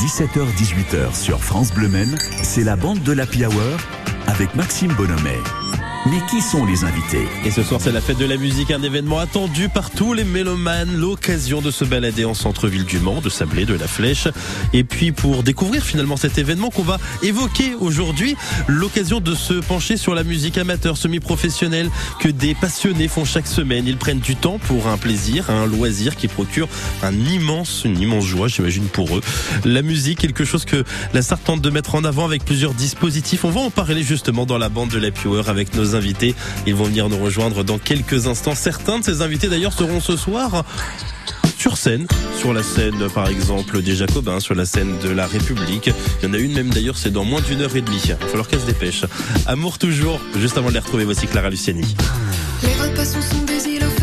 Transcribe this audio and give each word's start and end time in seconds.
17h-18h 0.00 1.14
sur 1.14 1.42
France 1.42 1.72
Bleu 1.72 1.88
Maine, 1.88 2.16
c'est 2.42 2.64
la 2.64 2.76
bande 2.76 3.02
de 3.02 3.12
l'Happy 3.12 3.46
Hour 3.46 3.78
avec 4.26 4.54
Maxime 4.54 4.92
Bonhomet. 4.92 5.40
Mais 6.04 6.20
qui 6.30 6.40
sont 6.40 6.64
les 6.64 6.84
invités? 6.84 7.26
Et 7.44 7.50
ce 7.50 7.64
soir, 7.64 7.80
c'est 7.80 7.90
la 7.90 8.00
fête 8.00 8.18
de 8.18 8.26
la 8.26 8.36
musique, 8.36 8.70
un 8.70 8.82
événement 8.82 9.18
attendu 9.18 9.68
par 9.68 9.90
tous 9.90 10.12
les 10.12 10.22
mélomanes. 10.22 10.96
L'occasion 10.96 11.60
de 11.60 11.72
se 11.72 11.84
balader 11.84 12.24
en 12.24 12.34
centre-ville 12.34 12.84
du 12.84 13.00
Mans, 13.00 13.20
de 13.20 13.28
Sablé, 13.28 13.64
de 13.64 13.74
la 13.74 13.88
Flèche. 13.88 14.28
Et 14.72 14.84
puis, 14.84 15.10
pour 15.10 15.42
découvrir 15.42 15.82
finalement 15.82 16.16
cet 16.16 16.38
événement 16.38 16.70
qu'on 16.70 16.84
va 16.84 16.98
évoquer 17.22 17.74
aujourd'hui, 17.80 18.36
l'occasion 18.68 19.18
de 19.18 19.34
se 19.34 19.54
pencher 19.54 19.96
sur 19.96 20.14
la 20.14 20.22
musique 20.22 20.58
amateur, 20.58 20.96
semi-professionnelle, 20.96 21.90
que 22.20 22.28
des 22.28 22.54
passionnés 22.54 23.08
font 23.08 23.24
chaque 23.24 23.48
semaine. 23.48 23.88
Ils 23.88 23.96
prennent 23.96 24.20
du 24.20 24.36
temps 24.36 24.58
pour 24.58 24.86
un 24.86 24.98
plaisir, 24.98 25.50
un 25.50 25.66
loisir 25.66 26.14
qui 26.14 26.28
procure 26.28 26.68
un 27.02 27.14
immense, 27.14 27.82
une 27.84 27.98
immense 27.98 28.26
joie, 28.26 28.46
j'imagine, 28.46 28.84
pour 28.84 29.16
eux. 29.16 29.22
La 29.64 29.82
musique, 29.82 30.20
quelque 30.20 30.44
chose 30.44 30.64
que 30.64 30.84
la 31.14 31.22
Sarthe 31.22 31.42
tente 31.42 31.62
de 31.62 31.70
mettre 31.70 31.96
en 31.96 32.04
avant 32.04 32.24
avec 32.24 32.44
plusieurs 32.44 32.74
dispositifs. 32.74 33.44
On 33.44 33.50
va 33.50 33.60
en 33.60 33.70
parler 33.70 34.04
justement 34.04 34.46
dans 34.46 34.58
la 34.58 34.68
bande 34.68 34.90
de 34.90 34.98
la 34.98 35.08
Hour 35.24 35.48
avec 35.48 35.74
nos 35.74 35.95
invités. 35.96 36.34
Ils 36.66 36.74
vont 36.74 36.84
venir 36.84 37.08
nous 37.08 37.18
rejoindre 37.18 37.64
dans 37.64 37.78
quelques 37.78 38.26
instants. 38.26 38.54
Certains 38.54 39.00
de 39.00 39.04
ces 39.04 39.22
invités 39.22 39.48
d'ailleurs 39.48 39.72
seront 39.72 40.00
ce 40.00 40.16
soir 40.16 40.64
sur 41.58 41.76
scène, 41.78 42.06
sur 42.38 42.52
la 42.52 42.62
scène 42.62 43.08
par 43.14 43.28
exemple 43.28 43.82
des 43.82 43.96
Jacobins, 43.96 44.40
sur 44.40 44.54
la 44.54 44.64
scène 44.64 44.98
de 45.02 45.08
la 45.08 45.26
République. 45.26 45.90
Il 46.22 46.28
y 46.28 46.30
en 46.30 46.34
a 46.34 46.38
une 46.38 46.52
même 46.52 46.70
d'ailleurs, 46.70 46.96
c'est 46.96 47.10
dans 47.10 47.24
moins 47.24 47.40
d'une 47.40 47.62
heure 47.62 47.74
et 47.74 47.80
demie. 47.80 48.00
Il 48.04 48.12
va 48.12 48.26
falloir 48.28 48.46
qu'elle 48.46 48.60
se 48.60 48.66
dépêche. 48.66 49.04
Amour 49.46 49.78
toujours, 49.78 50.20
juste 50.38 50.58
avant 50.58 50.68
de 50.68 50.74
les 50.74 50.80
retrouver, 50.80 51.04
voici 51.04 51.26
Clara 51.26 51.50
Luciani. 51.50 51.96
Les 52.62 52.68
repas 52.74 53.04
sont, 53.04 53.18
des 53.46 53.68
îlots 53.68 53.95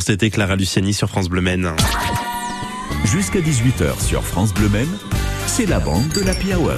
C'était 0.00 0.30
Clara 0.30 0.56
Luciani 0.56 0.94
sur 0.94 1.08
France 1.08 1.28
Bleu 1.28 1.40
Maine. 1.42 1.70
Jusqu'à 3.04 3.40
18h 3.40 4.00
sur 4.00 4.22
France 4.24 4.52
Bleu 4.54 4.68
Maine, 4.68 4.98
c'est 5.46 5.66
la 5.66 5.78
bande 5.78 6.08
de 6.08 6.22
l'Happy 6.22 6.54
Hour. 6.54 6.76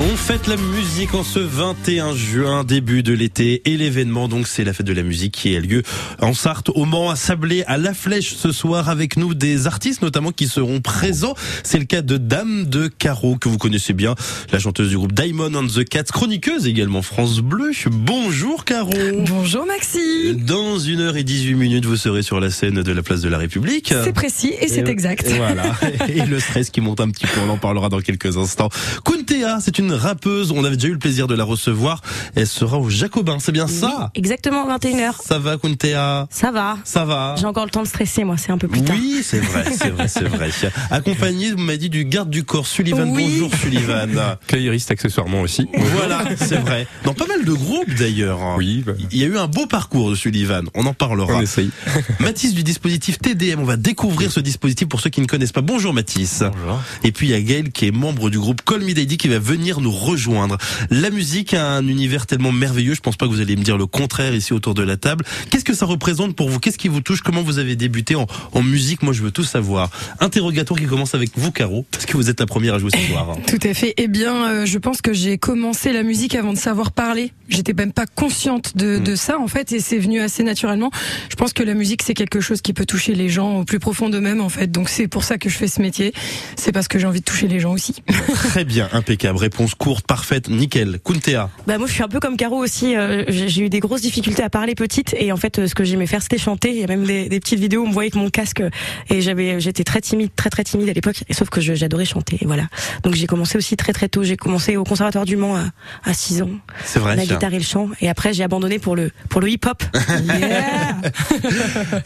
On 0.00 0.16
fête 0.16 0.46
la 0.46 0.56
musique 0.56 1.12
en 1.14 1.24
ce 1.24 1.40
21 1.40 2.14
juin, 2.14 2.62
début 2.62 3.02
de 3.02 3.12
l'été, 3.12 3.62
et 3.64 3.76
l'événement, 3.76 4.28
donc, 4.28 4.46
c'est 4.46 4.62
la 4.62 4.72
fête 4.72 4.86
de 4.86 4.92
la 4.92 5.02
musique 5.02 5.32
qui 5.32 5.56
a 5.56 5.60
lieu 5.60 5.82
en 6.20 6.34
Sarthe, 6.34 6.68
au 6.68 6.84
Mans, 6.84 7.10
à 7.10 7.16
Sablé, 7.16 7.64
à 7.66 7.78
La 7.78 7.92
Flèche 7.94 8.36
ce 8.36 8.52
soir, 8.52 8.88
avec 8.88 9.16
nous 9.16 9.34
des 9.34 9.66
artistes, 9.66 10.00
notamment, 10.00 10.30
qui 10.30 10.46
seront 10.46 10.80
présents. 10.80 11.34
C'est 11.64 11.80
le 11.80 11.84
cas 11.84 12.02
de 12.02 12.16
Dame 12.16 12.66
de 12.66 12.86
Caro, 12.86 13.38
que 13.38 13.48
vous 13.48 13.58
connaissez 13.58 13.92
bien, 13.92 14.14
la 14.52 14.60
chanteuse 14.60 14.90
du 14.90 14.96
groupe 14.96 15.12
Diamond 15.12 15.52
on 15.56 15.66
the 15.66 15.82
Cats, 15.82 16.04
chroniqueuse 16.04 16.68
également 16.68 17.02
France 17.02 17.40
Bleu. 17.40 17.72
Bonjour 17.90 18.64
Caro. 18.64 18.92
Bonjour 19.26 19.66
Maxime. 19.66 20.44
Dans 20.44 20.78
une 20.78 21.00
heure 21.00 21.16
et 21.16 21.24
18 21.24 21.54
minutes, 21.54 21.86
vous 21.86 21.96
serez 21.96 22.22
sur 22.22 22.38
la 22.38 22.50
scène 22.50 22.82
de 22.82 22.92
la 22.92 23.02
place 23.02 23.20
de 23.20 23.28
la 23.28 23.38
République. 23.38 23.92
C'est 24.04 24.12
précis 24.12 24.54
et 24.60 24.68
c'est 24.68 24.86
exact. 24.88 25.28
Voilà. 25.28 25.64
Et 26.08 26.24
le 26.24 26.38
stress 26.38 26.70
qui 26.70 26.80
monte 26.80 27.00
un 27.00 27.10
petit 27.10 27.26
peu, 27.26 27.40
on 27.40 27.50
en 27.50 27.58
parlera 27.58 27.88
dans 27.88 28.00
quelques 28.00 28.36
instants. 28.36 28.68
Kuntea, 29.04 29.58
c'est 29.60 29.78
une 29.78 29.87
une 29.88 29.94
rappeuse. 29.94 30.52
On 30.52 30.64
avait 30.64 30.76
déjà 30.76 30.88
eu 30.88 30.92
le 30.92 30.98
plaisir 30.98 31.26
de 31.26 31.34
la 31.34 31.44
recevoir. 31.44 32.02
Elle 32.34 32.46
sera 32.46 32.78
au 32.78 32.90
Jacobin, 32.90 33.38
c'est 33.40 33.52
bien 33.52 33.66
ça 33.66 34.10
Exactement, 34.14 34.68
21h. 34.76 35.12
Ça 35.24 35.38
va, 35.38 35.56
Kuntea 35.56 36.26
Ça 36.30 36.50
va. 36.50 36.78
Ça 36.84 37.04
va 37.04 37.34
J'ai 37.38 37.46
encore 37.46 37.64
le 37.64 37.70
temps 37.70 37.82
de 37.82 37.88
stresser, 37.88 38.24
moi, 38.24 38.36
c'est 38.36 38.52
un 38.52 38.58
peu 38.58 38.68
plus 38.68 38.82
tard. 38.82 38.96
Oui, 38.98 39.20
c'est 39.22 39.40
vrai, 39.40 39.64
c'est 39.72 39.90
vrai, 39.90 40.08
c'est 40.08 40.24
vrai. 40.28 40.50
Accompagné, 40.90 41.52
vous 41.52 41.58
m'avez 41.58 41.78
dit, 41.78 41.88
du 41.88 42.04
garde 42.04 42.28
du 42.30 42.44
corps, 42.44 42.66
Sullivan. 42.66 43.10
Oui. 43.10 43.28
Bonjour, 43.30 43.54
Sullivan. 43.54 44.36
Clairiste 44.46 44.90
accessoirement 44.90 45.40
aussi. 45.40 45.66
Voilà, 45.96 46.24
c'est 46.36 46.58
vrai. 46.58 46.86
Dans 47.04 47.14
pas 47.14 47.26
mal 47.26 47.44
de 47.44 47.52
groupes 47.52 47.94
d'ailleurs. 47.94 48.40
Oui, 48.58 48.82
bah, 48.86 48.92
Il 49.10 49.18
y 49.18 49.24
a 49.24 49.26
eu 49.26 49.38
un 49.38 49.46
beau 49.46 49.66
parcours 49.66 50.10
de 50.10 50.14
Sullivan, 50.14 50.68
on 50.74 50.86
en 50.86 50.94
parlera. 50.94 51.34
on 51.34 51.40
essaye. 51.40 51.70
Mathis 52.20 52.54
du 52.54 52.62
dispositif 52.62 53.18
TDM, 53.18 53.60
on 53.60 53.64
va 53.64 53.76
découvrir 53.76 54.30
ce 54.32 54.40
dispositif 54.40 54.88
pour 54.88 55.00
ceux 55.00 55.10
qui 55.10 55.20
ne 55.20 55.26
connaissent 55.26 55.52
pas. 55.52 55.62
Bonjour 55.62 55.94
Mathis. 55.94 56.40
Bonjour. 56.42 56.80
Et 57.04 57.12
puis 57.12 57.28
il 57.28 57.30
y 57.30 57.34
a 57.34 57.40
Gaël 57.40 57.70
qui 57.70 57.86
est 57.86 57.90
membre 57.90 58.30
du 58.30 58.38
groupe 58.38 58.62
Call 58.64 58.80
Me 58.82 58.92
Daddy 58.92 59.16
qui 59.16 59.28
va 59.28 59.38
venir 59.38 59.77
nous 59.80 59.90
rejoindre. 59.92 60.58
La 60.90 61.10
musique 61.10 61.54
a 61.54 61.66
un 61.70 61.86
univers 61.86 62.26
tellement 62.26 62.52
merveilleux, 62.52 62.94
je 62.94 63.00
pense 63.00 63.16
pas 63.16 63.26
que 63.26 63.30
vous 63.30 63.40
allez 63.40 63.56
me 63.56 63.62
dire 63.62 63.76
le 63.76 63.86
contraire 63.86 64.34
ici 64.34 64.52
autour 64.52 64.74
de 64.74 64.82
la 64.82 64.96
table. 64.96 65.24
Qu'est-ce 65.50 65.64
que 65.64 65.74
ça 65.74 65.86
représente 65.86 66.34
pour 66.36 66.48
vous? 66.48 66.58
Qu'est-ce 66.58 66.78
qui 66.78 66.88
vous 66.88 67.00
touche? 67.00 67.22
Comment 67.22 67.42
vous 67.42 67.58
avez 67.58 67.76
débuté 67.76 68.14
en, 68.14 68.26
en 68.52 68.62
musique? 68.62 69.02
Moi 69.02 69.12
je 69.12 69.22
veux 69.22 69.30
tout 69.30 69.44
savoir. 69.44 69.90
Interrogatoire 70.20 70.78
qui 70.78 70.86
commence 70.86 71.14
avec 71.14 71.30
vous 71.36 71.50
Caro, 71.50 71.86
parce 71.90 72.06
que 72.06 72.16
vous 72.16 72.30
êtes 72.30 72.40
la 72.40 72.46
première 72.46 72.74
à 72.74 72.78
jouer 72.78 72.90
ce 72.94 73.00
soir? 73.10 73.36
Tout 73.46 73.58
à 73.62 73.74
fait. 73.74 73.94
Eh 73.96 74.08
bien, 74.08 74.46
euh, 74.46 74.66
je 74.66 74.78
pense 74.78 75.00
que 75.00 75.12
j'ai 75.12 75.38
commencé 75.38 75.92
la 75.92 76.02
musique 76.02 76.34
avant 76.34 76.52
de 76.52 76.58
savoir 76.58 76.92
parler. 76.92 77.32
J'étais 77.48 77.72
même 77.72 77.92
pas 77.92 78.06
consciente 78.06 78.76
de, 78.76 78.98
de 78.98 79.16
ça, 79.16 79.38
en 79.38 79.48
fait, 79.48 79.72
et 79.72 79.80
c'est 79.80 79.98
venu 79.98 80.20
assez 80.20 80.42
naturellement. 80.42 80.90
Je 81.30 81.36
pense 81.36 81.52
que 81.52 81.62
la 81.62 81.74
musique, 81.74 82.02
c'est 82.02 82.14
quelque 82.14 82.40
chose 82.40 82.60
qui 82.60 82.72
peut 82.72 82.84
toucher 82.84 83.14
les 83.14 83.28
gens 83.28 83.60
au 83.60 83.64
plus 83.64 83.78
profond 83.78 84.08
d'eux-mêmes, 84.08 84.40
en 84.40 84.48
fait. 84.48 84.70
Donc, 84.70 84.88
c'est 84.88 85.08
pour 85.08 85.24
ça 85.24 85.38
que 85.38 85.48
je 85.48 85.56
fais 85.56 85.68
ce 85.68 85.80
métier. 85.80 86.12
C'est 86.56 86.72
parce 86.72 86.88
que 86.88 86.98
j'ai 86.98 87.06
envie 87.06 87.20
de 87.20 87.24
toucher 87.24 87.48
les 87.48 87.60
gens 87.60 87.72
aussi. 87.72 87.94
Très 88.34 88.64
bien, 88.64 88.88
impeccable. 88.92 89.38
Réponse 89.38 89.67
courte, 89.74 90.06
parfaite, 90.06 90.48
nickel. 90.48 90.98
Kuntea. 91.04 91.50
Bah 91.66 91.78
moi 91.78 91.86
je 91.86 91.92
suis 91.92 92.02
un 92.02 92.08
peu 92.08 92.20
comme 92.20 92.36
Caro 92.36 92.56
aussi. 92.56 92.96
euh, 92.96 93.24
j'ai 93.28 93.62
eu 93.62 93.68
des 93.68 93.80
grosses 93.80 94.02
difficultés 94.02 94.42
à 94.42 94.50
parler 94.50 94.74
petite 94.74 95.14
et 95.18 95.32
en 95.32 95.36
fait 95.36 95.58
euh, 95.58 95.66
ce 95.66 95.74
que 95.74 95.84
j'aimais 95.84 96.06
faire 96.06 96.22
c'était 96.22 96.38
chanter. 96.38 96.70
Il 96.70 96.76
y 96.80 96.84
a 96.84 96.86
même 96.86 97.04
des, 97.04 97.28
des 97.28 97.40
petites 97.40 97.60
vidéos 97.60 97.80
où 97.82 97.84
on 97.84 97.88
me 97.88 97.92
voyait 97.92 98.10
avec 98.12 98.22
mon 98.22 98.30
casque 98.30 98.62
et 99.10 99.20
j'avais 99.20 99.60
j'étais 99.60 99.84
très 99.84 100.00
timide, 100.00 100.30
très 100.36 100.50
très 100.50 100.64
timide 100.64 100.88
à 100.88 100.92
l'époque. 100.92 101.22
Sauf 101.30 101.48
que 101.50 101.60
j'adorais 101.60 102.04
chanter. 102.04 102.38
Et 102.40 102.46
voilà. 102.46 102.68
Donc 103.02 103.14
j'ai 103.14 103.26
commencé 103.26 103.58
aussi 103.58 103.76
très 103.76 103.92
très 103.92 104.08
tôt. 104.08 104.22
J'ai 104.22 104.36
commencé 104.36 104.76
au 104.76 104.84
conservatoire 104.84 105.24
du 105.24 105.36
Mans 105.36 105.56
à, 105.56 105.64
à 106.04 106.14
6 106.14 106.42
ans, 106.42 106.50
C'est 106.84 106.98
vrai. 106.98 107.16
la 107.16 107.24
guitare 107.26 107.52
et 107.54 107.58
le 107.58 107.64
chant. 107.64 107.88
Et 108.00 108.08
après 108.08 108.32
j'ai 108.32 108.42
abandonné 108.44 108.78
pour 108.78 108.96
le 108.96 109.10
pour 109.28 109.40
le 109.40 109.48
hip 109.50 109.60
hop. 109.66 109.82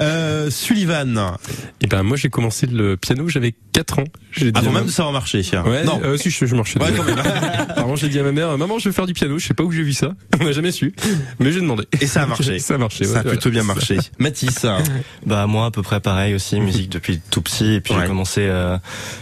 Euh, 0.00 0.50
Sullivan, 0.50 1.37
Et 1.81 1.87
ben 1.87 2.03
moi 2.03 2.17
j'ai 2.17 2.29
commencé 2.29 2.67
le 2.67 2.97
piano, 2.97 3.29
j'avais 3.29 3.55
4 3.73 3.99
ans. 4.00 4.05
Avant 4.55 4.73
même 4.73 4.87
de 4.87 4.91
savoir 4.91 5.12
marcher. 5.12 5.43
Ouais, 5.65 5.85
non. 5.85 6.00
euh, 6.05 6.17
si 6.17 6.31
je, 6.31 6.47
je 6.47 6.55
marchais. 6.55 6.81
Ouais, 6.81 6.91
Apparemment 7.69 7.97
j'ai 7.97 8.09
dit 8.09 8.19
à 8.19 8.23
ma 8.23 8.33
mère, 8.33 8.57
maman 8.59 8.79
je 8.79 8.89
veux 8.89 8.93
faire 8.93 9.07
du 9.07 9.13
piano, 9.15 9.39
je 9.39 9.47
sais 9.47 9.55
pas 9.55 9.63
où 9.65 9.73
j'ai 9.73 9.83
vu 9.83 9.93
ça, 9.93 10.13
on 10.41 10.45
m'a 10.45 10.53
jamais 10.53 10.73
su, 10.73 10.95
mais 11.39 11.53
j'ai 11.53 11.61
demandé. 11.61 11.85
Et 12.01 12.07
ça 12.07 12.23
a 12.23 12.27
marché. 12.27 12.59
ça 12.61 12.75
a 12.75 12.79
marché. 12.79 13.05
Ça 13.05 13.13
ouais, 13.15 13.19
a 13.21 13.23
plutôt 13.25 13.51
bien 13.51 13.63
marché. 13.65 13.99
Mathis, 14.19 14.67
Bah 15.27 15.47
moi 15.47 15.67
à 15.67 15.71
peu 15.71 15.83
près 15.83 16.01
pareil 16.01 16.35
aussi, 16.35 16.61
musique 16.61 16.89
depuis 16.91 17.21
tout 17.31 17.43
petit 17.43 17.75
et 17.75 17.81
puis 17.81 17.93
Ouais. 17.95 18.01
j'ai 18.03 18.07
commencé 18.07 18.41
euh, 18.49 18.79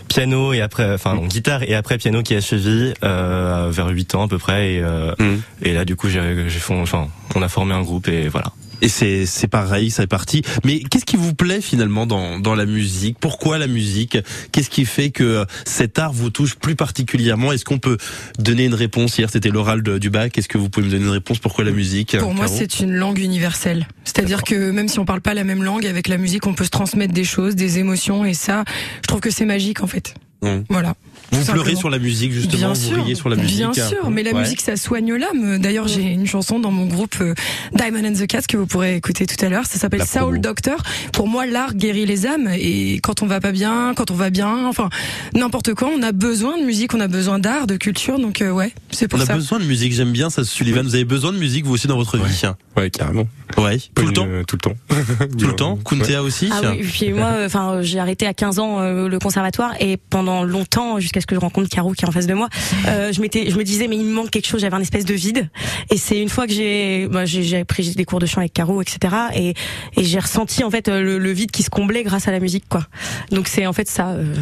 piano 0.09 0.53
et 0.53 0.61
après 0.61 0.93
enfin 0.95 1.15
non, 1.15 1.27
guitare 1.27 1.63
et 1.65 1.75
après 1.75 1.99
piano 1.99 2.23
qui 2.23 2.35
a 2.35 2.41
suivi 2.41 2.93
euh, 3.03 3.69
vers 3.71 3.89
8 3.89 4.15
ans 4.15 4.25
à 4.25 4.29
peu 4.29 4.39
près 4.39 4.75
et, 4.75 4.81
euh, 4.83 5.15
Mm. 5.19 5.37
et 5.63 5.73
là 5.75 5.85
du 5.85 5.97
coup 5.97 6.09
j'ai 6.09 6.49
j'ai 6.49 6.59
fond- 6.61 6.81
enfin 6.83 7.09
on 7.35 7.43
a 7.43 7.49
formé 7.49 7.75
un 7.75 7.83
groupe 7.83 8.09
et 8.09 8.29
voilà. 8.29 8.53
Et 8.83 8.89
c'est 8.89 9.27
c'est 9.27 9.49
pareil, 9.49 9.91
c'est 9.91 10.07
parti. 10.07 10.43
Mais 10.65 10.81
qu'est-ce 10.81 11.05
qui 11.05 11.17
vous 11.17 11.35
plaît 11.35 11.61
finalement 11.61 12.07
dans 12.07 12.39
dans 12.39 12.55
la 12.55 12.67
musique? 12.67 13.19
Pourquoi 13.21 13.59
la 13.59 13.67
musique? 13.67 14.19
Qu'est-ce 14.53 14.71
qui 14.71 14.85
fait 14.85 15.11
que 15.11 15.45
cet 15.65 15.99
art 15.99 16.13
vous 16.13 16.31
touche 16.31 16.57
plus 16.57 16.77
particulièrement? 16.77 17.53
Est-ce 17.53 17.65
qu'on 17.65 17.79
peut 17.79 17.97
donner 18.39 18.65
une 18.65 18.75
réponse? 18.75 19.19
Hier 19.19 19.29
c'était 19.31 19.51
l'oral 19.51 19.83
du 19.83 20.11
bac. 20.11 20.37
Est-ce 20.37 20.49
que 20.49 20.59
vous 20.59 20.69
pouvez 20.69 20.87
me 20.87 20.91
donner 20.91 21.05
une 21.05 21.11
réponse? 21.11 21.39
Pourquoi 21.39 21.65
la 21.65 21.71
musique 21.71 22.17
Pour 22.19 22.35
moi, 22.35 22.49
c'est 22.49 22.81
une 22.81 22.93
langue 22.93 23.19
universelle. 23.19 23.87
C'est-à-dire 24.05 24.43
que 24.43 24.71
même 24.71 24.89
si 24.89 24.99
on 24.99 25.05
parle 25.05 25.21
pas 25.21 25.35
la 25.35 25.45
même 25.45 25.63
langue, 25.63 25.87
avec 25.87 26.09
la 26.09 26.17
musique, 26.17 26.47
on 26.47 26.55
peut 26.55 26.65
se 26.65 26.71
transmettre 26.71 27.13
des 27.13 27.25
choses, 27.25 27.55
des 27.55 27.79
émotions, 27.79 28.25
et 28.25 28.35
ça, 28.35 28.65
je 29.03 29.07
trouve 29.07 29.21
que 29.21 29.31
c'est 29.31 29.45
magique, 29.45 29.83
en 29.83 29.87
fait. 29.87 30.15
Mm. 30.43 30.61
Voilà. 30.69 30.95
Vous 31.33 31.39
tout 31.39 31.45
pleurez 31.53 31.59
simplement. 31.59 31.79
sur 31.81 31.91
la 31.91 31.99
musique 31.99 32.33
justement. 32.33 32.57
Bien 32.59 32.69
vous 32.73 32.75
sûr, 32.75 33.05
riez 33.05 33.15
sur 33.15 33.29
la 33.29 33.37
musique. 33.37 33.57
bien 33.59 33.73
sûr, 33.73 34.11
mais 34.11 34.23
la 34.23 34.33
Ouais. 34.33 34.41
musique 34.41 34.61
ça 34.61 34.77
soigne 34.77 35.15
l'âme. 35.15 35.59
D'ailleurs, 35.59 35.89
j'ai 35.89 36.03
une 36.03 36.27
chanson 36.27 36.59
dans 36.59 36.71
mon 36.71 36.87
groupe 36.87 37.17
euh, 37.21 37.35
Diamond 37.75 38.05
and 38.09 38.15
the 38.15 38.27
Cats 38.27 38.43
que 38.49 38.57
vous 38.57 38.67
pourrez 38.67 38.97
écouter 38.97 39.27
tout 39.27 39.43
à 39.45 39.49
l'heure. 39.49 39.67
Ça 39.67 39.79
s'appelle. 39.79 40.05
Soul 40.07 40.41
Doctor. 40.41 40.83
Pour 41.13 41.29
moi, 41.29 41.47
l'art 41.47 41.75
guérit 41.75 42.07
les 42.07 42.27
âmes 42.27 42.49
et 42.53 43.01
quand 43.03 43.23
on 43.23 43.27
va 43.27 43.41
pas 43.41 43.53
bien, 43.53 43.93
quand 43.97 44.11
on 44.11 44.15
va 44.15 44.31
bien, 44.31 44.67
enfin 44.67 44.89
n'importe 45.35 45.75
quoi, 45.75 45.89
on 45.97 46.03
a 46.03 46.13
besoin 46.13 46.59
de 46.59 46.65
musique, 46.65 46.95
on 46.95 47.01
a 47.01 47.09
besoin 47.09 47.39
d'art, 47.39 47.67
de 47.67 47.77
culture. 47.77 48.19
Donc 48.19 48.43
euh, 48.43 48.51
ouais, 48.51 48.73
c'est 48.91 49.09
pour 49.09 49.19
On 49.19 49.23
a 49.23 49.27
ça. 49.27 49.35
besoin 49.35 49.59
de 49.59 49.65
musique. 49.65 49.93
J'aime 49.93 50.13
bien 50.13 50.31
ça, 50.31 50.45
Sullivan. 50.45 50.83
Vous 50.85 50.95
avez 50.95 51.05
besoin 51.05 51.33
de 51.33 51.39
musique 51.39 51.65
vous 51.65 51.75
aussi 51.75 51.87
dans 51.87 51.97
votre 51.97 52.17
vie. 52.17 52.43
Ouais, 52.77 52.91
carrément. 52.91 53.27
Ouais. 53.59 53.79
Tout 53.95 54.07
le 54.07 54.13
temps. 54.13 54.27
euh, 54.29 54.43
Tout 54.45 54.57
le 54.57 54.61
temps. 54.61 54.75
Tout 55.39 55.47
le 55.47 55.57
temps. 55.57 55.77
Kuntea 55.85 56.23
aussi. 56.23 56.49
Ah 56.53 56.71
oui, 56.71 56.83
puis 56.83 57.13
moi, 57.13 57.27
euh, 57.27 57.47
enfin, 57.47 57.73
euh, 57.75 57.83
j'ai 57.83 57.99
arrêté 57.99 58.27
à 58.27 58.33
15 58.33 58.59
ans 58.59 58.81
euh, 58.81 59.09
le 59.09 59.19
conservatoire 59.19 59.73
et 59.81 59.97
pendant 59.97 60.45
longtemps, 60.45 60.99
jusqu'à 61.01 61.20
ce 61.21 61.27
que 61.27 61.35
je 61.35 61.41
rencontre 61.41 61.69
Caro 61.69 61.93
qui 61.93 62.05
est 62.05 62.09
en 62.09 62.13
face 62.13 62.27
de 62.27 62.35
moi, 62.35 62.49
euh, 62.89 63.13
je 63.13 63.21
m'étais, 63.21 63.51
je 63.51 63.57
me 63.57 63.65
disais 63.65 63.89
mais 63.89 63.97
il 63.97 64.05
me 64.05 64.13
manque 64.13 64.31
quelque 64.31 64.47
chose. 64.47 64.61
J'avais 64.61 64.77
un 64.77 64.81
espèce 64.81 65.05
de 65.05 65.15
vide. 65.15 65.49
Et 65.91 65.97
c'est 65.97 66.21
une 66.21 66.29
fois 66.29 66.47
que 66.47 66.53
j'ai, 66.53 67.09
bah, 67.09 67.25
j'ai 67.25 67.65
pris 67.65 67.95
des 67.95 68.05
cours 68.05 68.19
de 68.19 68.27
chant 68.27 68.41
avec 68.41 68.53
Caro, 68.53 68.81
etc. 68.83 69.15
Et, 69.35 69.55
et 69.97 70.05
j'ai 70.05 70.19
ressenti 70.19 70.65
en 70.65 70.71
fait 70.71 70.89
euh, 70.89 71.03
le, 71.03 71.19
le 71.19 71.33
vide 71.33 71.51
qui 71.51 71.63
se 71.63 71.71
comblait 71.71 72.03
grâce 72.03 72.29
à 72.29 72.33
la 72.33 72.41
musique, 72.41 72.65
quoi. 72.69 72.87
Donc 73.31 73.49
c'est 73.49 73.67
en 73.67 73.73
fait 73.73 73.89
ça. 73.89 74.09
euh, 74.11 74.35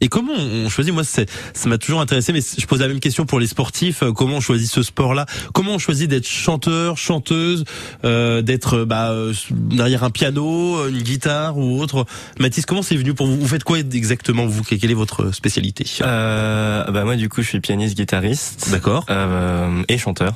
Et 0.00 0.08
comment 0.08 0.32
on 0.32 0.68
choisit? 0.68 0.92
Moi, 0.94 1.04
c'est- 1.04 1.28
ça 1.54 1.68
m'a 1.68 1.78
toujours 1.78 2.00
intéressé, 2.00 2.32
mais 2.32 2.40
je 2.40 2.66
pose 2.66 2.80
la 2.80 2.88
même 2.88 3.00
question 3.00 3.26
pour 3.26 3.38
les 3.40 3.46
sportifs. 3.46 4.02
Euh, 4.02 4.12
Comment 4.12 4.36
on 4.36 4.40
choisit 4.40 4.70
ce 4.70 4.82
sport-là? 4.82 5.26
Comment 5.52 5.72
on 5.72 5.78
choisit 5.78 6.08
d'être 6.08 6.26
chanteur, 6.26 6.96
chanteuse, 6.98 7.64
euh, 8.04 8.42
d'être 8.42 8.78
euh, 8.78 8.84
bah, 8.84 9.10
euh, 9.10 9.32
derrière 9.50 10.04
un 10.04 10.10
piano, 10.10 10.88
une 10.88 11.02
guitare 11.02 11.56
ou 11.58 11.80
autre? 11.80 12.06
Mathis, 12.38 12.66
comment 12.66 12.82
c'est 12.82 12.96
venu 12.96 13.14
pour 13.14 13.26
vous? 13.26 13.36
Vous 13.38 13.48
faites 13.48 13.64
quoi 13.64 13.78
exactement 13.78 14.46
vous? 14.46 14.62
Quelle 14.62 14.90
est 14.90 14.94
votre 14.94 15.34
spécialité? 15.34 15.84
Euh, 16.02 16.84
bah 16.90 17.04
moi 17.04 17.16
du 17.16 17.28
coup 17.28 17.42
je 17.42 17.48
suis 17.48 17.60
pianiste 17.60 17.96
guitariste 17.96 18.68
D'accord. 18.70 19.04
euh, 19.10 19.82
et 19.88 19.98
chanteur 19.98 20.34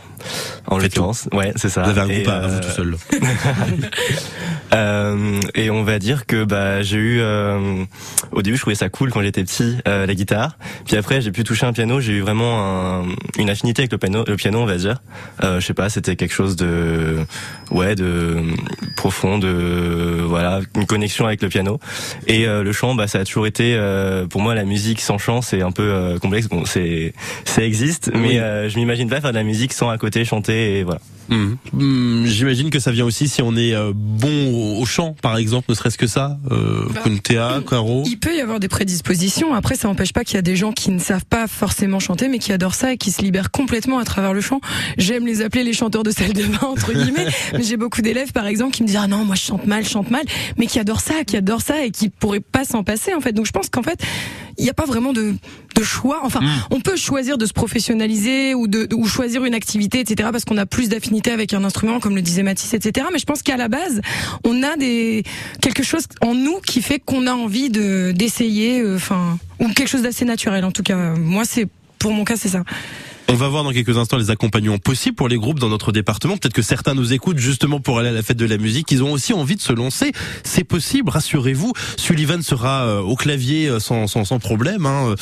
en 0.67 0.79
l'occurrence. 0.79 1.29
Ouais 1.33 1.53
c'est 1.57 1.69
ça. 1.69 1.83
Vous 1.83 1.91
avez 1.99 2.01
un 2.01 2.09
Et, 2.09 2.23
groupe 2.23 2.29
à 2.35 2.47
vous 2.47 2.61
tout 2.61 2.71
seul. 2.71 2.97
Euh, 4.73 5.39
et 5.55 5.71
on 5.71 5.85
va 5.85 5.99
dire 6.01 6.27
que 6.27 6.43
bah 6.45 6.83
j'ai 6.83 6.97
eu 6.97 7.21
euh, 7.21 7.85
au 8.33 8.43
début 8.43 8.57
je 8.57 8.63
trouvais 8.63 8.75
ça 8.75 8.89
cool 8.89 9.11
quand 9.13 9.23
j'étais 9.23 9.45
petit 9.45 9.54
euh, 9.63 10.07
la 10.07 10.15
guitare. 10.15 10.57
Puis 10.87 10.97
après 10.97 11.21
j'ai 11.21 11.31
pu 11.33 11.45
toucher 11.45 11.67
un 11.67 11.73
piano. 11.73 12.01
J'ai 12.01 12.13
eu 12.15 12.21
vraiment 12.21 13.01
un- 13.03 13.05
une 13.39 13.51
affinité 13.51 13.83
avec 13.83 13.93
le 13.93 13.99
piano 13.99 14.25
le 14.27 14.37
piano 14.37 14.61
on 14.61 14.67
va 14.67 14.77
dire. 14.77 15.03
Euh, 15.43 15.61
je 15.61 15.67
sais 15.67 15.75
pas 15.75 15.89
c'était 15.89 16.17
quelque 16.17 16.33
chose 16.35 16.57
de 16.57 17.19
ouais 17.71 17.95
de 17.95 18.43
profond 18.97 19.39
de 19.39 20.21
voilà 20.25 20.61
une 20.77 20.87
connexion 20.87 21.27
avec 21.27 21.43
le 21.43 21.49
piano. 21.49 21.79
Et 22.27 22.47
euh, 22.47 22.63
le 22.63 22.73
chant 22.73 22.95
bah 22.95 23.07
ça 23.07 23.21
a 23.21 23.25
toujours 23.25 23.47
été 23.47 23.75
euh, 23.77 24.27
pour 24.27 24.41
moi 24.41 24.55
la 24.55 24.65
musique 24.65 25.01
sans 25.01 25.19
chant 25.19 25.43
c'est 25.43 25.63
un 25.63 25.73
peu 25.73 25.83
euh, 25.83 26.19
complexe. 26.19 26.49
Bon 26.49 26.65
c'est 26.65 27.13
ça 27.45 27.63
existe 27.63 28.11
mais 28.15 28.39
euh, 28.39 28.69
je 28.69 28.77
m'imagine 28.79 29.09
pas 29.09 29.21
faire 29.21 29.31
de 29.33 29.37
la 29.37 29.45
musique 29.45 29.73
sans 29.73 29.91
à 29.91 29.99
côté 29.99 30.25
chanter 30.25 30.79
et 30.79 30.83
voilà 30.85 31.01
Hum, 31.31 32.25
J'imagine 32.27 32.71
que 32.71 32.79
ça 32.79 32.91
vient 32.91 33.05
aussi 33.05 33.29
si 33.29 33.43
on 33.43 33.57
est 33.57 33.75
euh, 33.75 33.93
bon 33.95 34.77
au, 34.79 34.81
au 34.83 34.85
chant, 34.87 35.15
par 35.23 35.37
exemple, 35.37 35.67
ne 35.71 35.75
serait-ce 35.75 35.99
que 35.99 36.07
ça. 36.07 36.39
Euh, 36.51 36.85
Bah, 36.95 37.01
Kuntea, 37.05 37.63
Caro. 37.69 38.03
Il 38.07 38.19
peut 38.19 38.35
y 38.37 38.41
avoir 38.41 38.61
des 38.61 38.69
prédispositions. 38.69 39.55
Après, 39.55 39.75
ça 39.77 39.89
n'empêche 39.89 40.13
pas 40.13 40.25
qu'il 40.25 40.35
y 40.37 40.39
a 40.39 40.43
des 40.43 40.57
gens 40.57 40.73
qui 40.73 40.91
ne 40.91 40.99
savent 40.99 41.25
pas 41.25 41.47
forcément 41.47 42.01
chanter, 42.01 42.29
mais 42.29 42.39
qui 42.39 42.53
adorent 42.53 42.75
ça 42.75 42.93
et 42.93 42.97
qui 42.99 43.11
se 43.11 43.23
libèrent 43.23 43.51
complètement 43.51 43.99
à 43.99 44.05
travers 44.05 44.33
le 44.35 44.41
chant. 44.41 44.61
J'aime 44.99 45.27
les 45.27 45.43
appeler 45.43 45.65
les 45.65 45.73
chanteurs 45.73 46.03
de 46.03 46.11
salle 46.11 46.33
de 46.33 46.45
bain, 46.45 46.59
entre 46.69 46.93
guillemets. 46.93 47.27
mais 47.53 47.63
j'ai 47.63 47.77
beaucoup 47.77 48.03
d'élèves, 48.03 48.33
par 48.33 48.47
exemple, 48.47 48.73
qui 48.75 48.83
me 48.83 48.89
disent, 48.89 48.99
ah 49.03 49.07
non, 49.07 49.25
moi 49.25 49.35
je 49.35 49.43
chante 49.43 49.67
mal, 49.67 49.85
je 49.85 49.91
chante 49.91 50.11
mal, 50.11 50.25
mais 50.59 50.67
qui 50.67 50.79
adorent 50.79 51.01
ça, 51.01 51.25
qui 51.27 51.37
adorent 51.37 51.63
ça 51.63 51.85
et 51.85 51.91
qui 51.91 52.09
pourraient 52.11 52.41
pas 52.41 52.65
s'en 52.65 52.85
passer, 52.85 53.15
en 53.15 53.21
fait. 53.21 53.33
Donc 53.33 53.47
je 53.47 53.53
pense 53.53 53.69
qu'en 53.71 53.83
fait, 53.83 53.99
il 54.59 54.65
n'y 54.65 54.71
a 54.71 54.75
pas 54.75 54.85
vraiment 54.87 55.13
de, 55.13 55.35
de 55.75 55.83
choix. 55.83 56.21
Enfin, 56.23 56.41
on 56.71 56.81
peut 56.81 56.97
choisir 56.97 57.39
de 57.39 57.47
se 57.47 57.53
professionnaliser 57.53 58.55
ou 58.55 58.69
de, 58.69 58.89
ou 58.95 59.07
choisir 59.07 59.45
une 59.45 59.55
activité, 59.55 60.01
etc., 60.01 60.29
parce 60.31 60.45
qu'on 60.45 60.57
a 60.59 60.67
plus 60.67 60.89
d'affinité 60.89 61.14
avec 61.27 61.55
un 61.55 61.65
instrument, 61.65 62.01
comme 62.01 62.15
le 62.15 62.23
disait 62.23 62.43
Mathis, 62.43 62.75
etc. 62.75 63.07
Mais 63.13 63.19
je 63.19 63.25
pense 63.25 63.43
qu'à 63.43 63.57
la 63.57 63.69
base, 63.69 64.01
on 64.45 64.63
a 64.63 64.77
des 64.77 65.23
quelque 65.61 65.83
chose 65.83 66.07
en 66.21 66.35
nous 66.35 66.61
qui 66.61 66.83
fait 66.83 66.99
qu'on 66.99 67.27
a 67.27 67.33
envie 67.33 67.71
de 67.71 68.13
d'essayer, 68.13 68.81
euh, 68.81 68.97
enfin, 68.97 69.39
ou 69.61 69.69
quelque 69.69 69.89
chose 69.89 70.03
d'assez 70.03 70.25
naturel. 70.25 70.65
En 70.65 70.73
tout 70.73 70.83
cas, 70.83 71.15
moi, 71.17 71.45
c'est 71.45 71.67
pour 71.99 72.13
mon 72.13 72.25
cas, 72.25 72.37
c'est 72.37 72.49
ça. 72.49 72.63
On 73.29 73.35
va 73.37 73.49
voir 73.49 73.65
dans 73.65 73.73
quelques 73.73 73.97
instants 73.97 74.17
les 74.19 74.31
accompagnements 74.31 74.79
possibles 74.79 75.17
pour 75.17 75.29
les 75.29 75.39
groupes 75.39 75.59
dans 75.59 75.69
notre 75.69 75.93
département. 75.93 76.37
Peut-être 76.37 76.53
que 76.53 76.63
certains 76.63 76.95
nous 76.95 77.13
écoutent 77.13 77.39
justement 77.39 77.81
pour 77.81 77.99
aller 77.99 78.11
à 78.11 78.13
la 78.13 78.23
fête 78.23 78.37
de 78.37 78.45
la 78.45 78.59
musique. 78.59 78.91
Ils 78.93 79.03
ont 79.03 79.11
aussi 79.13 79.33
envie 79.33 79.57
de 79.57 79.61
se 79.61 79.73
lancer. 79.73 80.13
C'est 80.45 80.63
possible, 80.63 81.11
rassurez-vous. 81.11 81.73
Sullivan 81.97 82.43
sera 82.43 82.85
euh, 82.85 83.01
au 83.01 83.17
clavier 83.17 83.67
euh, 83.69 83.81
sans, 83.81 84.07
sans, 84.07 84.25
sans 84.25 84.39
problème. 84.39 84.87
Hein. 84.87 85.09
Euh, 85.09 85.17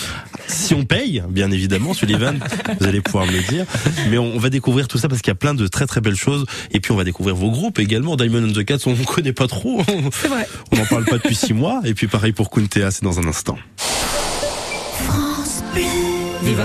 Si 0.46 0.74
on 0.74 0.84
paye, 0.84 1.22
bien 1.30 1.50
évidemment, 1.50 1.94
Sullivan, 1.94 2.38
vous 2.80 2.86
allez 2.86 3.00
pouvoir 3.00 3.24
me 3.26 3.32
le 3.32 3.42
dire. 3.42 3.64
Mais 4.10 4.18
on, 4.18 4.34
on 4.34 4.38
va 4.38 4.50
découvrir 4.50 4.88
tout 4.88 4.98
ça 4.98 5.08
parce 5.08 5.22
qu'il 5.22 5.30
y 5.30 5.32
a 5.32 5.36
plein 5.36 5.54
de 5.54 5.66
très 5.68 5.86
très 5.86 6.00
belles 6.00 6.16
choses. 6.16 6.44
Et 6.72 6.80
puis 6.80 6.92
on 6.92 6.96
va 6.96 7.04
découvrir 7.04 7.36
vos 7.36 7.50
groupes 7.50 7.78
également. 7.78 8.16
Diamond 8.16 8.48
and 8.48 8.52
the 8.52 8.64
Cats, 8.64 8.78
on 8.86 8.94
ne 8.94 9.04
connaît 9.04 9.32
pas 9.32 9.46
trop. 9.46 9.80
C'est 10.12 10.28
vrai. 10.28 10.46
On 10.72 10.76
n'en 10.76 10.86
parle 10.86 11.04
pas 11.04 11.16
depuis 11.16 11.36
six 11.36 11.54
mois. 11.54 11.80
Et 11.84 11.94
puis 11.94 12.08
pareil 12.08 12.32
pour 12.32 12.50
Kuntea, 12.50 12.90
c'est 12.90 13.04
dans 13.04 13.20
un 13.20 13.26
instant. 13.26 13.56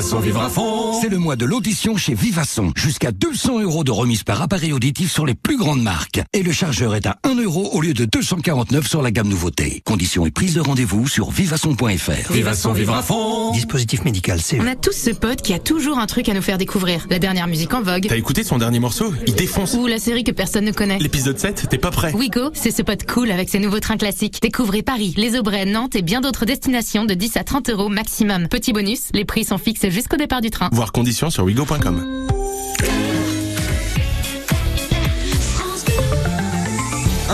Son 0.01 0.19
vivre 0.19 0.41
à 0.41 0.49
fond. 0.49 0.93
C'est 1.01 1.09
le 1.09 1.17
mois 1.17 1.35
de 1.35 1.45
l'audition 1.45 1.97
chez 1.97 2.13
Vivasson. 2.13 2.71
Jusqu'à 2.75 3.11
200 3.11 3.61
euros 3.61 3.83
de 3.83 3.91
remise 3.91 4.23
par 4.23 4.41
appareil 4.41 4.73
auditif 4.73 5.11
sur 5.11 5.25
les 5.25 5.33
plus 5.33 5.57
grandes 5.57 5.81
marques. 5.81 6.21
Et 6.33 6.43
le 6.43 6.51
chargeur 6.51 6.95
est 6.95 7.05
à 7.05 7.17
1 7.23 7.35
euro 7.41 7.69
au 7.73 7.81
lieu 7.81 7.93
de 7.93 8.05
249 8.05 8.87
sur 8.87 9.01
la 9.01 9.11
gamme 9.11 9.27
nouveauté. 9.27 9.81
Conditions 9.85 10.25
et 10.25 10.31
prise 10.31 10.53
de 10.53 10.61
rendez-vous 10.61 11.07
sur 11.07 11.31
vivasson.fr. 11.31 12.31
Vivasson, 12.31 12.73
vivre 12.73 12.93
à 12.93 13.01
fond. 13.01 13.51
Dispositif 13.51 14.03
médical, 14.03 14.39
c'est... 14.41 14.59
On 14.59 14.67
a 14.67 14.75
tous 14.75 14.93
ce 14.93 15.09
pote 15.11 15.41
qui 15.41 15.53
a 15.53 15.59
toujours 15.59 15.99
un 15.99 16.05
truc 16.05 16.29
à 16.29 16.33
nous 16.33 16.41
faire 16.41 16.57
découvrir. 16.57 17.05
La 17.09 17.19
dernière 17.19 17.47
musique 17.47 17.73
en 17.73 17.81
vogue. 17.81 18.07
T'as 18.07 18.17
écouté 18.17 18.43
son 18.43 18.57
dernier 18.57 18.79
morceau? 18.79 19.13
Il 19.25 19.35
défonce. 19.35 19.73
Ou 19.73 19.87
la 19.87 19.99
série 19.99 20.23
que 20.23 20.31
personne 20.31 20.65
ne 20.65 20.71
connaît. 20.71 20.99
L'épisode 20.99 21.39
7, 21.39 21.67
t'es 21.69 21.77
pas 21.77 21.91
prêt. 21.91 22.13
Wigo, 22.13 22.51
c'est 22.53 22.71
ce 22.71 22.81
pote 22.81 23.05
cool 23.05 23.31
avec 23.31 23.49
ses 23.49 23.59
nouveaux 23.59 23.79
trains 23.79 23.97
classiques. 23.97 24.41
Découvrez 24.41 24.83
Paris, 24.83 25.13
les 25.17 25.37
Aubrais, 25.37 25.65
Nantes 25.65 25.95
et 25.95 26.01
bien 26.01 26.21
d'autres 26.21 26.45
destinations 26.45 27.05
de 27.05 27.13
10 27.13 27.37
à 27.37 27.43
30 27.43 27.69
euros 27.69 27.89
maximum. 27.89 28.47
Petit 28.47 28.73
bonus, 28.73 29.09
les 29.13 29.25
prix 29.25 29.43
sont 29.43 29.57
fixes 29.67 29.89
jusqu'au 29.89 30.15
départ 30.15 30.39
du 30.39 30.49
train. 30.49 30.69
Voir 30.71 30.93
conditions 30.93 31.29
sur 31.29 31.43
wigo.com. 31.43 32.27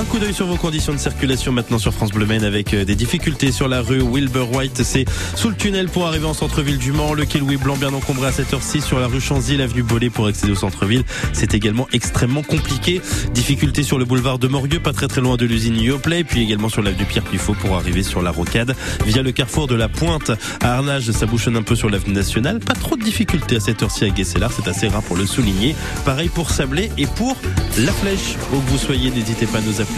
Un 0.03 0.05
coup 0.05 0.19
d'œil 0.19 0.33
sur 0.33 0.47
vos 0.47 0.57
conditions 0.57 0.91
de 0.91 0.97
circulation 0.97 1.53
maintenant 1.53 1.77
sur 1.77 1.93
France 1.93 2.11
Bleu 2.11 2.25
Maine 2.25 2.43
avec 2.43 2.73
euh, 2.73 2.83
des 2.83 2.93
difficultés 2.93 3.53
sur 3.53 3.69
la 3.69 3.81
rue 3.81 4.01
Wilbur 4.01 4.53
White. 4.53 4.81
C'est 4.83 5.05
sous 5.33 5.47
le 5.47 5.55
tunnel 5.55 5.87
pour 5.87 6.05
arriver 6.05 6.25
en 6.25 6.33
centre-ville 6.33 6.77
du 6.77 6.91
Mans. 6.91 7.13
Le 7.13 7.23
quai 7.23 7.39
Louis 7.39 7.55
Blanc 7.55 7.77
bien 7.77 7.93
encombré 7.93 8.27
à 8.27 8.33
cette 8.33 8.53
heure-ci 8.53 8.81
sur 8.81 8.99
la 8.99 9.07
rue 9.07 9.21
Chanzy, 9.21 9.55
l'avenue 9.55 9.81
Bollet 9.81 10.09
pour 10.09 10.27
accéder 10.27 10.51
au 10.51 10.55
centre-ville. 10.55 11.05
C'est 11.31 11.53
également 11.53 11.87
extrêmement 11.93 12.43
compliqué. 12.43 13.01
Difficultés 13.33 13.83
sur 13.83 13.97
le 13.97 14.03
boulevard 14.03 14.39
de 14.39 14.49
Morieux, 14.49 14.81
pas 14.81 14.91
très 14.91 15.07
très 15.07 15.21
loin 15.21 15.37
de 15.37 15.45
l'usine 15.45 15.77
Yoplay, 15.77 16.25
puis 16.25 16.41
également 16.41 16.67
sur 16.67 16.81
l'avenue 16.81 17.05
Pierre 17.05 17.23
Pifot 17.23 17.53
pour 17.53 17.77
arriver 17.77 18.03
sur 18.03 18.21
la 18.21 18.31
rocade. 18.31 18.75
Via 19.05 19.21
le 19.21 19.31
carrefour 19.31 19.67
de 19.67 19.75
la 19.75 19.87
Pointe 19.87 20.31
à 20.61 20.73
Arnage, 20.73 21.11
ça 21.11 21.25
bouchonne 21.25 21.55
un 21.55 21.63
peu 21.63 21.77
sur 21.77 21.89
l'avenue 21.89 22.13
nationale. 22.13 22.59
Pas 22.59 22.75
trop 22.75 22.97
de 22.97 23.03
difficultés 23.03 23.55
à 23.55 23.61
cette 23.61 23.81
heure-ci 23.81 24.03
à 24.03 24.09
Guesselard, 24.09 24.51
c'est 24.51 24.67
assez 24.67 24.89
rare 24.89 25.03
pour 25.03 25.15
le 25.15 25.25
souligner. 25.25 25.77
Pareil 26.03 26.27
pour 26.27 26.49
Sablé 26.49 26.91
et 26.97 27.07
pour 27.07 27.37
La 27.77 27.93
Flèche. 27.93 28.35
Où 28.51 28.57
que 28.57 28.69
vous 28.69 28.77
soyez, 28.77 29.09
n'hésitez 29.09 29.45
pas 29.45 29.59
à 29.59 29.61
nous 29.61 29.79
appeler 29.79 29.92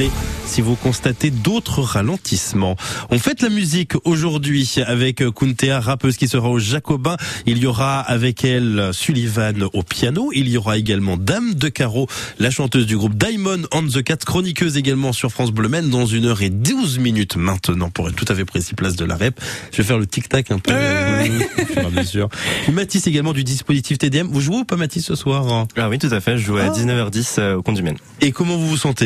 si 0.46 0.62
vous 0.62 0.76
constatez 0.76 1.32
d'autres 1.32 1.82
ralentissements. 1.82 2.76
On 3.12 3.20
fête 3.20 3.42
la 3.42 3.50
musique 3.50 3.94
aujourd'hui 4.04 4.70
avec 4.86 5.24
Kuntea, 5.34 5.80
rappeuse 5.80 6.18
qui 6.18 6.28
sera 6.28 6.50
au 6.50 6.60
Jacobin. 6.60 7.16
Il 7.46 7.58
y 7.60 7.66
aura 7.66 8.02
avec 8.02 8.44
elle 8.44 8.90
Sullivan 8.94 9.70
au 9.74 9.84
piano. 9.84 10.32
Il 10.34 10.50
y 10.50 10.58
aura 10.58 10.78
également 10.78 11.16
Dame 11.18 11.54
de 11.56 11.70
Carreau, 11.70 12.08
la 12.40 12.52
chanteuse 12.52 12.86
du 12.86 12.98
groupe 12.98 13.16
Diamond 13.16 13.62
on 13.72 13.84
the 13.84 14.04
Cat, 14.04 14.18
chroniqueuse 14.18 14.76
également 14.78 15.14
sur 15.14 15.32
France 15.32 15.52
Bleu 15.52 15.70
Maine 15.70 15.90
dans 15.90 16.06
une 16.06 16.26
heure 16.26 16.42
et 16.42 16.50
12 16.50 17.00
minutes 17.00 17.38
maintenant 17.38 17.90
pour 17.90 18.10
être 18.10 18.16
tout 18.16 18.26
à 18.28 18.36
fait 18.36 18.46
précis 18.46 18.76
place 18.76 18.98
de 18.98 19.06
la 19.06 19.16
rep. 19.16 19.40
Je 19.72 19.78
vais 19.78 19.84
faire 19.84 19.98
le 19.98 20.08
tic-tac 20.08 20.52
un 20.52 20.60
peu. 20.60 20.72
euh, 20.74 21.24
fur 21.68 21.82
et 21.82 21.86
à 21.86 21.90
mesure. 21.90 22.30
Mathis 22.72 23.08
également 23.08 23.34
du 23.34 23.46
dispositif 23.46 23.98
TDM. 23.98 24.28
Vous 24.28 24.42
jouez 24.42 24.58
ou 24.58 24.66
pas 24.66 24.76
Mathis 24.76 25.06
ce 25.06 25.16
soir? 25.16 25.68
Ah 25.78 25.90
oui, 25.90 26.00
tout 26.00 26.10
à 26.12 26.20
fait. 26.20 26.38
Je 26.38 26.44
joue 26.46 26.58
à 26.58 26.64
Ah. 26.66 26.70
19h10 26.70 27.36
euh, 27.40 27.62
au 27.66 27.72
du 27.72 27.82
Maine. 27.82 27.98
Et 28.22 28.32
comment 28.32 28.58
vous 28.58 28.68
vous 28.68 28.78
sentez? 28.78 29.06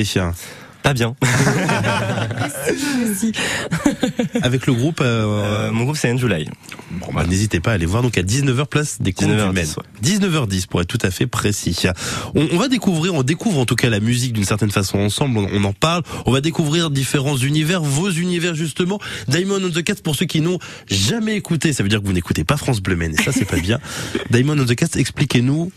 Pas 0.83 0.93
bien. 0.93 1.15
Avec 4.41 4.65
le 4.67 4.73
groupe 4.73 5.01
euh, 5.01 5.25
Euh, 5.69 5.71
mon 5.71 5.83
groupe 5.83 5.97
c'est 5.97 6.15
July. 6.17 6.49
Bon, 6.91 7.07
bah, 7.13 7.25
n'hésitez 7.27 7.59
pas 7.59 7.71
à 7.71 7.73
aller 7.75 7.85
voir 7.85 8.01
donc 8.01 8.17
à 8.17 8.21
19h 8.21 8.65
place 8.67 9.01
des 9.01 9.13
comptes 9.13 9.29
19h10, 9.29 9.47
du 9.49 9.53
Maine. 9.53 9.67
ouais. 9.67 10.17
19h10 10.17 10.67
pour 10.67 10.81
être 10.81 10.87
tout 10.87 10.97
à 11.01 11.11
fait 11.11 11.27
précis. 11.27 11.77
On, 12.35 12.47
on 12.51 12.57
va 12.57 12.67
découvrir, 12.67 13.13
on 13.13 13.23
découvre 13.23 13.59
en 13.59 13.65
tout 13.65 13.75
cas 13.75 13.89
la 13.89 13.99
musique 13.99 14.33
d'une 14.33 14.45
certaine 14.45 14.71
façon 14.71 14.99
ensemble, 14.99 15.37
on, 15.37 15.47
on 15.53 15.63
en 15.65 15.73
parle, 15.73 16.03
on 16.25 16.31
va 16.31 16.41
découvrir 16.41 16.89
différents 16.89 17.37
univers, 17.37 17.81
vos 17.81 18.09
univers 18.09 18.55
justement. 18.55 18.99
Diamond 19.27 19.59
on 19.63 19.69
the 19.69 19.83
Cat 19.83 19.95
pour 20.03 20.15
ceux 20.15 20.25
qui 20.25 20.41
n'ont 20.41 20.59
jamais 20.89 21.35
écouté, 21.35 21.73
ça 21.73 21.83
veut 21.83 21.89
dire 21.89 22.01
que 22.01 22.07
vous 22.07 22.13
n'écoutez 22.13 22.43
pas 22.43 22.57
France 22.57 22.81
Bleu 22.81 22.95
Maine 22.95 23.15
et 23.17 23.21
ça 23.23 23.31
c'est 23.31 23.45
pas 23.45 23.59
bien. 23.59 23.79
Diamond 24.31 24.57
on 24.59 24.65
the 24.65 24.75
Cat, 24.75 24.87
expliquez-nous 24.95 25.71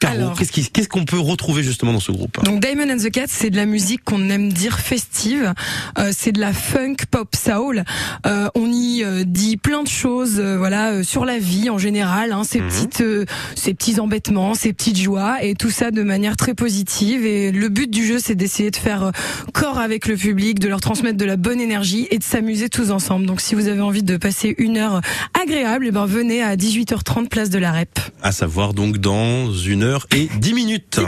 Caro, 0.00 0.32
qu'est-ce 0.36 0.50
qui- 0.50 0.68
qu'est-ce 0.70 0.88
qu'on 0.88 1.04
peut 1.04 1.18
retrouver 1.18 1.62
justement 1.62 1.92
dans 1.92 2.00
ce 2.00 2.10
groupe? 2.10 2.42
Donc 2.44 2.60
Diamond 2.64 2.90
and 2.90 2.96
the 2.96 3.10
Cat, 3.10 3.26
c'est 3.28 3.50
de 3.50 3.56
la 3.56 3.66
musique 3.66 4.02
qu'on 4.04 4.30
aime 4.30 4.50
dire 4.52 4.78
festive. 4.80 5.52
Euh, 5.98 6.10
c'est 6.16 6.32
de 6.32 6.40
la 6.40 6.52
funk 6.54 6.96
pop 7.10 7.28
soul. 7.36 7.84
Euh, 8.26 8.48
on 8.54 8.66
y 8.72 9.02
euh, 9.04 9.24
dit 9.26 9.56
plein 9.58 9.82
de 9.82 9.88
choses, 9.88 10.38
euh, 10.40 10.56
voilà, 10.56 10.90
euh, 10.92 11.02
sur 11.02 11.24
la 11.26 11.38
vie 11.38 11.68
en 11.70 11.76
général, 11.78 12.32
hein, 12.32 12.42
ces 12.44 12.60
petites, 12.60 13.02
euh, 13.02 13.26
ces 13.54 13.74
petits 13.74 14.00
embêtements, 14.00 14.54
ces 14.54 14.72
petites 14.72 14.98
joies, 14.98 15.42
et 15.44 15.54
tout 15.54 15.70
ça 15.70 15.90
de 15.90 16.02
manière 16.02 16.36
très 16.36 16.54
positive. 16.54 17.26
Et 17.26 17.52
le 17.52 17.68
but 17.68 17.90
du 17.90 18.06
jeu, 18.06 18.18
c'est 18.18 18.34
d'essayer 18.34 18.70
de 18.70 18.76
faire 18.76 19.12
corps 19.52 19.78
avec 19.78 20.06
le 20.08 20.16
public, 20.16 20.58
de 20.60 20.68
leur 20.68 20.80
transmettre 20.80 21.18
de 21.18 21.24
la 21.26 21.36
bonne 21.36 21.60
énergie 21.60 22.08
et 22.10 22.16
de 22.18 22.24
s'amuser 22.24 22.70
tous 22.70 22.90
ensemble. 22.90 23.26
Donc 23.26 23.42
si 23.42 23.54
vous 23.54 23.68
avez 23.68 23.80
envie 23.82 24.02
de 24.02 24.16
passer 24.16 24.54
une 24.56 24.78
heure 24.78 25.02
agréable, 25.42 25.86
et 25.86 25.90
ben 25.90 26.06
venez 26.06 26.42
à 26.42 26.56
18h30 26.56 27.28
place 27.28 27.50
de 27.50 27.58
la 27.58 27.72
Rep. 27.72 27.98
À 28.22 28.32
savoir 28.32 28.72
donc 28.72 28.96
dans 28.98 29.52
une 29.52 29.82
heure 29.82 29.89
et 30.12 30.28
dix 30.38 30.54
minutes. 30.54 31.00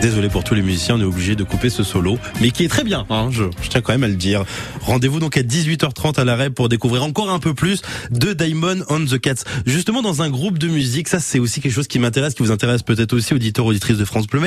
Désolé 0.00 0.28
pour 0.28 0.44
tous 0.44 0.54
les 0.54 0.62
musiciens, 0.62 0.94
on 0.94 1.00
est 1.00 1.04
obligé 1.04 1.34
de 1.34 1.42
couper 1.42 1.70
ce 1.70 1.82
solo, 1.82 2.18
mais 2.40 2.52
qui 2.52 2.64
est 2.64 2.68
très 2.68 2.84
bien, 2.84 3.04
hein, 3.10 3.30
je, 3.32 3.44
tiens 3.68 3.80
quand 3.80 3.92
même 3.92 4.04
à 4.04 4.08
le 4.08 4.14
dire. 4.14 4.44
Rendez-vous 4.82 5.18
donc 5.18 5.36
à 5.36 5.42
18h30 5.42 6.20
à 6.20 6.24
l'arrêt 6.24 6.50
pour 6.50 6.68
découvrir 6.68 7.02
encore 7.02 7.30
un 7.30 7.40
peu 7.40 7.52
plus 7.52 7.82
de 8.12 8.32
Diamond 8.32 8.84
on 8.88 9.04
the 9.04 9.18
Cats. 9.18 9.42
Justement 9.66 10.00
dans 10.00 10.22
un 10.22 10.30
groupe 10.30 10.56
de 10.56 10.68
musique, 10.68 11.08
ça 11.08 11.18
c'est 11.18 11.40
aussi 11.40 11.60
quelque 11.60 11.72
chose 11.72 11.88
qui 11.88 11.98
m'intéresse, 11.98 12.34
qui 12.34 12.44
vous 12.44 12.52
intéresse 12.52 12.84
peut-être 12.84 13.12
aussi, 13.12 13.34
auditeurs, 13.34 13.66
auditrices 13.66 13.98
de 13.98 14.04
France 14.04 14.28
Bleu. 14.28 14.40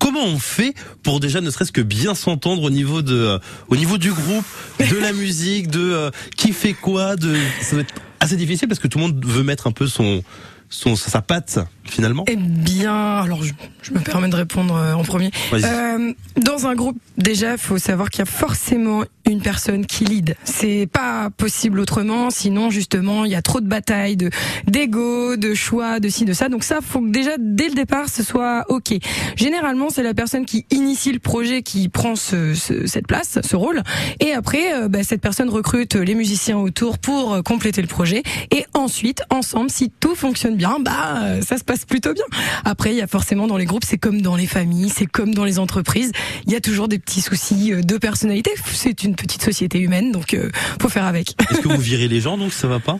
Comment 0.00 0.24
on 0.24 0.38
fait 0.40 0.74
pour 1.04 1.20
déjà 1.20 1.40
ne 1.40 1.50
serait-ce 1.50 1.72
que 1.72 1.82
bien 1.82 2.16
s'entendre 2.16 2.64
au 2.64 2.70
niveau 2.70 3.02
de, 3.02 3.14
euh, 3.14 3.38
au 3.68 3.76
niveau 3.76 3.98
du 3.98 4.12
groupe, 4.12 4.44
de 4.80 4.96
la 4.96 5.12
musique, 5.12 5.68
de 5.68 5.92
euh, 5.92 6.10
qui 6.36 6.52
fait 6.52 6.72
quoi, 6.72 7.14
de, 7.14 7.36
ça 7.62 7.76
être 7.76 7.94
assez 8.18 8.36
difficile 8.36 8.66
parce 8.66 8.80
que 8.80 8.88
tout 8.88 8.98
le 8.98 9.04
monde 9.04 9.24
veut 9.24 9.44
mettre 9.44 9.68
un 9.68 9.72
peu 9.72 9.86
son, 9.86 10.24
son, 10.68 10.96
sa 10.96 11.22
patte 11.22 11.58
finalement. 11.84 12.24
Eh 12.28 12.36
bien, 12.36 13.18
alors 13.18 13.42
je, 13.42 13.52
je 13.82 13.92
me 13.92 14.00
permets 14.00 14.28
de 14.28 14.36
répondre 14.36 14.74
euh, 14.74 14.94
en 14.94 15.04
premier. 15.04 15.30
Euh, 15.52 16.12
dans 16.40 16.66
un 16.66 16.74
groupe, 16.74 16.98
déjà, 17.16 17.52
il 17.52 17.58
faut 17.58 17.78
savoir 17.78 18.10
qu'il 18.10 18.20
y 18.20 18.22
a 18.22 18.26
forcément 18.26 19.04
une 19.26 19.40
personne 19.40 19.86
qui 19.86 20.04
lead. 20.04 20.36
C'est 20.44 20.88
pas 20.90 21.30
possible 21.36 21.80
autrement, 21.80 22.30
sinon 22.30 22.70
justement, 22.70 23.24
il 23.24 23.30
y 23.32 23.34
a 23.34 23.42
trop 23.42 23.60
de 23.60 23.66
batailles, 23.68 24.16
de 24.16 24.30
d'ego, 24.66 25.36
de 25.36 25.54
choix, 25.54 26.00
de 26.00 26.08
ci, 26.08 26.24
de 26.24 26.32
ça. 26.32 26.48
Donc 26.48 26.64
ça, 26.64 26.78
faut 26.80 27.00
que 27.00 27.08
déjà 27.10 27.32
dès 27.38 27.68
le 27.68 27.74
départ, 27.74 28.08
ce 28.08 28.22
soit 28.22 28.64
ok. 28.68 28.94
Généralement, 29.36 29.90
c'est 29.90 30.02
la 30.02 30.14
personne 30.14 30.44
qui 30.46 30.66
initie 30.70 31.12
le 31.12 31.18
projet 31.18 31.62
qui 31.62 31.88
prend 31.88 32.16
ce, 32.16 32.54
ce- 32.54 32.86
cette 32.86 33.06
place, 33.06 33.38
ce 33.42 33.56
rôle, 33.56 33.82
et 34.20 34.32
après, 34.32 34.74
euh, 34.74 34.88
bah, 34.88 35.02
cette 35.02 35.20
personne 35.20 35.48
recrute 35.48 35.94
les 35.94 36.14
musiciens 36.14 36.58
autour 36.58 36.98
pour 36.98 37.34
euh, 37.34 37.42
compléter 37.42 37.82
le 37.82 37.88
projet. 37.88 38.22
Et 38.50 38.64
ensuite, 38.74 39.22
ensemble, 39.30 39.70
si 39.70 39.90
tout 40.00 40.14
fonctionne 40.14 40.56
bien, 40.56 40.78
bah 40.80 41.22
euh, 41.22 41.40
ça 41.42 41.58
se 41.58 41.64
passe 41.64 41.84
plutôt 41.84 42.12
bien. 42.12 42.24
Après, 42.64 42.90
il 42.92 42.96
y 42.96 43.02
a 43.02 43.06
forcément 43.06 43.46
dans 43.46 43.56
les 43.56 43.64
groupes, 43.64 43.84
c'est 43.84 43.98
comme 43.98 44.22
dans 44.22 44.36
les 44.36 44.46
familles, 44.46 44.90
c'est 44.94 45.06
comme 45.06 45.34
dans 45.34 45.44
les 45.44 45.58
entreprises, 45.58 46.12
il 46.46 46.52
y 46.52 46.56
a 46.56 46.60
toujours 46.60 46.88
des 46.88 46.98
petits 46.98 47.20
soucis 47.20 47.72
de 47.72 47.98
personnalité. 47.98 48.50
C'est 48.72 49.02
une 49.04 49.15
petite 49.16 49.42
société 49.42 49.80
humaine, 49.80 50.12
donc 50.12 50.34
euh, 50.34 50.50
faut 50.80 50.88
faire 50.88 51.04
avec. 51.06 51.34
Est-ce 51.50 51.60
que 51.60 51.68
vous 51.68 51.80
virez 51.80 52.08
les 52.08 52.20
gens 52.20 52.38
donc 52.38 52.52
ça 52.52 52.68
va 52.68 52.78
pas? 52.78 52.98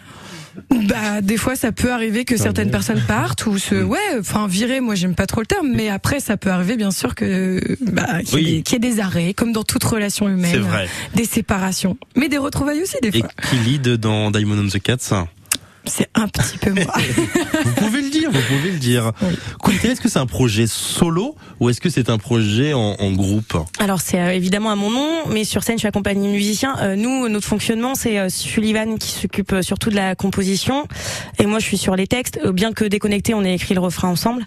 Bah 0.71 1.21
des 1.21 1.37
fois 1.37 1.55
ça 1.55 1.71
peut 1.71 1.93
arriver 1.93 2.25
que 2.25 2.39
certaines 2.39 2.71
personnes 2.71 3.03
partent 3.07 3.45
ou 3.45 3.59
se 3.59 3.75
ouais 3.75 3.99
enfin 4.19 4.47
virer 4.49 4.81
moi 4.81 4.95
j'aime 4.95 5.15
pas 5.15 5.27
trop 5.27 5.41
le 5.43 5.47
terme 5.47 5.69
mais 5.75 5.91
après 5.91 6.19
ça 6.19 6.39
peut 6.39 6.49
arriver 6.49 6.79
bien 6.79 6.91
sûr 6.91 7.15
que 7.15 7.61
bah 7.83 8.23
qu'il 8.25 8.39
y, 8.39 8.43
ait 8.43 8.47
Oui. 8.47 8.57
des- 8.57 8.63
qu'il 8.63 8.73
y 8.73 8.77
ait 8.77 8.91
des 8.95 9.01
arrêts 9.01 9.35
comme 9.35 9.53
dans 9.53 9.65
toute 9.65 9.85
relation 9.85 10.31
humaine 10.31 10.65
des 11.15 11.27
séparations 11.27 11.99
mais 12.17 12.31
des 12.31 12.39
retrouvailles 12.39 12.81
aussi 12.81 12.97
des 13.03 13.09
Et 13.09 13.21
fois. 13.21 13.29
qui 13.51 13.57
lead 13.59 13.87
dans 13.97 14.31
Diamond 14.31 14.59
on 14.65 14.69
the 14.69 14.81
Cats? 14.81 15.27
C'est 15.87 16.09
un 16.15 16.29
petit 16.29 16.59
peu 16.59 16.73
moi 16.73 16.93
Vous 17.65 17.73
pouvez 17.75 18.03
le 18.03 18.11
dire, 18.11 18.31
vous 18.31 18.41
pouvez 18.41 18.73
le 18.73 18.79
dire. 18.79 19.13
Kunte, 19.63 19.85
est-ce 19.85 20.01
que 20.01 20.09
c'est 20.09 20.19
un 20.19 20.27
projet 20.27 20.67
solo 20.67 21.37
ou 21.61 21.71
est-ce 21.71 21.81
que 21.81 21.89
c'est 21.89 22.11
un 22.11 22.19
projet 22.19 22.73
en, 22.73 22.97
en 22.99 23.13
groupe 23.13 23.57
Alors 23.79 24.01
c'est 24.01 24.21
euh, 24.21 24.33
évidemment 24.33 24.71
à 24.71 24.77
mon 24.77 24.91
nom, 24.91 25.09
mais 25.29 25.45
sur 25.45 25.63
scène 25.63 25.77
je 25.77 25.81
suis 25.81 25.89
accompagnée 25.89 26.29
de 26.29 26.33
musiciens. 26.33 26.77
Euh, 26.81 26.97
nous, 26.97 27.29
notre 27.29 27.47
fonctionnement, 27.47 27.95
c'est 27.95 28.19
euh, 28.19 28.29
Sullivan 28.29 28.99
qui 28.99 29.13
s'occupe 29.13 29.55
surtout 29.63 29.91
de 29.91 29.97
la 29.97 30.15
composition, 30.15 30.87
et 31.39 31.47
moi 31.47 31.59
je 31.59 31.65
suis 31.65 31.79
sur 31.79 31.97
les 31.97 32.07
textes. 32.07 32.41
Bien 32.47 32.73
que 32.73 32.85
déconnectés, 32.85 33.35
on 33.35 33.45
a 33.45 33.51
écrit 33.51 33.75
le 33.75 33.81
refrain 33.81 34.09
ensemble. 34.09 34.45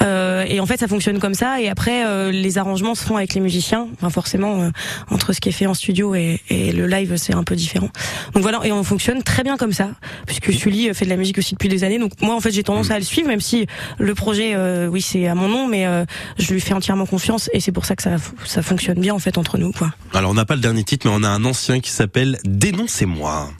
Et 0.00 0.60
en 0.60 0.66
fait, 0.66 0.78
ça 0.78 0.88
fonctionne 0.88 1.18
comme 1.18 1.34
ça. 1.34 1.60
Et 1.60 1.68
après, 1.68 2.32
les 2.32 2.58
arrangements 2.58 2.94
se 2.94 3.04
font 3.04 3.16
avec 3.16 3.34
les 3.34 3.40
musiciens. 3.40 3.88
Enfin, 3.94 4.10
forcément, 4.10 4.70
entre 5.10 5.32
ce 5.32 5.40
qui 5.40 5.48
est 5.50 5.52
fait 5.52 5.66
en 5.66 5.74
studio 5.74 6.14
et, 6.14 6.40
et 6.48 6.72
le 6.72 6.86
live, 6.86 7.16
c'est 7.16 7.34
un 7.34 7.44
peu 7.44 7.54
différent. 7.54 7.88
Donc 8.34 8.42
voilà, 8.42 8.60
et 8.64 8.72
on 8.72 8.82
fonctionne 8.82 9.22
très 9.22 9.42
bien 9.42 9.56
comme 9.56 9.72
ça, 9.72 9.90
puisque 10.26 10.52
Sully 10.52 10.69
euh, 10.88 10.94
fait 10.94 11.04
de 11.04 11.10
la 11.10 11.16
musique 11.16 11.38
aussi 11.38 11.54
depuis 11.54 11.68
des 11.68 11.84
années. 11.84 11.98
Donc 11.98 12.12
moi, 12.20 12.34
en 12.34 12.40
fait, 12.40 12.50
j'ai 12.50 12.62
tendance 12.62 12.90
à 12.90 12.98
le 12.98 13.04
suivre, 13.04 13.28
même 13.28 13.40
si 13.40 13.66
le 13.98 14.14
projet, 14.14 14.52
euh, 14.54 14.88
oui, 14.88 15.02
c'est 15.02 15.26
à 15.26 15.34
mon 15.34 15.48
nom, 15.48 15.66
mais 15.66 15.86
euh, 15.86 16.04
je 16.38 16.52
lui 16.52 16.60
fais 16.60 16.74
entièrement 16.74 17.06
confiance 17.06 17.50
et 17.52 17.60
c'est 17.60 17.72
pour 17.72 17.84
ça 17.84 17.96
que 17.96 18.02
ça, 18.02 18.16
ça 18.44 18.62
fonctionne 18.62 19.00
bien 19.00 19.14
en 19.14 19.18
fait 19.18 19.38
entre 19.38 19.58
nous, 19.58 19.72
quoi. 19.72 19.92
Alors 20.14 20.30
on 20.30 20.34
n'a 20.34 20.44
pas 20.44 20.54
le 20.54 20.60
dernier 20.60 20.84
titre, 20.84 21.06
mais 21.08 21.14
on 21.16 21.22
a 21.22 21.28
un 21.28 21.44
ancien 21.44 21.80
qui 21.80 21.90
s'appelle 21.90 22.38
Dénoncez-moi. 22.44 23.50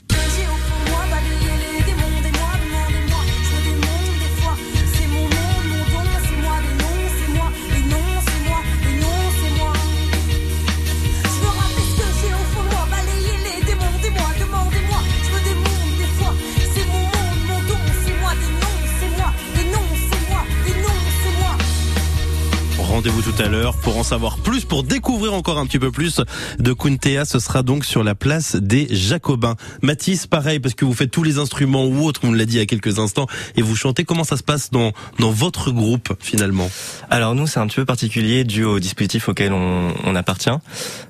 Rendez-vous 23.01 23.31
tout 23.31 23.41
à 23.41 23.47
l'heure 23.47 23.75
pour 23.77 23.97
en 23.97 24.03
savoir 24.03 24.37
plus, 24.37 24.63
pour 24.63 24.83
découvrir 24.83 25.33
encore 25.33 25.57
un 25.57 25.65
petit 25.65 25.79
peu 25.79 25.89
plus 25.89 26.21
de 26.59 26.71
Kuntea. 26.71 27.25
Ce 27.25 27.39
sera 27.39 27.63
donc 27.63 27.83
sur 27.83 28.03
la 28.03 28.13
place 28.13 28.55
des 28.55 28.87
Jacobins. 28.91 29.55
Mathis, 29.81 30.27
pareil, 30.27 30.59
parce 30.59 30.75
que 30.75 30.85
vous 30.85 30.93
faites 30.93 31.09
tous 31.09 31.23
les 31.23 31.39
instruments 31.39 31.87
ou 31.87 32.05
autres, 32.05 32.21
on 32.25 32.31
l'a 32.31 32.45
dit 32.45 32.57
il 32.57 32.59
y 32.59 32.61
a 32.61 32.67
quelques 32.67 32.99
instants, 32.99 33.25
et 33.55 33.63
vous 33.63 33.75
chantez. 33.75 34.03
Comment 34.03 34.23
ça 34.23 34.37
se 34.37 34.43
passe 34.43 34.69
dans, 34.69 34.91
dans 35.17 35.31
votre 35.31 35.71
groupe 35.71 36.13
finalement? 36.19 36.69
Alors 37.09 37.33
nous, 37.33 37.47
c'est 37.47 37.59
un 37.59 37.65
petit 37.65 37.77
peu 37.77 37.85
particulier 37.85 38.43
dû 38.43 38.65
au 38.65 38.79
dispositif 38.79 39.29
auquel 39.29 39.51
on, 39.51 39.95
on 40.03 40.15
appartient. 40.15 40.51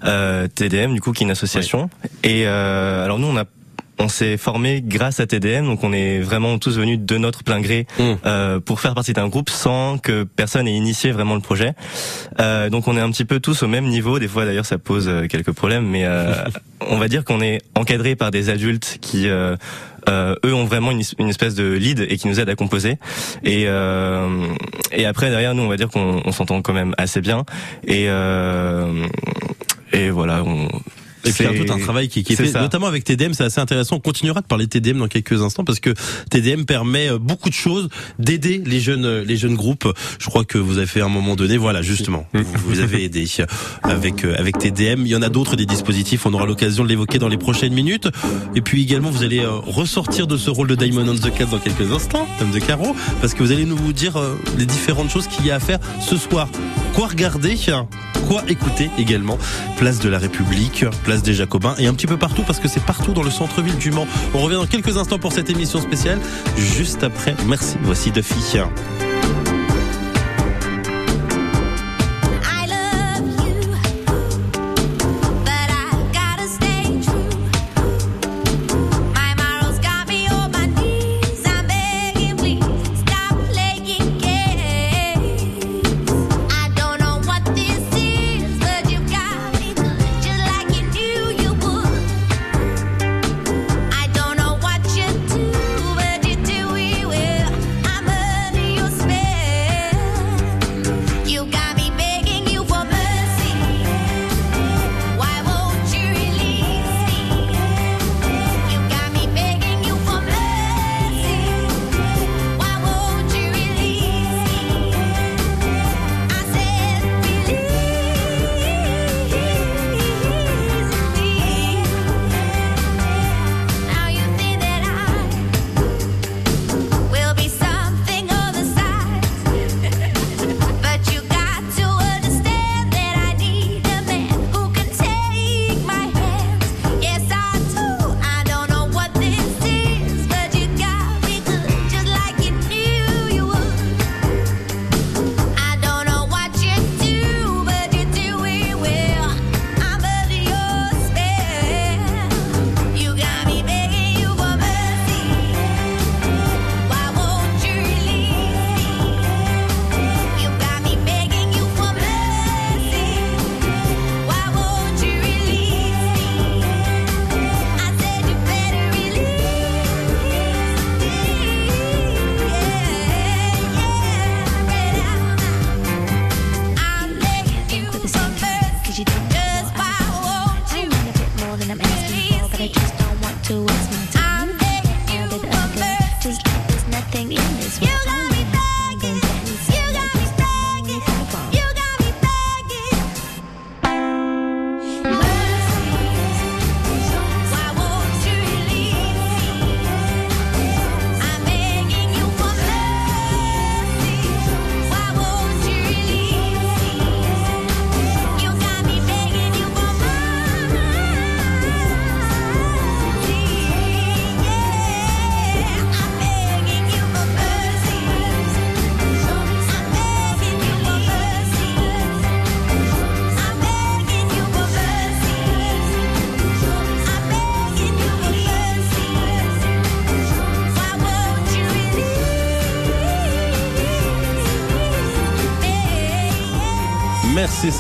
Euh, 0.05 0.48
TDM, 0.48 0.93
du 0.93 1.01
coup, 1.01 1.12
qui 1.12 1.24
est 1.24 1.25
une 1.25 1.31
association. 1.31 1.89
Et 2.24 2.48
euh, 2.48 3.03
alors 3.03 3.19
nous, 3.19 3.27
on 3.27 3.36
a 3.36 3.43
on 4.00 4.07
s'est 4.07 4.38
formé 4.38 4.81
grâce 4.86 5.19
à 5.19 5.27
TDM, 5.27 5.65
donc 5.65 5.83
on 5.83 5.93
est 5.93 6.19
vraiment 6.19 6.57
tous 6.57 6.77
venus 6.77 7.00
de 7.00 7.17
notre 7.17 7.43
plein 7.43 7.60
gré 7.62 7.86
Mmh. 8.00 8.13
euh, 8.25 8.60
pour 8.60 8.79
faire 8.79 8.93
partie 8.93 9.13
d'un 9.13 9.27
groupe 9.27 9.50
sans 9.50 9.98
que 9.98 10.24
personne 10.24 10.67
ait 10.67 10.75
initié 10.75 11.12
vraiment 11.12 11.36
le 11.36 11.41
projet. 11.41 11.74
Euh, 12.39 12.69
donc 12.69 12.88
on 12.88 12.95
est 12.98 13.01
un 13.01 13.12
petit 13.12 13.25
peu 13.25 13.39
tous 13.39 13.63
au 13.63 13.67
même 13.67 13.86
niveau. 13.86 14.17
Des 14.19 14.27
fois 14.27 14.45
d'ailleurs 14.45 14.65
ça 14.65 14.77
pose 14.77 15.07
euh, 15.07 15.27
quelques 15.27 15.51
problèmes, 15.51 15.86
mais 15.86 16.05
euh, 16.05 16.33
on 16.81 16.98
va 16.98 17.07
dire 17.07 17.24
qu'on 17.25 17.41
est 17.41 17.60
encadré 17.75 18.15
par 18.15 18.31
des 18.31 18.50
adultes 18.50 18.98
qui 19.01 19.27
euh, 19.27 19.55
euh, 20.10 20.36
eux 20.45 20.53
ont 20.53 20.65
vraiment 20.65 20.91
une, 20.91 21.01
une 21.19 21.29
espèce 21.29 21.53
de 21.55 21.71
lead 21.74 22.05
et 22.10 22.17
qui 22.17 22.27
nous 22.27 22.39
aident 22.39 22.50
à 22.50 22.55
composer. 22.55 22.98
Et, 23.43 23.65
euh, 23.67 24.48
et 24.91 25.05
après 25.05 25.29
derrière 25.29 25.53
nous 25.53 25.63
on 25.63 25.67
va 25.69 25.77
dire 25.77 25.89
qu'on 25.89 26.21
on 26.25 26.31
s'entend 26.31 26.62
quand 26.62 26.74
même 26.74 26.95
assez 26.98 27.21
bien. 27.21 27.45
Et, 27.86 28.05
euh, 28.10 29.05
et 29.93 30.10
voilà. 30.10 30.43
On, 30.43 30.67
Et 31.25 31.31
puis 31.31 31.43
il 31.43 31.45
y 31.45 31.49
a 31.49 31.51
c'est- 31.57 31.65
tout 31.65 31.71
un 31.73 31.79
travail 31.79 32.07
qui, 32.09 32.23
qui 32.23 32.33
est 32.33 32.35
c'est 32.35 32.45
fait, 32.45 32.51
ça. 32.51 32.61
notamment 32.61 32.87
avec 32.87 33.03
TDM, 33.03 33.33
c'est 33.33 33.43
assez 33.43 33.59
intéressant. 33.61 33.97
On 33.97 33.99
continuera 33.99 34.41
de 34.41 34.45
parler 34.47 34.65
de 34.65 34.69
TDM 34.71 34.97
dans 34.99 35.07
quelques 35.07 35.41
instants 35.41 35.63
parce 35.63 35.79
que 35.79 35.93
TDM 36.29 36.63
permet 36.65 37.09
euh, 37.11 37.17
beaucoup 37.19 37.49
de 37.49 37.53
choses, 37.53 37.89
d'aider 38.19 38.61
les 38.65 38.79
jeunes, 38.79 39.05
euh, 39.05 39.23
les 39.23 39.37
jeunes 39.37 39.55
groupes. 39.55 39.87
Je 40.19 40.25
crois 40.27 40.43
que 40.43 40.57
vous 40.57 40.77
avez 40.77 40.87
fait 40.87 41.01
à 41.01 41.05
un 41.05 41.09
moment 41.09 41.35
donné, 41.35 41.57
voilà, 41.57 41.81
justement, 41.81 42.25
vous, 42.33 42.43
vous 42.65 42.79
avez 42.79 43.03
aidé 43.03 43.25
avec 43.83 44.25
euh, 44.25 44.35
avec 44.37 44.57
TDM. 44.57 45.01
Il 45.05 45.09
y 45.11 45.15
en 45.15 45.21
a 45.21 45.29
d'autres 45.29 45.55
des 45.55 45.65
dispositifs. 45.65 46.25
On 46.25 46.33
aura 46.33 46.45
l'occasion 46.45 46.83
de 46.83 46.89
l'évoquer 46.89 47.19
dans 47.19 47.27
les 47.29 47.37
prochaines 47.37 47.73
minutes. 47.73 48.07
Et 48.55 48.61
puis 48.61 48.81
également, 48.81 49.09
vous 49.09 49.23
allez 49.23 49.45
ressortir 49.45 50.27
de 50.27 50.37
ce 50.37 50.49
rôle 50.49 50.67
de 50.67 50.75
Diamond 50.75 51.07
on 51.07 51.15
the 51.15 51.33
Cat 51.35 51.45
dans 51.45 51.59
quelques 51.59 51.91
instants, 51.91 52.27
Dame 52.39 52.51
de 52.51 52.59
Caro, 52.59 52.95
parce 53.21 53.33
que 53.33 53.43
vous 53.43 53.51
allez 53.51 53.65
nous 53.65 53.93
dire 53.93 54.19
les 54.57 54.65
différentes 54.65 55.09
choses 55.09 55.27
qu'il 55.27 55.45
y 55.45 55.51
a 55.51 55.55
à 55.55 55.59
faire 55.59 55.79
ce 56.01 56.17
soir. 56.17 56.47
Quoi 56.93 57.07
regarder 57.07 57.55
Écouter 58.47 58.89
également 58.97 59.38
Place 59.77 60.00
de 60.00 60.09
la 60.09 60.17
République, 60.17 60.85
place 61.03 61.21
des 61.21 61.33
Jacobins 61.33 61.75
et 61.77 61.88
un 61.88 61.93
petit 61.93 62.07
peu 62.07 62.17
partout 62.17 62.43
parce 62.43 62.59
que 62.59 62.67
c'est 62.67 62.83
partout 62.83 63.13
dans 63.13 63.23
le 63.23 63.29
centre-ville 63.29 63.77
du 63.77 63.91
Mans. 63.91 64.07
On 64.33 64.39
revient 64.39 64.55
dans 64.55 64.65
quelques 64.65 64.97
instants 64.97 65.19
pour 65.19 65.33
cette 65.33 65.50
émission 65.50 65.81
spéciale. 65.81 66.19
Juste 66.57 67.03
après, 67.03 67.35
merci. 67.47 67.77
Voici 67.83 68.11
Duffy. 68.11 68.59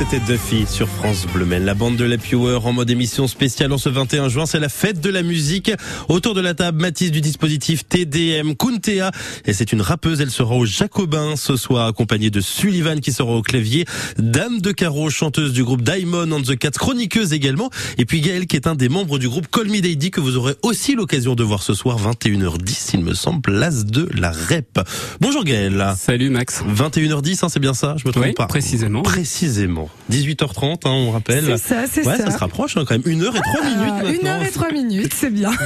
C'était 0.01 0.19
Duffy 0.25 0.65
sur 0.65 0.87
France 0.89 1.27
Bleu 1.31 1.45
Maine. 1.45 1.63
La 1.63 1.75
bande 1.75 1.95
de 1.95 2.05
la 2.05 2.17
Power 2.17 2.57
en 2.63 2.73
mode 2.73 2.89
émission 2.89 3.27
spéciale 3.27 3.71
en 3.71 3.77
ce 3.77 3.87
21 3.87 4.29
juin, 4.29 4.47
c'est 4.47 4.59
la 4.59 4.67
fête 4.67 4.99
de 4.99 5.11
la 5.11 5.21
musique. 5.21 5.71
Autour 6.09 6.33
de 6.33 6.41
la 6.41 6.55
table, 6.55 6.81
Mathis 6.81 7.11
du 7.11 7.21
dispositif 7.21 7.87
TDM 7.87 8.55
Kuntea. 8.55 9.11
Et 9.45 9.53
c'est 9.53 9.71
une 9.71 9.81
rappeuse, 9.81 10.19
elle 10.19 10.31
sera 10.31 10.55
au 10.55 10.65
Jacobin 10.65 11.35
ce 11.35 11.55
soir, 11.55 11.85
accompagnée 11.85 12.31
de 12.31 12.41
Sullivan 12.41 12.99
qui 12.99 13.11
sera 13.11 13.31
au 13.31 13.43
clavier, 13.43 13.85
Dame 14.17 14.59
de 14.59 14.71
Caro, 14.71 15.11
chanteuse 15.11 15.53
du 15.53 15.63
groupe 15.63 15.83
Diamond 15.83 16.31
and 16.31 16.41
the 16.41 16.57
Cats, 16.57 16.71
chroniqueuse 16.71 17.31
également. 17.31 17.69
Et 17.99 18.05
puis 18.05 18.21
Gaël 18.21 18.47
qui 18.47 18.55
est 18.55 18.65
un 18.65 18.75
des 18.75 18.89
membres 18.89 19.19
du 19.19 19.29
groupe 19.29 19.51
Call 19.51 19.67
Me 19.67 19.81
Daddy 19.81 20.09
que 20.09 20.19
vous 20.19 20.35
aurez 20.35 20.55
aussi 20.63 20.95
l'occasion 20.95 21.35
de 21.35 21.43
voir 21.43 21.61
ce 21.61 21.75
soir, 21.75 21.99
21h10, 21.99 22.91
il 22.95 23.03
me 23.03 23.13
semble, 23.13 23.41
place 23.41 23.85
de 23.85 24.09
la 24.15 24.31
REP. 24.31 24.79
Bonjour 25.19 25.43
Gaël. 25.43 25.93
Salut 25.95 26.31
Max. 26.31 26.63
21h10, 26.67 27.45
hein, 27.45 27.49
c'est 27.49 27.59
bien 27.59 27.75
ça? 27.75 27.95
Je 27.97 28.07
me 28.07 28.11
trompe 28.11 28.25
Oui, 28.25 28.33
pas 28.33 28.47
précisément. 28.47 29.03
Précisément. 29.03 29.90
18h30, 30.11 30.73
hein, 30.85 30.89
on 30.89 31.11
rappelle. 31.11 31.45
C'est 31.45 31.57
ça, 31.57 31.83
c'est 31.89 32.05
ouais, 32.05 32.17
ça. 32.17 32.25
ça 32.25 32.31
se 32.31 32.37
rapproche 32.37 32.75
hein, 32.77 32.83
quand 32.87 32.95
même. 32.95 33.03
Une 33.05 33.23
heure 33.23 33.35
et 33.35 33.39
trois 33.41 33.63
minutes 33.63 33.77
Ah, 33.87 34.03
maintenant. 34.03 34.19
une 34.21 34.27
heure 34.27 34.43
et 34.43 34.51
trois 34.51 34.71
minutes, 34.71 35.13
c'est 35.13 35.29
bien. 35.29 35.51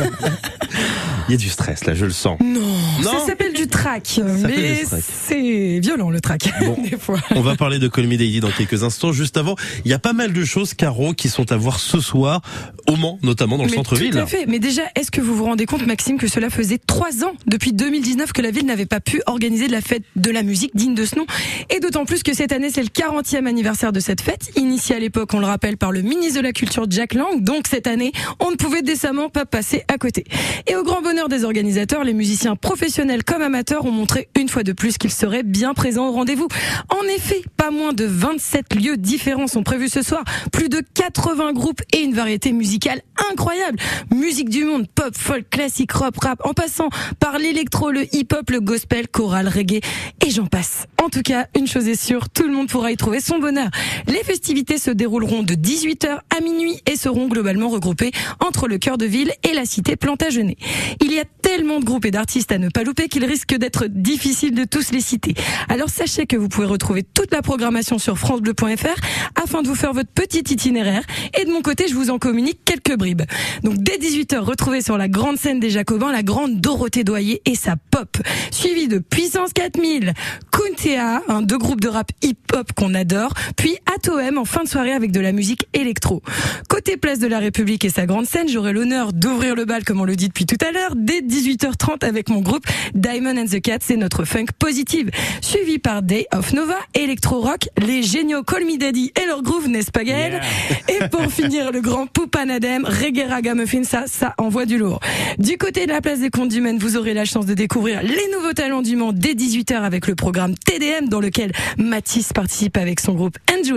Il 1.28 1.32
y 1.32 1.34
a 1.34 1.38
du 1.38 1.50
stress 1.50 1.86
là, 1.86 1.96
je 1.96 2.06
le 2.06 2.12
sens. 2.12 2.38
Non, 2.40 2.60
Non. 3.04 3.20
ça 3.20 3.26
s'appelle 3.26 3.54
du 3.54 3.68
track, 3.68 4.20
mais 4.48 4.84
c'est 5.02 5.80
violent 5.80 6.12
le 6.12 6.22
track, 6.22 6.48
Bon. 6.64 6.78
des 6.90 6.98
fois. 7.00 7.20
On 7.32 7.42
va 7.42 7.56
parler 7.56 7.80
de 7.80 7.88
Call 7.88 8.06
Me 8.06 8.16
Daddy 8.18 8.42
dans 8.42 8.52
quelques 8.52 8.84
instants. 8.84 9.12
Juste 9.12 9.38
avant, 9.38 9.56
il 9.86 9.92
y 9.92 9.94
a 9.96 10.00
pas 10.00 10.14
mal 10.14 10.34
de 10.34 10.46
choses, 10.46 10.76
Caro, 10.76 11.14
qui 11.14 11.28
sont 11.30 11.52
à 11.52 11.58
voir 11.58 11.80
ce 11.80 12.00
soir, 12.00 12.42
au 12.88 12.96
Mans, 12.96 13.18
notamment 13.24 13.58
dans 13.58 13.64
le 13.64 13.70
centre-ville. 13.70 14.12
Tout 14.12 14.18
à 14.20 14.28
fait. 14.28 14.46
Mais 14.48 14.60
déjà, 14.60 14.84
est-ce 14.96 15.10
que 15.10 15.20
vous 15.22 15.36
vous 15.36 15.46
rendez 15.46 15.66
compte, 15.66 15.88
Maxime, 15.88 16.20
que 16.20 16.28
cela 16.28 16.52
faisait 16.52 16.78
trois 16.78 17.24
ans 17.24 17.34
depuis 17.48 17.74
2019 17.74 18.32
que 18.32 18.44
la 18.44 18.52
ville 18.52 18.68
n'avait 18.68 18.86
pas 18.86 19.00
pu 19.00 19.24
organiser 19.26 19.66
de 19.66 19.72
la 19.72 19.82
fête 19.82 20.04
de 20.16 20.30
la 20.30 20.44
musique 20.44 20.76
digne 20.76 20.94
de 20.94 21.06
ce 21.06 21.16
nom? 21.16 21.26
Et 21.72 21.80
d'autant 21.80 22.06
plus 22.06 22.22
que 22.22 22.36
cette 22.36 22.52
année, 22.52 22.70
c'est 22.72 22.84
le 22.84 22.90
40e 22.90 23.48
anniversaire 23.48 23.92
de 23.92 24.00
cette 24.00 24.15
fête, 24.22 24.52
initiée 24.56 24.96
à 24.96 25.00
l'époque, 25.00 25.34
on 25.34 25.40
le 25.40 25.46
rappelle, 25.46 25.78
par 25.78 25.92
le 25.92 26.02
ministre 26.02 26.40
de 26.40 26.44
la 26.44 26.52
Culture 26.52 26.86
Jack 26.90 27.14
Lang. 27.14 27.42
Donc 27.42 27.68
cette 27.70 27.88
année, 27.88 28.12
on 28.40 28.52
ne 28.52 28.56
pouvait 28.56 28.82
décemment 28.82 29.30
pas 29.30 29.46
passer 29.46 29.84
à 29.88 29.98
côté. 29.98 30.26
Et 30.68 30.76
au 30.76 30.84
grand 30.84 31.02
bonheur 31.02 31.30
des 31.30 31.44
organisateurs, 31.44 32.04
les 32.04 32.14
musiciens 32.14 32.56
professionnels 32.56 33.24
comme 33.24 33.42
amateurs 33.42 33.86
ont 33.86 33.92
montré 33.92 34.30
une 34.40 34.50
fois 34.50 34.64
de 34.64 34.74
plus 34.74 34.98
qu'ils 34.98 35.12
seraient 35.12 35.44
bien 35.44 35.74
présents 35.74 36.10
au 36.10 36.12
rendez-vous. 36.12 36.48
En 36.90 37.04
effet, 37.16 37.42
pas 37.58 37.72
moins 37.72 37.94
de 37.94 38.06
27 38.06 38.76
lieux 38.76 38.98
différents 38.98 39.48
sont 39.48 39.64
prévus 39.64 39.90
ce 39.90 40.02
soir, 40.02 40.24
plus 40.52 40.70
de 40.70 40.82
80 40.94 41.54
groupes 41.54 41.82
et 41.94 42.02
une 42.02 42.14
variété 42.14 42.52
musicale 42.52 43.02
incroyable. 43.32 43.80
Musique 44.14 44.50
du 44.50 44.66
monde, 44.66 44.88
pop, 44.94 45.16
folk, 45.18 45.50
classique, 45.50 45.92
rock, 45.92 46.16
rap, 46.22 46.42
en 46.46 46.54
passant 46.54 46.90
par 47.20 47.38
l'électro, 47.38 47.92
le 47.92 48.04
hip-hop, 48.16 48.50
le 48.50 48.62
gospel, 48.62 49.08
choral, 49.08 49.48
reggae, 49.48 49.82
et 50.26 50.30
j'en 50.30 50.46
passe. 50.46 50.88
En 51.04 51.10
tout 51.10 51.22
cas, 51.22 51.48
une 51.56 51.68
chose 51.68 51.88
est 51.88 52.02
sûre, 52.02 52.30
tout 52.30 52.44
le 52.44 52.52
monde 52.52 52.68
pourra 52.68 52.92
y 52.92 52.98
trouver 52.98 53.20
son 53.20 53.40
bonheur. 53.40 53.70
Les 54.08 54.24
festivités 54.24 54.78
se 54.78 54.92
dérouleront 54.92 55.44
de 55.44 55.54
18h 55.54 56.20
à 56.36 56.42
minuit 56.42 56.80
et 56.86 56.96
seront 56.96 57.28
globalement 57.28 57.70
regroupées 57.70 58.12
entre 58.40 58.68
le 58.68 58.78
cœur 58.78 58.98
de 58.98 59.06
ville 59.06 59.32
et 59.44 59.54
la 59.54 59.66
cité 59.66 59.96
Plantagenet. 59.96 60.58
Il 61.02 61.12
y 61.12 61.20
a 61.20 61.26
tellement 61.42 61.80
de 61.80 61.86
groupes 61.86 62.06
et 62.06 62.12
d'artistes 62.12 62.52
à 62.52 62.58
ne 62.58 62.70
pas 62.70 62.84
louper 62.84 63.08
qu'il 63.08 63.26
risque 63.26 63.56
d'être 63.56 63.86
difficile 63.88 64.54
de 64.54 64.64
tous 64.64 64.92
les 64.92 65.02
citer. 65.02 65.34
Alors 65.70 65.90
sachez 65.90 66.26
que 66.26 66.36
vous 66.38 66.50
pouvez 66.50 66.68
retrouver 66.68 67.04
toute 67.04 67.32
la 67.32 67.42
programmation 67.42 67.98
sur 67.98 68.18
francebleu.fr 68.18 69.00
afin 69.42 69.62
de 69.62 69.68
vous 69.68 69.76
faire 69.76 69.94
votre 69.94 70.10
petit 70.10 70.44
itinéraire 70.52 71.04
et 71.40 71.46
de 71.46 71.52
mon 71.52 71.62
côté, 71.62 71.88
je 71.88 71.96
vous 71.96 72.10
en 72.10 72.18
communique 72.18 72.60
quelques 72.66 72.98
bribes. 72.98 73.24
Donc 73.64 73.76
dès 73.78 73.98
18h, 73.98 74.40
retrouvez 74.40 74.82
sur 74.82 74.98
la 74.98 75.08
grande 75.08 75.38
scène 75.38 75.60
des 75.60 75.70
Jacobins 75.70 76.12
la 76.12 76.24
grande 76.24 76.60
Dorothée 76.62 77.04
Doyer 77.04 77.42
et 77.46 77.56
sa 77.56 77.76
pop, 77.92 78.18
suivi 78.52 78.88
de 78.88 79.00
Puissance 79.00 79.54
4000, 79.54 80.14
Kuntea, 80.52 81.22
un 81.28 81.42
deux 81.42 81.58
groupes 81.58 81.82
de 81.82 81.88
rap 81.88 82.12
hip-hop 82.22 82.72
qu'on 82.74 82.94
adore, 82.94 83.34
puis 83.56 83.78
Atoem 83.94 84.38
en 84.38 84.46
fin 84.46 84.64
de 84.64 84.70
soirée 84.70 84.92
avec 84.92 85.12
de 85.12 85.20
la 85.20 85.32
musique 85.32 85.68
électro. 85.74 86.22
Côté 86.70 86.98
place 86.98 87.20
de 87.20 87.28
la 87.28 87.40
République 87.40 87.86
et 87.86 87.90
sa 87.90 88.06
grande 88.06 88.26
scène, 88.26 88.48
j'aurai 88.48 88.74
l'honneur 88.74 89.14
d'ouvrir 89.14 89.56
le 89.56 89.66
bal 89.66 89.84
comme 89.84 90.02
on 90.02 90.06
le 90.06 90.16
dit 90.16 90.28
depuis 90.28 90.46
tout 90.46 90.58
à 90.66 90.72
l'heure 90.72 90.94
dès 90.96 91.22
18h30 91.22 92.06
avec 92.06 92.30
mon 92.30 92.42
groupe 92.42 92.66
Diamond 92.94 93.38
and 93.38 93.46
the 93.46 93.62
Cats 93.62 93.90
et 93.90 93.98
notre 93.98 94.26
funk 94.26 94.48
positive, 94.58 95.12
suivi 95.42 95.80
par 95.80 96.02
Day 96.02 96.28
of 96.34 96.54
Nova, 96.54 96.78
Electro 96.94 97.42
Rock, 97.42 97.68
les 97.86 98.04
géniaux 98.04 98.44
Call 98.44 98.66
Me 98.66 98.78
Daddy 98.78 99.12
et 99.22 99.26
leur 99.26 99.42
groove, 99.44 99.68
n'est-ce 99.68 99.92
pas 99.92 100.04
Gaël 100.04 100.42
Et 100.90 101.08
pour 101.10 101.32
finir, 101.32 101.72
le 101.72 101.82
grand 101.82 102.08
Poupanadem, 102.08 102.86
Reggae 102.86 103.28
Ragamuffin, 103.28 103.84
ça, 103.84 104.04
ça 104.08 104.34
envoie 104.38 104.66
du 104.66 104.78
lourd. 104.78 105.00
Du 105.38 105.58
côté 105.58 105.86
de 105.86 105.92
la 105.92 106.02
place 106.02 106.20
des 106.20 106.30
Comptes 106.30 106.56
Maine, 106.56 106.78
vous 106.78 106.98
aurez 106.98 107.14
la 107.14 107.26
chance 107.26 107.46
de 107.46 107.54
découvrir 107.54 108.02
les 108.04 108.30
nouveaux 108.34 108.54
talents 108.54 108.82
du 108.82 108.96
Mans 108.96 109.14
dès 109.14 109.34
18h 109.34 109.76
avec 109.76 110.08
le 110.08 110.16
programme 110.16 110.56
TDM 110.56 111.08
dans 111.10 111.20
lequel 111.20 111.52
Mathis 111.78 112.34
participe 112.34 112.78
avec 112.78 113.00
son 113.00 113.14
groupe 113.14 113.38
And 113.52 113.75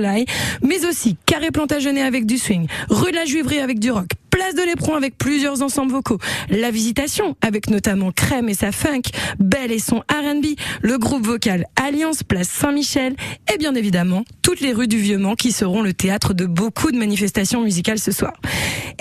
Mais 0.63 0.87
aussi 0.87 1.17
Carré 1.27 1.51
Plantagenet 1.51 2.03
avec 2.03 2.27
du 2.27 2.39
swing, 2.39 2.67
rue 2.89 3.11
de 3.11 3.17
la 3.17 3.25
Juiverie 3.25 3.59
avec 3.59 3.79
du 3.79 3.91
rock, 3.91 4.09
Place 4.31 4.55
de 4.55 4.63
l'Éperon 4.63 4.95
avec 4.95 5.19
plusieurs 5.19 5.63
ensembles 5.63 5.91
vocaux, 5.91 6.19
La 6.51 6.71
Visitation 6.71 7.37
avec 7.41 7.69
notamment 7.69 8.13
Crème 8.13 8.49
et 8.49 8.55
sa 8.55 8.71
funk, 8.71 9.03
Belle 9.39 9.73
et 9.73 9.79
son 9.79 9.99
R&B, 9.99 10.55
le 10.83 10.99
groupe 10.99 11.27
vocal 11.27 11.67
Alliance 11.77 12.23
Place 12.23 12.49
Saint-Michel 12.49 13.17
et 13.53 13.59
bien 13.59 13.75
évidemment 13.75 14.25
toutes 14.43 14.61
les 14.61 14.73
rues 14.73 14.87
du 14.87 14.99
Vieux-Mans 14.99 15.35
qui 15.35 15.51
seront 15.53 15.83
le 15.83 15.93
théâtre 15.93 16.35
de 16.35 16.47
beaucoup 16.47 16.93
de 16.93 16.97
manifestations 16.97 17.63
musicales 17.63 17.99
ce 17.99 18.13
soir. 18.13 18.33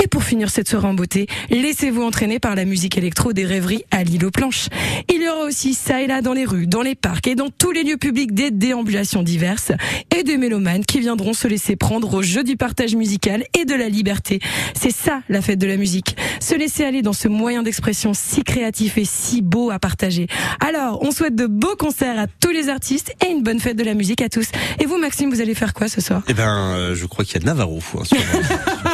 Et 0.08 0.10
pour 0.10 0.24
finir 0.24 0.50
cette 0.50 0.70
soirée 0.70 0.88
en 0.88 0.94
beauté, 0.94 1.28
laissez-vous 1.50 2.02
entraîner 2.02 2.40
par 2.40 2.56
la 2.56 2.64
musique 2.64 2.98
électro 2.98 3.34
des 3.34 3.44
rêveries 3.44 3.84
à 3.92 4.06
l'île 4.06 4.24
aux 4.24 4.32
planches. 4.32 4.68
Il 5.14 5.22
y 5.22 5.28
aura 5.28 5.44
aussi 5.44 5.74
ça 5.74 6.02
et 6.02 6.08
là 6.08 6.22
dans 6.22 6.32
les 6.32 6.46
rues, 6.46 6.66
dans 6.66 6.82
les 6.82 6.96
parcs 6.96 7.28
et 7.28 7.36
dans 7.36 7.50
tous 7.50 7.74
les 7.74 7.84
lieux 7.84 7.98
publics 7.98 8.34
des 8.34 8.50
déambulations 8.50 9.22
diverses 9.22 9.74
et 10.18 10.24
des 10.24 10.38
mélomanes 10.38 10.86
qui 10.86 11.02
viendront 11.02 11.34
se 11.34 11.46
laisser 11.50 11.76
prendre 11.76 12.14
au 12.14 12.22
jeu 12.22 12.46
du 12.46 12.56
partage 12.56 12.96
musical 12.96 13.44
et 13.60 13.66
de 13.66 13.76
la 13.76 13.90
liberté. 13.90 14.40
C'est 14.80 14.94
ça 14.94 15.24
la 15.28 15.42
fête 15.42 15.60
de 15.60 15.68
la 15.68 15.76
musique. 15.76 16.16
Se 16.40 16.56
laisser 16.56 16.86
aller 16.86 17.02
dans 17.02 17.12
ce 17.12 17.28
moyen 17.28 17.62
d'expression 17.62 18.14
si 18.14 18.46
créatif 18.46 18.98
et 18.98 19.04
si 19.04 19.42
beau 19.42 19.72
à 19.72 19.80
partager. 19.80 20.28
Alors, 20.66 21.04
on 21.04 21.12
souhaite 21.12 21.36
de 21.36 21.48
beaux 21.48 21.76
concerts 21.76 22.18
à 22.18 22.28
tous 22.28 22.52
les 22.52 22.70
artistes 22.70 23.12
et 23.26 23.30
une 23.30 23.44
bonne 23.44 23.60
fête 23.60 23.76
de 23.76 23.84
la 23.84 23.94
musique 23.94 24.22
à 24.22 24.30
tous. 24.30 24.48
Et 24.80 24.86
vous, 24.86 25.00
Maxime, 25.00 25.30
vous 25.30 25.42
allez 25.42 25.54
faire 25.54 25.74
quoi 25.74 25.90
ce 25.90 26.00
soir? 26.00 26.24
Eh 26.30 26.34
ben, 26.34 26.48
euh, 26.48 26.96
je 26.96 27.06
crois 27.08 27.26
qu'il 27.26 27.42
y 27.42 27.44
a 27.44 27.46
Navarro 27.46 27.82
hein. 27.98 28.04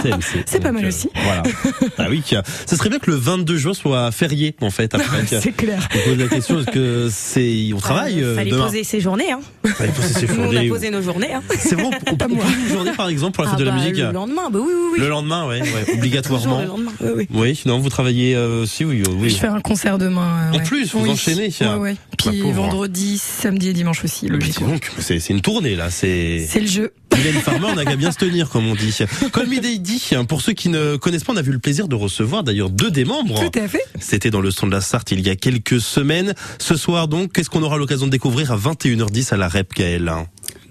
C'est 0.47 0.59
pas 0.59 0.71
mal 0.71 0.85
euh, 0.85 0.91
aussi. 1.07 1.23
Voilà. 1.23 1.43
Ah 1.97 2.07
oui, 2.09 2.21
ça 2.65 2.75
serait 2.77 2.89
bien 2.89 2.99
que 2.99 3.09
le 3.11 3.17
22 3.17 3.57
juin 3.57 3.73
soit 3.73 4.11
férié 4.11 4.55
en 4.61 4.69
fait. 4.69 4.93
Après, 4.95 5.25
C'est 5.27 5.51
clair. 5.51 5.87
On 5.93 6.09
pose 6.09 6.17
la 6.17 6.27
question 6.27 6.59
est-ce 6.59 6.71
que 6.71 7.07
c'est 7.11 7.69
on 7.73 7.77
travaille 7.79 8.21
Euh, 8.21 8.33
euh, 8.33 8.35
Fallait 8.35 8.51
demain 8.51 8.65
poser 8.65 8.83
ses 8.83 8.99
journées. 8.99 9.31
Hein. 9.31 9.39
Fallait 9.65 9.91
poser 9.91 10.13
ses 10.13 10.27
Nous, 10.27 10.33
on 10.35 10.41
a 10.41 10.51
journées. 10.51 10.69
posé 10.69 10.89
nos 10.89 11.01
journées. 11.01 11.33
Hein. 11.33 11.43
C'est 11.59 11.75
vrai, 11.75 11.85
on, 12.07 12.15
peut 12.15 12.27
moi. 12.27 12.43
une 12.67 12.73
journée 12.73 12.91
par 12.91 13.09
exemple 13.09 13.33
pour 13.35 13.43
la 13.43 13.51
Ah 13.51 13.53
fête 13.53 13.59
de 13.59 13.65
la 13.65 13.71
bah, 13.71 13.77
musique. 13.77 13.97
Le 13.97 14.11
lendemain, 14.11 14.49
bah 14.51 14.59
oui, 14.61 14.71
oui, 14.73 14.89
oui. 14.93 14.99
Le 14.99 15.09
lendemain, 15.09 15.47
ouais, 15.47 15.61
ouais 15.61 15.93
obligatoirement. 15.93 16.61
le 16.61 16.67
lendemain. 16.67 16.91
Oui, 17.01 17.09
oui. 17.15 17.27
Oui, 17.31 17.61
non, 17.65 17.79
vous 17.79 17.89
travaillez 17.89 18.35
euh, 18.35 18.65
si 18.65 18.83
oui, 18.85 19.03
oui. 19.17 19.29
Je 19.29 19.35
fais 19.35 19.47
un 19.47 19.61
concert 19.61 19.97
demain. 19.97 20.49
euh, 20.51 20.55
En 20.55 20.57
ouais. 20.57 20.63
plus, 20.63 20.93
vous 20.93 21.03
Oui. 21.03 21.09
enchaînez. 21.11 21.49
Ouais, 21.61 21.75
ouais. 21.75 21.95
Puis 22.17 22.41
vendredi, 22.51 23.17
samedi 23.17 23.69
et 23.69 23.73
dimanche 23.73 24.03
aussi, 24.03 24.27
logiquement. 24.27 24.67
donc, 24.69 24.91
c'est 24.99 25.19
c'est 25.19 25.33
une 25.33 25.41
tournée 25.41 25.75
là, 25.75 25.89
c'est 25.89 26.45
C'est 26.49 26.59
le 26.61 26.67
jeu. 26.67 26.93
Mylène 27.17 27.41
Farmer, 27.41 27.67
on 27.73 27.77
a 27.77 27.85
qu'à 27.85 27.95
bien 27.95 28.11
se 28.11 28.17
tenir, 28.17 28.49
comme 28.49 28.67
on 28.67 28.75
dit. 28.75 28.95
Call 29.31 29.47
Me 29.47 29.59
Daddy, 29.59 30.09
hein, 30.15 30.25
pour 30.25 30.41
ceux 30.41 30.53
qui 30.53 30.69
ne 30.69 30.95
connaissent 30.97 31.23
pas, 31.23 31.33
on 31.33 31.37
a 31.37 31.41
eu 31.41 31.51
le 31.51 31.59
plaisir 31.59 31.87
de 31.87 31.95
recevoir 31.95 32.43
d'ailleurs 32.43 32.69
deux 32.69 32.91
des 32.91 33.05
membres. 33.05 33.49
Tout 33.49 33.59
à 33.59 33.67
fait. 33.67 33.83
C'était 33.99 34.29
dans 34.31 34.41
le 34.41 34.51
son 34.51 34.67
de 34.67 34.71
la 34.71 34.81
Sarthe 34.81 35.11
il 35.11 35.21
y 35.21 35.29
a 35.29 35.35
quelques 35.35 35.79
semaines. 35.81 36.33
Ce 36.59 36.75
soir 36.75 37.07
donc, 37.07 37.33
qu'est-ce 37.33 37.49
qu'on 37.49 37.63
aura 37.63 37.77
l'occasion 37.77 38.05
de 38.05 38.11
découvrir 38.11 38.51
à 38.51 38.57
21h10 38.57 39.33
à 39.33 39.37
la 39.37 39.47
Rep 39.47 39.73
Gaël 39.73 40.11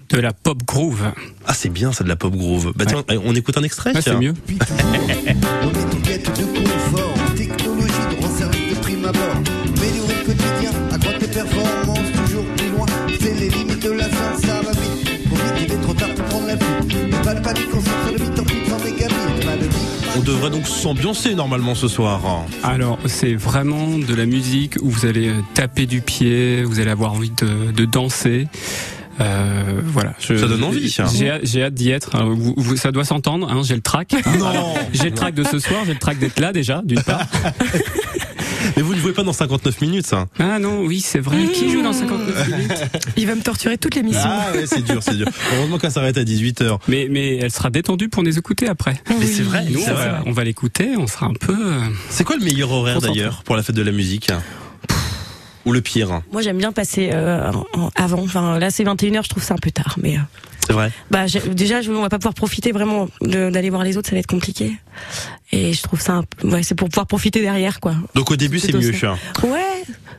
De 0.09 0.19
la 0.19 0.33
pop 0.33 0.63
groove. 0.63 1.11
Ah 1.45 1.53
c'est 1.53 1.69
bien 1.69 1.91
ça 1.91 2.03
de 2.03 2.09
la 2.09 2.15
pop 2.15 2.35
groove. 2.35 2.73
Bah 2.75 2.85
tiens, 2.85 3.03
on 3.23 3.35
écoute 3.35 3.57
un 3.57 3.63
extrait 3.63 3.93
Ah, 3.95 4.01
c'est 4.01 4.15
mieux. 4.15 4.33
Devrait 20.23 20.49
donc 20.49 20.65
s'ambiancer 20.67 21.35
normalement 21.35 21.75
ce 21.75 21.87
soir. 21.87 22.21
Alors, 22.63 22.97
c'est 23.05 23.35
vraiment 23.35 23.97
de 23.97 24.13
la 24.15 24.25
musique 24.25 24.75
où 24.81 24.89
vous 24.89 25.05
allez 25.05 25.29
euh, 25.29 25.41
taper 25.53 25.85
du 25.85 26.01
pied, 26.01 26.63
vous 26.63 26.79
allez 26.79 26.91
avoir 26.91 27.13
envie 27.13 27.31
de, 27.31 27.71
de 27.71 27.85
danser. 27.85 28.47
Euh, 29.21 29.81
voilà. 29.85 30.13
Je- 30.19 30.35
Ça 30.37 30.47
donne 30.47 30.63
envie. 30.63 30.89
J'ai 30.89 31.61
hâte- 31.61 31.73
d'y 31.73 31.91
être. 31.91 32.15
Alors, 32.15 32.31
vous- 32.31 32.53
vous- 32.57 32.75
ça 32.77 32.91
doit 32.91 33.05
s'entendre. 33.05 33.51
Hein, 33.51 33.61
j'ai 33.63 33.75
le 33.75 33.81
track. 33.81 34.15
Non. 34.39 34.73
J'ai 34.93 35.09
le 35.09 35.15
track 35.15 35.35
de 35.35 35.43
ce 35.43 35.59
soir. 35.59 35.81
J'ai 35.85 35.93
le 35.93 35.99
track 35.99 36.17
d'être 36.19 36.39
là 36.39 36.51
déjà, 36.51 36.81
d'une 36.83 37.01
part. 37.01 37.21
Mais 38.77 38.81
vous 38.81 38.95
ne 38.95 38.99
jouez 38.99 39.13
pas 39.13 39.23
dans 39.23 39.33
59 39.33 39.81
minutes 39.81 40.07
ça. 40.07 40.25
Ah 40.39 40.59
non, 40.59 40.81
oui, 40.81 40.99
c'est 41.01 41.19
vrai. 41.19 41.37
Qui 41.53 41.69
joue 41.71 41.81
dans 41.83 41.93
59 41.93 42.47
minutes 42.49 42.71
Il 43.17 43.27
va 43.27 43.35
me 43.35 43.41
torturer 43.41 43.77
toute 43.77 43.95
l'émission. 43.95 44.21
Ah 44.25 44.51
ouais, 44.53 44.65
c'est 44.65 44.81
dur, 44.83 45.01
c'est 45.01 45.15
dur. 45.15 45.27
Heureusement 45.55 45.77
qu'elle 45.77 45.91
s'arrête 45.91 46.17
à 46.17 46.23
18h. 46.23 46.79
mais, 46.87 47.07
mais 47.09 47.37
elle 47.37 47.51
sera 47.51 47.69
détendue 47.69 48.09
pour 48.09 48.23
les 48.23 48.37
écouter 48.37 48.67
après. 48.67 49.01
Mais 49.19 49.25
c'est 49.25 49.43
vrai, 49.43 49.65
Nous, 49.69 49.79
on 49.79 49.83
vrai. 49.93 49.93
va, 50.09 50.23
on 50.25 50.31
va 50.31 50.43
l'écouter. 50.43 50.89
On 50.97 51.07
sera 51.07 51.27
un 51.27 51.33
peu. 51.33 51.53
euh, 51.55 51.79
C'est 52.09 52.23
quoi 52.23 52.35
le 52.37 52.43
meilleur 52.43 52.71
horaire 52.71 52.99
d'ailleurs 53.01 53.43
pour 53.43 53.55
la 53.55 53.63
fête 53.63 53.75
de 53.75 53.81
la 53.83 53.91
musique? 53.91 54.29
Ou 55.65 55.71
le 55.71 55.81
pire 55.81 56.21
Moi, 56.31 56.41
j'aime 56.41 56.57
bien 56.57 56.71
passer 56.71 57.09
euh, 57.13 57.51
avant. 57.95 58.21
Enfin, 58.23 58.59
là, 58.59 58.69
c'est 58.71 58.83
21h, 58.83 59.23
je 59.23 59.29
trouve 59.29 59.43
ça 59.43 59.53
un 59.53 59.57
peu 59.57 59.71
tard. 59.71 59.95
Mais 60.01 60.17
euh, 60.17 60.21
C'est 60.67 60.73
vrai. 60.73 60.91
bah, 61.11 61.25
déjà, 61.51 61.81
je, 61.81 61.91
on 61.91 62.01
va 62.01 62.09
pas 62.09 62.19
pouvoir 62.19 62.33
profiter 62.33 62.71
vraiment 62.71 63.07
de- 63.21 63.49
d'aller 63.49 63.69
voir 63.69 63.83
les 63.83 63.97
autres, 63.97 64.09
ça 64.09 64.15
va 64.15 64.19
être 64.19 64.27
compliqué. 64.27 64.73
Et 65.51 65.73
je 65.73 65.81
trouve 65.83 66.01
ça, 66.01 66.13
un 66.43 66.49
ouais, 66.49 66.63
c'est 66.63 66.75
pour 66.75 66.89
pouvoir 66.89 67.05
profiter 67.07 67.41
derrière, 67.41 67.79
quoi. 67.79 67.95
Donc 68.15 68.31
au 68.31 68.35
début, 68.35 68.59
c'est 68.59 68.73
mieux. 68.73 68.93
ça. 68.93 69.15
Ouais. 69.43 69.59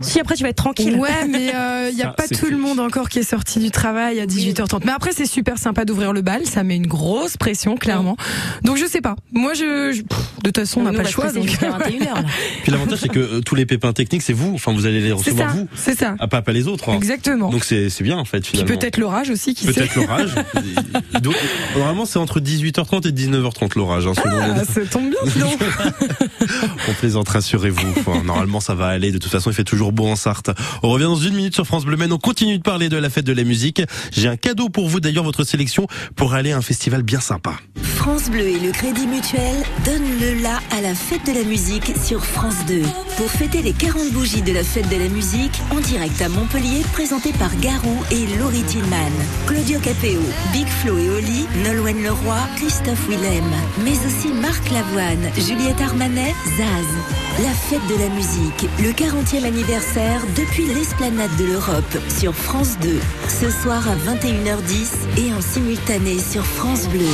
Si 0.00 0.18
après, 0.20 0.34
tu 0.34 0.42
vas 0.42 0.48
être 0.50 0.56
tranquille. 0.56 0.96
Ouais, 0.96 1.26
mais 1.28 1.52
il 1.92 1.98
y 1.98 2.02
a 2.02 2.08
pas 2.08 2.26
tout 2.28 2.46
le 2.50 2.56
monde 2.56 2.80
encore 2.80 3.08
qui 3.08 3.20
est 3.20 3.28
sorti 3.28 3.58
du 3.60 3.70
travail 3.70 4.18
à 4.20 4.26
18h30. 4.26 4.82
Mais 4.84 4.92
après, 4.92 5.10
c'est 5.12 5.26
super 5.26 5.58
sympa 5.58 5.84
d'ouvrir 5.84 6.12
le 6.12 6.20
bal. 6.22 6.44
Ça 6.46 6.62
met 6.64 6.76
une 6.76 6.86
grosse 6.86 7.36
pression, 7.36 7.76
clairement. 7.76 8.16
Donc 8.62 8.76
je 8.76 8.86
sais 8.86 9.00
pas. 9.00 9.14
Moi, 9.32 9.54
je, 9.54 9.92
je- 9.92 10.02
pff, 10.02 10.18
de 10.42 10.50
toute 10.50 10.58
façon, 10.58 10.80
on 10.80 10.84
n'a 10.84 10.92
pas 10.92 11.02
le 11.04 11.08
choix. 11.08 11.30
Donc... 11.32 11.46
jusqu'à 11.46 11.70
21h, 11.70 12.00
là. 12.14 12.24
Puis 12.62 12.72
l'avantage, 12.72 12.98
c'est 13.00 13.08
que 13.08 13.18
euh, 13.20 13.40
tous 13.40 13.54
les 13.54 13.66
pépins 13.66 13.92
techniques, 13.92 14.22
c'est 14.22 14.32
vous. 14.32 14.52
Enfin, 14.54 14.72
vous 14.72 14.86
allez 14.86 15.00
les 15.00 15.12
recevoir 15.12 15.33
ça. 15.38 15.46
vous. 15.48 15.68
C'est 15.74 15.98
ça. 15.98 16.14
Ah, 16.18 16.28
pas, 16.28 16.42
pas 16.42 16.52
les 16.52 16.66
autres. 16.68 16.88
hein. 16.90 16.94
Exactement. 16.96 17.50
Donc 17.50 17.64
c'est 17.64 17.90
c'est 17.90 18.04
bien 18.04 18.16
en 18.18 18.24
fait 18.24 18.40
Puis 18.40 18.50
finalement. 18.58 18.76
peut-être 18.76 18.96
l'orage 18.98 19.30
aussi, 19.30 19.54
qui 19.54 19.66
sait. 19.66 19.72
Peut-être 19.72 19.94
l'orage. 19.96 20.30
Normalement, 21.76 22.06
c'est 22.06 22.18
entre 22.18 22.40
18h30 22.40 23.08
et 23.08 23.12
19h30 23.12 23.76
l'orage. 23.76 24.06
Hein, 24.06 24.12
selon 24.14 24.36
les- 24.38 24.60
Ah, 24.60 24.64
ça 24.64 24.80
tombe 24.90 25.10
bien, 25.10 25.40
donc. 25.40 25.58
On 26.88 26.92
plaisante, 26.94 27.28
rassurez-vous. 27.28 27.86
Enfin, 27.98 28.22
normalement, 28.22 28.60
ça 28.60 28.74
va 28.74 28.86
aller. 28.88 29.10
De 29.12 29.18
toute 29.18 29.30
façon, 29.32 29.50
il 29.50 29.54
fait 29.54 29.64
toujours 29.64 29.92
beau 29.92 30.06
en 30.06 30.16
Sarthe. 30.16 30.50
On 30.82 30.90
revient 30.90 31.04
dans 31.04 31.16
une 31.16 31.34
minute 31.34 31.54
sur 31.54 31.66
France 31.66 31.84
Bleu. 31.84 31.96
Mais 31.96 32.10
on 32.12 32.18
continue 32.18 32.58
de 32.58 32.62
parler 32.62 32.88
de 32.88 32.96
la 32.96 33.10
fête 33.10 33.24
de 33.24 33.32
la 33.32 33.44
musique. 33.44 33.82
J'ai 34.12 34.28
un 34.28 34.36
cadeau 34.36 34.68
pour 34.68 34.88
vous, 34.88 35.00
d'ailleurs, 35.00 35.24
votre 35.24 35.44
sélection 35.44 35.86
pour 36.16 36.34
aller 36.34 36.52
à 36.52 36.56
un 36.58 36.62
festival 36.62 37.02
bien 37.02 37.20
sympa. 37.20 37.54
France 37.96 38.28
Bleu 38.30 38.40
et 38.46 38.58
le 38.58 38.70
Crédit 38.72 39.06
Mutuel 39.06 39.54
donnent 39.86 40.20
le 40.20 40.42
la 40.42 40.56
à 40.76 40.82
la 40.82 40.94
fête 40.94 41.26
de 41.26 41.32
la 41.32 41.44
musique 41.44 41.92
sur 42.04 42.24
France 42.24 42.56
2. 42.68 42.82
Pour 43.16 43.30
fêter 43.30 43.62
les 43.62 43.72
40 43.72 44.12
bougies 44.12 44.42
de 44.42 44.52
la 44.52 44.62
fête 44.62 44.88
de 44.90 44.96
la 44.96 45.08
musique, 45.08 45.23
en 45.70 45.80
direct 45.80 46.20
à 46.20 46.28
Montpellier, 46.28 46.82
présenté 46.92 47.32
par 47.32 47.54
Garou 47.56 47.96
et 48.10 48.26
Laurie 48.38 48.62
Tillman. 48.64 49.10
Claudio 49.46 49.78
Capéo, 49.80 50.20
Big 50.52 50.66
Flo 50.66 50.98
et 50.98 51.08
Oli, 51.08 51.46
Nolwenn 51.64 52.02
Leroy, 52.02 52.36
Christophe 52.56 53.08
Willem, 53.08 53.44
mais 53.84 53.96
aussi 54.06 54.32
Marc 54.34 54.70
Lavoine, 54.70 55.30
Juliette 55.36 55.80
Armanet, 55.80 56.34
Zaz. 56.56 57.42
La 57.42 57.50
fête 57.50 57.86
de 57.88 58.02
la 58.02 58.10
musique, 58.10 58.68
le 58.80 58.90
40e 58.90 59.46
anniversaire 59.46 60.20
depuis 60.36 60.66
l'esplanade 60.66 61.34
de 61.38 61.46
l'Europe 61.46 61.98
sur 62.08 62.34
France 62.34 62.76
2. 62.82 63.00
Ce 63.28 63.50
soir 63.50 63.82
à 63.88 63.96
21h10 63.96 65.24
et 65.24 65.32
en 65.32 65.40
simultané 65.40 66.18
sur 66.18 66.44
France 66.44 66.86
Bleu. 66.88 67.08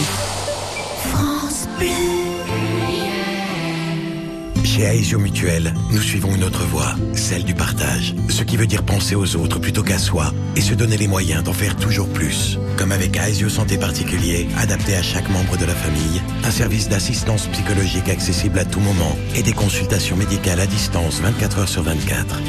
France 1.13 1.69
Bleu. 1.79 2.60
Chez 4.71 4.83
Aesio 4.83 5.19
Mutuel, 5.19 5.75
nous 5.91 6.01
suivons 6.01 6.33
une 6.33 6.45
autre 6.45 6.63
voie, 6.63 6.95
celle 7.13 7.43
du 7.43 7.55
partage. 7.55 8.15
Ce 8.29 8.45
qui 8.45 8.57
veut 8.57 8.69
dire 8.69 8.85
penser 8.85 9.17
aux 9.17 9.35
autres 9.35 9.59
plutôt 9.59 9.83
qu'à 9.83 9.99
soi 9.99 10.33
et 10.55 10.61
se 10.61 10.75
donner 10.75 10.97
les 10.97 11.09
moyens 11.09 11.43
d'en 11.43 11.53
faire 11.53 11.75
toujours 11.75 12.09
plus. 12.09 12.57
Comme 12.77 12.93
avec 12.93 13.17
Aesio 13.17 13.49
Santé 13.49 13.79
Particulier, 13.79 14.47
adapté 14.57 14.95
à 14.95 15.03
chaque 15.03 15.29
membre 15.29 15.57
de 15.57 15.65
la 15.65 15.75
famille, 15.75 16.23
un 16.45 16.53
service 16.53 16.89
d'assistance 16.89 17.49
psychologique 17.49 18.09
accessible 18.09 18.61
à 18.61 18.65
tout 18.65 18.79
moment 18.79 19.19
et 19.35 19.43
des 19.43 19.53
consultations 19.53 20.17
médicales 20.17 20.61
à 20.61 20.67
distance 20.67 21.21
24 21.21 21.59
heures 21.59 21.69
sur 21.69 21.83
24. 21.83 22.41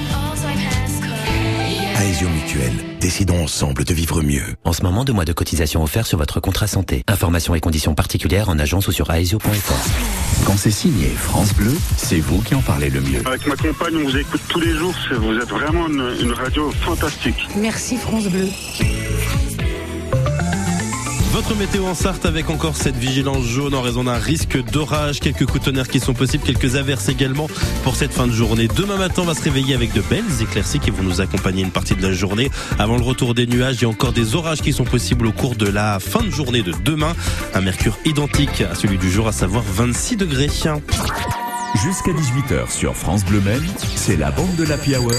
Aesio 2.01 2.27
Mutuel, 2.29 2.71
décidons 2.99 3.43
ensemble 3.43 3.83
de 3.83 3.93
vivre 3.93 4.23
mieux. 4.23 4.41
En 4.63 4.73
ce 4.73 4.81
moment, 4.81 5.05
deux 5.05 5.13
mois 5.13 5.23
de 5.23 5.33
cotisation 5.33 5.83
offerts 5.83 6.07
sur 6.07 6.17
votre 6.17 6.39
contrat 6.39 6.65
santé. 6.65 7.03
Informations 7.07 7.53
et 7.53 7.59
conditions 7.59 7.93
particulières 7.93 8.49
en 8.49 8.57
agence 8.57 8.87
ou 8.87 8.91
sur 8.91 9.11
aesio.fr. 9.11 10.43
Quand 10.43 10.57
c'est 10.57 10.71
signé 10.71 11.09
France 11.09 11.53
Bleu, 11.53 11.71
c'est 11.97 12.17
vous 12.19 12.41
qui 12.41 12.55
en 12.55 12.61
parlez 12.61 12.89
le 12.89 13.01
mieux. 13.01 13.21
Avec 13.27 13.45
ma 13.45 13.55
compagne, 13.55 13.97
on 13.97 14.09
vous 14.09 14.17
écoute 14.17 14.41
tous 14.49 14.59
les 14.59 14.73
jours. 14.73 14.95
Vous 15.11 15.37
êtes 15.37 15.49
vraiment 15.49 15.87
une, 15.89 16.15
une 16.23 16.31
radio 16.31 16.71
fantastique. 16.71 17.47
Merci 17.55 17.97
France 17.97 18.25
Bleu. 18.29 18.47
Votre 21.43 21.55
météo 21.55 21.87
en 21.87 21.95
Sarthe 21.95 22.27
avec 22.27 22.51
encore 22.51 22.75
cette 22.75 22.95
vigilance 22.95 23.43
jaune 23.45 23.73
en 23.73 23.81
raison 23.81 24.03
d'un 24.03 24.19
risque 24.19 24.63
d'orage, 24.71 25.19
quelques 25.19 25.47
coups 25.47 25.59
de 25.61 25.65
tonnerre 25.65 25.87
qui 25.87 25.99
sont 25.99 26.13
possibles, 26.13 26.43
quelques 26.43 26.75
averses 26.75 27.09
également 27.09 27.47
pour 27.83 27.95
cette 27.95 28.13
fin 28.13 28.27
de 28.27 28.31
journée. 28.31 28.67
Demain 28.67 28.97
matin, 28.97 29.23
on 29.23 29.25
va 29.25 29.33
se 29.33 29.41
réveiller 29.41 29.73
avec 29.73 29.91
de 29.91 30.01
belles 30.01 30.39
éclaircies 30.39 30.77
qui 30.77 30.91
vont 30.91 31.01
nous 31.01 31.19
accompagner 31.19 31.63
une 31.63 31.71
partie 31.71 31.95
de 31.95 32.01
la 32.03 32.13
journée. 32.13 32.51
Avant 32.77 32.95
le 32.95 33.01
retour 33.01 33.33
des 33.33 33.47
nuages, 33.47 33.77
il 33.77 33.81
y 33.81 33.85
a 33.85 33.89
encore 33.89 34.11
des 34.11 34.35
orages 34.35 34.61
qui 34.61 34.71
sont 34.71 34.83
possibles 34.83 35.25
au 35.25 35.31
cours 35.31 35.55
de 35.55 35.67
la 35.67 35.99
fin 35.99 36.21
de 36.21 36.29
journée 36.29 36.61
de 36.61 36.73
demain. 36.85 37.15
Un 37.55 37.61
mercure 37.61 37.97
identique 38.05 38.61
à 38.61 38.75
celui 38.75 38.99
du 38.99 39.09
jour, 39.09 39.27
à 39.27 39.31
savoir 39.31 39.63
26 39.63 40.17
degrés. 40.17 40.45
Jusqu'à 40.45 42.11
18h 42.11 42.69
sur 42.69 42.95
France 42.95 43.25
Bleu 43.25 43.41
Maine, 43.41 43.65
c'est 43.95 44.15
la 44.15 44.29
bande 44.29 44.55
de 44.57 44.63
l'Happy 44.63 44.95
Hour 44.95 45.11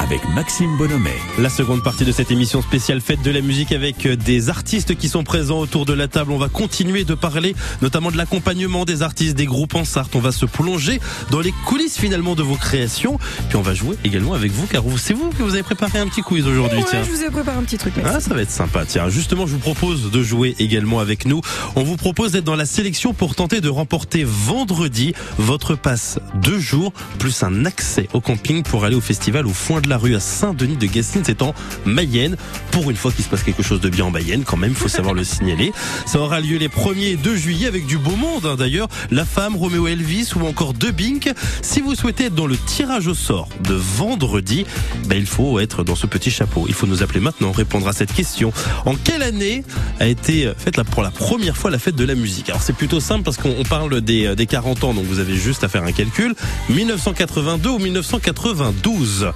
avec 0.00 0.26
Maxime 0.28 0.76
Bonhomet. 0.76 1.16
La 1.38 1.48
seconde 1.48 1.82
partie 1.82 2.04
de 2.04 2.12
cette 2.12 2.30
émission 2.30 2.62
spéciale 2.62 3.00
fête 3.00 3.22
de 3.22 3.30
la 3.30 3.40
musique 3.40 3.72
avec 3.72 4.06
euh, 4.06 4.16
des 4.16 4.48
artistes 4.48 4.96
qui 4.96 5.08
sont 5.08 5.24
présents 5.24 5.58
autour 5.58 5.86
de 5.86 5.92
la 5.92 6.08
table. 6.08 6.32
On 6.32 6.38
va 6.38 6.48
continuer 6.48 7.04
de 7.04 7.14
parler 7.14 7.54
notamment 7.82 8.10
de 8.10 8.16
l'accompagnement 8.16 8.84
des 8.84 9.02
artistes, 9.02 9.36
des 9.36 9.46
groupes 9.46 9.74
en 9.74 9.84
Sarthe. 9.84 10.14
On 10.14 10.20
va 10.20 10.32
se 10.32 10.46
plonger 10.46 11.00
dans 11.30 11.40
les 11.40 11.52
coulisses 11.66 11.98
finalement 11.98 12.34
de 12.34 12.42
vos 12.42 12.56
créations. 12.56 13.18
Puis 13.48 13.56
on 13.56 13.62
va 13.62 13.74
jouer 13.74 13.96
également 14.04 14.34
avec 14.34 14.52
vous 14.52 14.66
car 14.66 14.82
c'est 14.96 15.14
vous 15.14 15.30
que 15.30 15.42
vous 15.42 15.54
avez 15.54 15.62
préparé 15.62 15.98
un 15.98 16.06
petit 16.06 16.22
quiz 16.22 16.46
aujourd'hui. 16.46 16.78
Ouais, 16.78 16.84
tiens. 16.88 17.02
je 17.02 17.10
vous 17.10 17.22
ai 17.22 17.30
préparé 17.30 17.58
un 17.58 17.62
petit 17.62 17.78
truc. 17.78 17.94
merci. 17.96 18.12
Ah, 18.16 18.20
ça 18.20 18.34
va 18.34 18.42
être 18.42 18.50
sympa. 18.50 18.84
Tiens, 18.86 19.08
justement, 19.08 19.46
je 19.46 19.52
vous 19.52 19.58
propose 19.58 20.10
de 20.10 20.22
jouer 20.22 20.54
également 20.58 21.00
avec 21.00 21.26
nous. 21.26 21.40
On 21.76 21.82
vous 21.82 21.96
propose 21.96 22.32
d'être 22.32 22.44
dans 22.44 22.56
la 22.56 22.66
sélection 22.66 23.14
pour 23.14 23.34
tenter 23.34 23.60
de 23.60 23.68
remporter 23.68 24.24
vendredi 24.24 25.14
votre 25.38 25.74
passe 25.74 26.18
deux 26.42 26.58
jours 26.58 26.92
plus 27.18 27.42
un 27.42 27.64
accès 27.64 28.08
au 28.12 28.20
camping 28.20 28.62
pour 28.62 28.84
aller 28.84 28.96
au 28.96 29.00
festival 29.00 29.46
au 29.46 29.52
foin 29.52 29.80
de 29.80 29.87
la 29.88 29.98
rue 29.98 30.14
à 30.14 30.20
Saint-Denis 30.20 30.76
de 30.76 30.86
Gastine. 30.86 31.22
C'est 31.24 31.42
en 31.42 31.54
Mayenne. 31.84 32.36
Pour 32.70 32.90
une 32.90 32.96
fois 32.96 33.10
qu'il 33.10 33.24
se 33.24 33.30
passe 33.30 33.42
quelque 33.42 33.62
chose 33.62 33.80
de 33.80 33.88
bien 33.88 34.04
en 34.04 34.10
Mayenne, 34.10 34.44
quand 34.44 34.56
même, 34.56 34.74
faut 34.74 34.88
savoir 34.88 35.14
le 35.14 35.24
signaler. 35.24 35.72
Ça 36.06 36.20
aura 36.20 36.40
lieu 36.40 36.58
les 36.58 36.68
1er 36.68 37.12
et 37.12 37.16
2 37.16 37.36
juillet 37.36 37.66
avec 37.66 37.86
du 37.86 37.98
beau 37.98 38.14
monde, 38.16 38.46
hein, 38.46 38.56
d'ailleurs. 38.56 38.88
La 39.10 39.24
femme, 39.24 39.56
Roméo 39.56 39.86
Elvis 39.88 40.30
ou 40.36 40.46
encore 40.46 40.74
Dubbing. 40.74 41.32
Si 41.62 41.80
vous 41.80 41.94
souhaitez 41.94 42.26
être 42.26 42.34
dans 42.34 42.46
le 42.46 42.56
tirage 42.56 43.06
au 43.08 43.14
sort 43.14 43.48
de 43.64 43.74
vendredi, 43.74 44.64
ben, 45.06 45.16
il 45.18 45.26
faut 45.26 45.58
être 45.60 45.82
dans 45.84 45.96
ce 45.96 46.06
petit 46.06 46.30
chapeau. 46.30 46.66
Il 46.68 46.74
faut 46.74 46.86
nous 46.86 47.02
appeler 47.02 47.20
maintenant, 47.20 47.52
répondre 47.52 47.88
à 47.88 47.92
cette 47.92 48.12
question. 48.12 48.52
En 48.86 48.94
quelle 48.94 49.22
année 49.22 49.64
a 50.00 50.06
été 50.06 50.52
faite 50.56 50.76
la- 50.76 50.84
pour 50.84 51.02
la 51.02 51.10
première 51.10 51.56
fois 51.56 51.70
la 51.70 51.78
fête 51.78 51.96
de 51.96 52.04
la 52.04 52.14
musique? 52.14 52.48
Alors 52.50 52.62
c'est 52.62 52.72
plutôt 52.76 53.00
simple 53.00 53.22
parce 53.24 53.36
qu'on 53.36 53.54
on 53.58 53.64
parle 53.64 54.00
des, 54.00 54.34
des 54.36 54.46
40 54.46 54.84
ans, 54.84 54.94
donc 54.94 55.04
vous 55.06 55.18
avez 55.18 55.36
juste 55.36 55.64
à 55.64 55.68
faire 55.68 55.82
un 55.84 55.92
calcul. 55.92 56.34
1982 56.68 57.70
ou 57.70 57.78
1992 57.78 59.28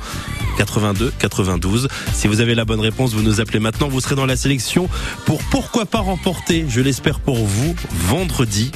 82, 0.56 1.12
92. 1.18 1.88
Si 2.12 2.28
vous 2.28 2.40
avez 2.40 2.54
la 2.54 2.64
bonne 2.64 2.80
réponse, 2.80 3.12
vous 3.12 3.22
nous 3.22 3.40
appelez 3.40 3.60
maintenant. 3.60 3.88
Vous 3.88 4.00
serez 4.00 4.14
dans 4.14 4.26
la 4.26 4.36
sélection 4.36 4.88
pour 5.26 5.42
pourquoi 5.50 5.86
pas 5.86 6.00
remporter, 6.00 6.66
je 6.68 6.80
l'espère 6.80 7.20
pour 7.20 7.44
vous, 7.44 7.74
vendredi 7.90 8.70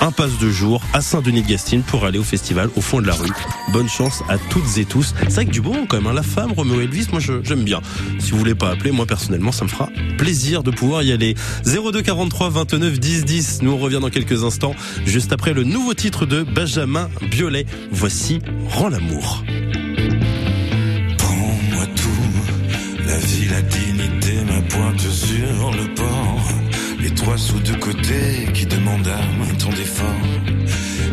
un 0.00 0.10
passe 0.10 0.38
de 0.38 0.50
jour 0.50 0.82
à 0.92 1.00
Saint-Denis-de-Gastine 1.00 1.82
pour 1.82 2.04
aller 2.04 2.18
au 2.18 2.24
festival 2.24 2.68
au 2.76 2.80
fond 2.80 3.00
de 3.00 3.06
la 3.06 3.14
rue. 3.14 3.30
Bonne 3.72 3.88
chance 3.88 4.22
à 4.28 4.36
toutes 4.36 4.76
et 4.76 4.84
tous. 4.84 5.14
C'est 5.22 5.34
vrai 5.34 5.46
que 5.46 5.50
du 5.50 5.60
bon 5.60 5.86
quand 5.86 5.96
même, 5.96 6.06
hein, 6.06 6.12
la 6.12 6.22
femme, 6.22 6.52
Roméo 6.52 6.80
Elvis, 6.80 7.06
moi 7.10 7.20
j'aime 7.20 7.62
bien. 7.62 7.80
Si 8.18 8.32
vous 8.32 8.38
voulez 8.38 8.54
pas 8.54 8.70
appeler, 8.70 8.90
moi 8.90 9.06
personnellement, 9.06 9.52
ça 9.52 9.64
me 9.64 9.70
fera 9.70 9.88
plaisir 10.18 10.62
de 10.62 10.70
pouvoir 10.70 11.02
y 11.02 11.12
aller. 11.12 11.34
02 11.64 12.02
43 12.02 12.50
29 12.50 13.00
10 13.00 13.24
10. 13.24 13.62
Nous 13.62 13.72
on 13.72 13.78
revient 13.78 14.00
dans 14.00 14.10
quelques 14.10 14.44
instants, 14.44 14.74
juste 15.06 15.32
après 15.32 15.54
le 15.54 15.64
nouveau 15.64 15.94
titre 15.94 16.26
de 16.26 16.42
Benjamin 16.42 17.08
Biolay. 17.30 17.66
Voici 17.90 18.40
Rends 18.68 18.88
l'amour. 18.88 19.42
La 23.14 23.20
vie, 23.20 23.48
la 23.48 23.62
dignité, 23.62 24.34
ma 24.44 24.60
pointe 24.62 25.00
sur 25.00 25.70
le 25.80 25.86
port. 25.94 26.48
Les 26.98 27.10
trois 27.10 27.38
sous 27.38 27.60
de 27.60 27.74
côté 27.74 28.20
qui 28.54 28.66
demandent 28.66 29.18
main 29.38 29.54
ton 29.58 29.70
effort. 29.70 30.26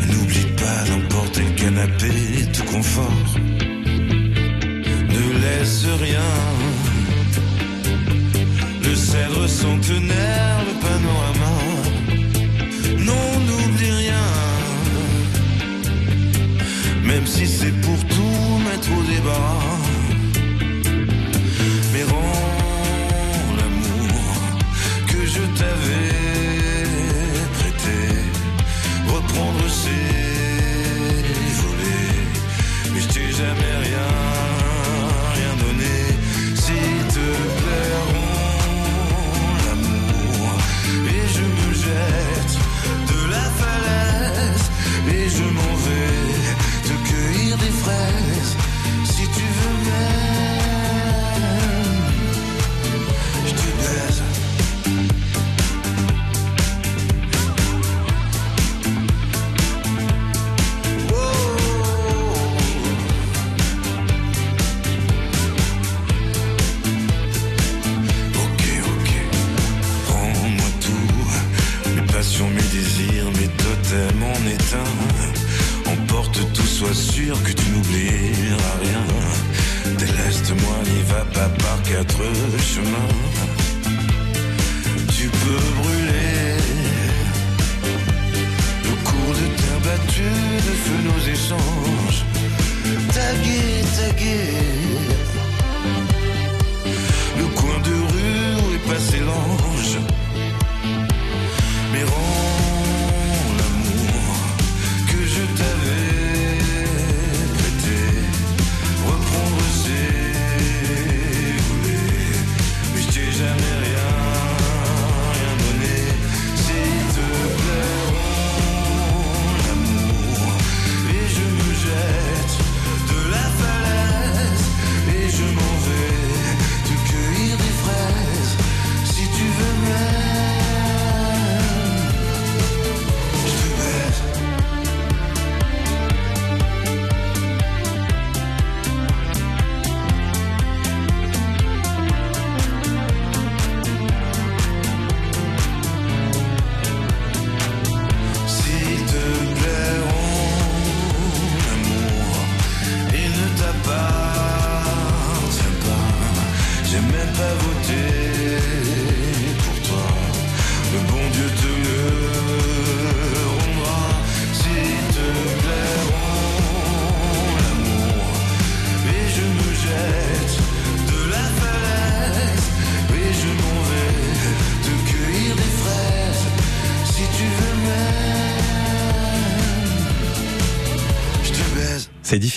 N'oublie 0.09 0.49
pas 0.61 0.79
d'emporter 0.89 1.43
le 1.49 1.55
canapé, 1.61 2.11
tout 2.53 2.67
confort. 2.75 3.29
Ne 5.15 5.25
laisse 5.43 5.85
rien. 6.05 6.31
Le 8.85 8.95
cèdre 8.95 9.47
centenaire, 9.47 10.57
le 10.69 10.75
panorama. 10.85 11.53
Non, 13.09 13.27
n'oublie 13.47 13.93
rien. 14.03 14.27
Même 17.03 17.27
si 17.27 17.45
c'est 17.47 17.75
pour 17.85 17.99
tout 18.15 18.59
mettre 18.65 18.89
au 18.97 19.03
débat. 19.13 19.80
T'avais 25.61 26.10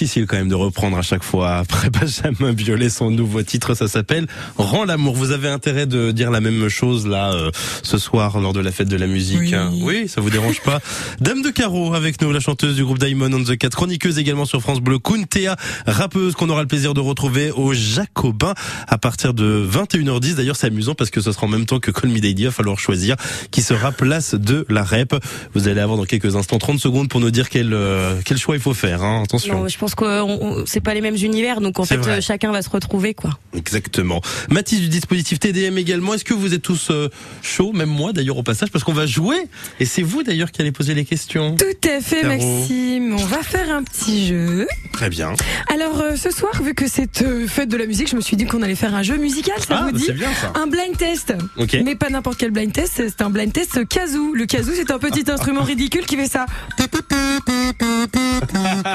difficile 0.04 0.26
quand 0.26 0.36
même 0.36 0.50
de 0.50 0.54
reprendre 0.54 0.98
à 0.98 1.02
chaque 1.02 1.22
fois 1.22 1.56
après 1.56 1.88
Benjamin 2.00 2.52
Biolay 2.52 2.90
son 2.90 3.10
nouveau 3.10 3.42
titre, 3.42 3.72
ça 3.72 3.88
s'appelle 3.88 4.26
Rends 4.58 4.84
l'amour. 4.84 5.14
Vous 5.14 5.30
avez 5.30 5.48
intérêt 5.48 5.86
de 5.86 6.10
dire 6.10 6.30
la 6.30 6.42
même 6.42 6.68
chose 6.68 7.06
là 7.06 7.32
euh, 7.32 7.50
ce 7.82 7.96
soir 7.96 8.38
lors 8.38 8.52
de 8.52 8.60
la 8.60 8.70
fête 8.70 8.88
de 8.88 8.98
la 8.98 9.06
musique. 9.06 9.38
Oui. 9.40 9.54
hein 9.54 9.72
Oui, 9.80 10.06
ça 10.06 10.20
vous 10.20 10.28
dérange 10.28 10.60
pas 10.60 10.80
Dame 11.20 11.40
de 11.40 11.48
Carreau 11.48 11.94
avec 11.94 12.20
nous, 12.20 12.32
la 12.32 12.40
chanteuse 12.40 12.76
du 12.76 12.84
groupe 12.84 12.98
Diamond 12.98 13.32
on 13.32 13.42
the 13.44 13.56
Cat, 13.56 13.70
chroniqueuse 13.70 14.18
également 14.18 14.44
sur 14.44 14.60
France 14.60 14.80
Bleu, 14.80 14.98
Kuntea, 14.98 15.56
rappeuse 15.86 16.34
qu'on 16.34 16.50
aura 16.50 16.60
le 16.60 16.68
plaisir 16.68 16.92
de 16.92 17.00
retrouver 17.00 17.50
au 17.50 17.72
Jacobin 17.72 18.52
à 18.86 18.98
partir 18.98 19.32
de 19.32 19.66
21h10. 19.72 20.34
D'ailleurs, 20.34 20.56
c'est 20.56 20.66
amusant 20.66 20.94
parce 20.94 21.08
que 21.08 21.22
ce 21.22 21.32
sera 21.32 21.46
en 21.46 21.50
même 21.50 21.64
temps 21.64 21.80
que 21.80 21.90
Call 21.90 22.10
Me 22.10 22.20
Daddy, 22.20 22.42
il 22.42 22.44
va 22.46 22.50
falloir 22.50 22.78
choisir 22.78 23.16
qui 23.50 23.62
sera 23.62 23.90
place 23.90 24.34
de 24.34 24.66
la 24.68 24.84
rep. 24.84 25.14
Vous 25.54 25.66
allez 25.66 25.80
avoir 25.80 25.96
dans 25.96 26.04
quelques 26.04 26.36
instants 26.36 26.58
30 26.58 26.78
secondes 26.78 27.08
pour 27.08 27.20
nous 27.20 27.30
dire 27.30 27.48
quel 27.48 27.72
euh, 27.72 28.20
quel 28.22 28.36
choix 28.36 28.54
il 28.54 28.60
faut 28.60 28.74
faire. 28.74 29.02
Hein. 29.02 29.22
Attention. 29.24 29.62
Non, 29.62 29.68
je 29.68 29.78
pense 29.78 29.93
que 29.94 30.22
on- 30.22 30.42
on- 30.60 30.66
c'est 30.66 30.80
pas 30.80 30.94
les 30.94 31.00
mêmes 31.00 31.16
univers, 31.16 31.60
donc 31.60 31.78
en 31.78 31.84
fait 31.84 31.96
vrai. 31.96 32.18
euh, 32.18 32.20
chacun 32.20 32.52
va 32.52 32.62
se 32.62 32.70
retrouver 32.70 33.14
quoi. 33.14 33.38
Exactement. 33.56 34.20
Mathis 34.50 34.80
du 34.80 34.88
dispositif 34.88 35.38
TDM 35.40 35.78
également. 35.78 36.14
Est-ce 36.14 36.24
que 36.24 36.34
vous 36.34 36.54
êtes 36.54 36.62
tous 36.62 36.88
euh, 36.90 37.08
chauds, 37.42 37.72
même 37.72 37.88
moi 37.88 38.12
d'ailleurs 38.12 38.36
au 38.38 38.42
passage, 38.42 38.70
parce 38.70 38.84
qu'on 38.84 38.92
va 38.92 39.06
jouer 39.06 39.36
et 39.80 39.84
c'est 39.86 40.02
vous 40.02 40.22
d'ailleurs 40.22 40.50
qui 40.52 40.60
allez 40.62 40.72
poser 40.72 40.94
les 40.94 41.04
questions. 41.04 41.56
Tout 41.56 41.88
à 41.88 42.00
fait, 42.00 42.20
Caro. 42.22 42.34
Maxime. 42.34 43.14
On 43.14 43.24
va 43.24 43.42
faire 43.42 43.70
un 43.74 43.82
petit 43.82 44.26
jeu. 44.28 44.66
Très 44.92 45.08
bien. 45.10 45.32
Alors 45.72 46.00
euh, 46.00 46.16
ce 46.16 46.30
soir, 46.30 46.62
vu 46.62 46.74
que 46.74 46.86
c'est 46.88 47.22
euh, 47.22 47.46
fête 47.46 47.68
de 47.68 47.76
la 47.76 47.86
musique, 47.86 48.08
je 48.10 48.16
me 48.16 48.20
suis 48.20 48.36
dit 48.36 48.44
qu'on 48.46 48.62
allait 48.62 48.74
faire 48.74 48.94
un 48.94 49.02
jeu 49.02 49.16
musical. 49.16 49.54
Ça 49.58 49.66
Ah, 49.70 49.84
vous 49.86 49.92
bah, 49.92 49.98
dit 49.98 50.04
c'est 50.06 50.12
bien, 50.12 50.28
ça. 50.40 50.52
Un 50.60 50.66
blind 50.66 50.96
test. 50.96 51.34
Ok. 51.56 51.76
Mais 51.84 51.94
pas 51.94 52.10
n'importe 52.10 52.38
quel 52.38 52.50
blind 52.50 52.72
test. 52.72 52.94
C'est 52.96 53.22
un 53.22 53.30
blind 53.30 53.52
test 53.52 53.86
kazoo. 53.88 54.34
Le 54.34 54.46
kazoo, 54.46 54.72
c'est 54.74 54.90
un 54.90 54.98
petit 54.98 55.24
instrument 55.30 55.62
ridicule 55.62 56.04
qui 56.06 56.16
fait 56.16 56.28
ça. 56.28 56.46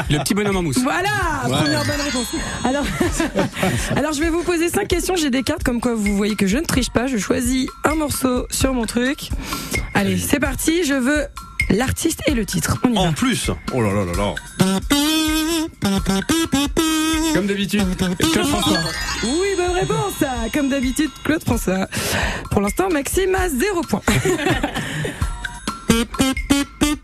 Le 0.10 0.24
petit 0.24 0.34
bonhomme 0.34 0.58
en 0.58 0.64
mousse. 0.64 0.78
Voilà, 0.90 1.10
Ouais. 1.48 1.64
première 1.64 1.86
bonne 1.86 2.02
réponse. 2.02 2.28
Alors, 2.64 2.84
alors 3.96 4.14
je 4.14 4.20
vais 4.22 4.30
vous 4.30 4.42
poser 4.44 4.70
cinq 4.70 4.88
questions. 4.88 5.16
J'ai 5.16 5.30
des 5.30 5.44
cartes 5.44 5.64
comme 5.64 5.80
quoi 5.82 5.94
vous 5.94 6.18
voyez 6.18 6.36
que 6.36 6.48
je 6.48 6.58
ne 6.58 6.64
triche 6.66 6.90
pas. 6.90 7.06
Je 7.08 7.18
choisis 7.18 7.68
un 7.84 7.94
morceau 7.96 8.48
sur 8.50 8.74
mon 8.74 8.86
truc. 8.86 9.30
Allez, 9.94 10.18
c'est 10.18 10.40
parti. 10.40 10.84
Je 10.84 10.96
veux 10.96 11.28
l'artiste 11.70 12.22
et 12.28 12.34
le 12.34 12.44
titre. 12.46 12.78
On 12.84 12.90
y 12.92 12.96
va. 12.96 13.02
En 13.02 13.14
plus. 13.14 13.52
Oh 13.74 13.82
là 13.82 13.92
là 13.94 14.04
là 14.06 14.12
là. 14.18 14.34
Comme 17.34 17.46
d'habitude. 17.48 17.84
Claude 18.34 18.48
François. 18.48 18.80
Oui, 19.24 19.48
bonne 19.58 19.72
réponse. 19.76 20.24
Comme 20.54 20.70
d'habitude, 20.70 21.12
Claude 21.24 21.44
François. 21.44 21.88
Pour 22.52 22.62
l'instant, 22.62 22.90
Maxime 22.90 23.36
a 23.36 23.48
zéro 23.50 23.82
point. 23.82 24.02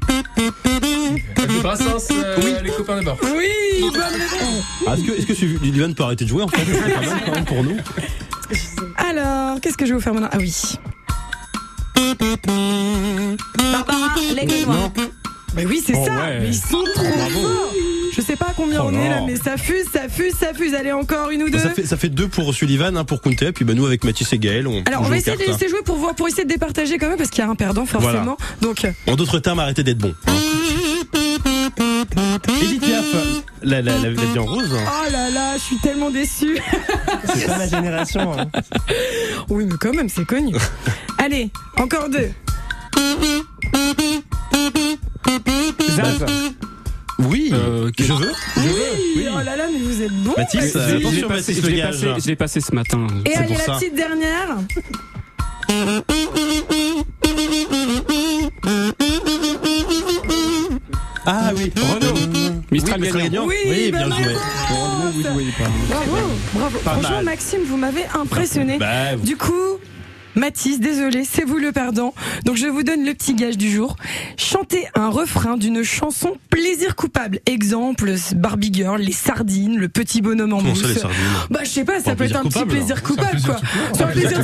Le 0.07 1.61
Brassens, 1.61 2.07
euh, 2.11 2.61
les 2.63 2.71
copains 2.71 2.99
de 2.99 3.05
bord. 3.05 3.17
Oui, 3.23 3.81
bonne 3.81 4.01
réponse. 4.01 4.63
Ah, 4.87 4.93
Est-ce 4.95 5.03
que 5.03 5.11
est-ce 5.11 5.25
que 5.25 5.33
Sylvain 5.33 5.91
peut 5.93 6.03
arrêter 6.03 6.25
de 6.25 6.29
jouer 6.29 6.43
en 6.43 6.47
fait? 6.47 6.61
C'est 6.65 6.93
pas 6.93 7.01
mal 7.01 7.21
quand 7.25 7.31
même 7.33 7.45
pour 7.45 7.63
nous. 7.63 7.77
Alors, 8.97 9.59
qu'est-ce 9.61 9.77
que 9.77 9.85
je 9.85 9.91
vais 9.91 9.95
vous 9.97 10.01
faire 10.03 10.13
maintenant? 10.13 10.29
Ah 10.31 10.37
oui. 10.39 10.53
Barbara, 13.71 14.15
l'aigle 14.35 14.65
noir. 14.65 14.91
Mais 15.55 15.65
oui, 15.65 15.81
c'est 15.85 15.93
Oh 15.95 16.05
ça. 16.05 16.11
ouais. 16.15 16.39
Mais 16.41 16.47
ils 16.49 16.53
sont 16.55 16.83
trop 16.93 17.03
Bravo. 17.03 17.41
forts. 17.41 17.73
Je 18.15 18.21
sais 18.21 18.35
pas 18.35 18.45
à 18.45 18.53
combien 18.55 18.81
Oh 18.81 18.89
on 18.91 18.93
est 18.93 19.09
là. 19.09 19.21
mais 19.25 19.35
ça 19.35 19.57
fuse, 19.57 19.85
ça 19.91 20.07
fuse, 20.07 20.33
ça 20.39 20.53
fuse. 20.53 20.73
Allez, 20.73 20.91
encore 20.93 21.29
une 21.31 21.43
ou 21.43 21.49
deux. 21.49 21.59
Ça 21.59 21.69
fait 21.71 21.85
ça 21.85 21.97
fait 21.97 22.09
deux 22.09 22.27
pour 22.27 22.53
Sullivan, 22.53 22.95
un 22.95 23.03
pour 23.03 23.21
Kunte, 23.21 23.51
puis 23.51 23.65
bah 23.65 23.73
nous 23.73 23.85
avec 23.85 24.03
Mathis 24.03 24.31
et 24.33 24.39
Gaël, 24.39 24.67
on. 24.67 24.81
Alors, 24.85 25.01
on 25.01 25.05
va 25.05 25.17
essayer 25.17 25.35
de 25.37 25.43
laisser 25.43 25.67
jouer 25.67 25.81
pour 25.83 25.97
voir, 25.97 26.15
pour 26.15 26.27
essayer 26.27 26.43
de 26.45 26.49
départager 26.49 26.97
quand 26.97 27.09
même, 27.09 27.17
parce 27.17 27.29
qu'il 27.29 27.43
y 27.43 27.47
a 27.47 27.49
un 27.49 27.55
perdant 27.55 27.85
forcément. 27.85 28.37
Donc, 28.61 28.85
En 29.07 29.15
d'autres 29.15 29.39
termes, 29.39 29.59
arrêtez 29.59 29.83
d'être 29.83 29.97
bon. 29.97 30.13
hein. 30.27 30.31
Edith 32.61 32.81
Piaf, 32.81 33.05
la, 33.63 33.81
la, 33.81 33.97
la, 33.97 34.09
la 34.11 34.25
vie 34.25 34.39
en 34.39 34.45
rose. 34.45 34.69
oh 34.73 35.11
là 35.11 35.29
là, 35.29 35.57
je 35.57 35.61
suis 35.61 35.77
tellement 35.79 36.09
déçue. 36.09 36.57
C'est 37.33 37.47
pas 37.47 37.57
ma 37.57 37.67
génération. 37.67 38.37
hein. 38.39 38.47
oui, 39.49 39.65
mais 39.65 39.75
quand 39.79 39.93
même, 39.93 40.09
c'est 40.09 40.25
connu. 40.25 40.55
Allez, 41.17 41.49
encore 41.77 42.09
deux. 42.09 42.29
Zaz. 45.95 46.25
Oui, 47.19 47.49
Euh, 47.53 47.91
je 47.97 48.11
veux. 48.13 48.31
Oui, 48.57 49.27
oh 49.31 49.37
là 49.43 49.55
là, 49.55 49.65
mais 49.71 49.79
vous 49.79 50.01
êtes 50.01 50.11
bon. 50.23 50.33
Mathis, 50.37 50.75
euh, 50.75 50.99
Je 50.99 51.15
l'ai 51.15 51.23
passé, 51.23 51.53
je 51.53 51.61
passé, 52.35 52.59
je 52.59 52.65
ce 52.65 52.75
matin. 52.75 53.07
Et 53.25 53.35
allez, 53.35 53.47
pour 53.47 53.57
la 53.57 53.63
ça. 53.63 53.73
petite 53.79 53.95
dernière. 53.95 54.57
Ah 61.27 61.51
oui, 61.55 61.71
Renaud. 61.75 62.61
Mistral 62.71 63.01
oui, 63.01 63.09
gagnant. 63.11 63.45
Oui, 63.47 63.55
Oui, 63.67 63.91
bien 63.91 64.07
bonne 64.07 64.17
joué. 64.17 64.33
pas. 65.57 65.63
Bravo, 65.89 66.17
bravo. 66.53 66.77
Pas 66.79 66.91
Franchement, 66.91 67.09
mal. 67.17 67.25
Maxime, 67.25 67.61
vous 67.67 67.77
m'avez 67.77 68.05
impressionné. 68.13 68.77
Bah, 68.77 69.15
Du 69.23 69.35
coup, 69.35 69.79
Mathis, 70.35 70.79
désolé, 70.79 71.23
c'est 71.29 71.43
vous 71.45 71.57
le 71.57 71.71
perdant. 71.71 72.13
Donc 72.45 72.57
je 72.57 72.67
vous 72.67 72.83
donne 72.83 73.05
le 73.05 73.13
petit 73.13 73.33
gage 73.35 73.57
du 73.57 73.71
jour. 73.71 73.95
Chantez 74.37 74.87
un 74.95 75.09
refrain 75.09 75.57
d'une 75.57 75.83
chanson 75.83 76.33
plaisir 76.49 76.95
coupable. 76.95 77.39
Exemple, 77.45 78.13
Barbie 78.35 78.71
Girl, 78.73 78.99
les 79.01 79.11
sardines, 79.11 79.77
le 79.77 79.87
petit 79.89 80.21
bonhomme 80.21 80.53
en 80.53 80.61
mousse. 80.61 80.81
ça, 80.81 80.87
les 80.87 80.95
sardines? 80.95 81.17
Bah 81.49 81.59
je 81.63 81.69
sais 81.69 81.85
pas, 81.85 81.99
ça 81.99 82.15
peut 82.15 82.25
être 82.25 82.39
plaisir 82.39 82.39
un 82.39 82.43
petit 82.43 82.53
coupable, 82.53 82.71
plaisir 82.71 83.03
coupable 83.03 83.41
quoi. 83.41 83.55
C'est 83.93 84.03
un 84.03 84.07
plaisir 84.07 84.41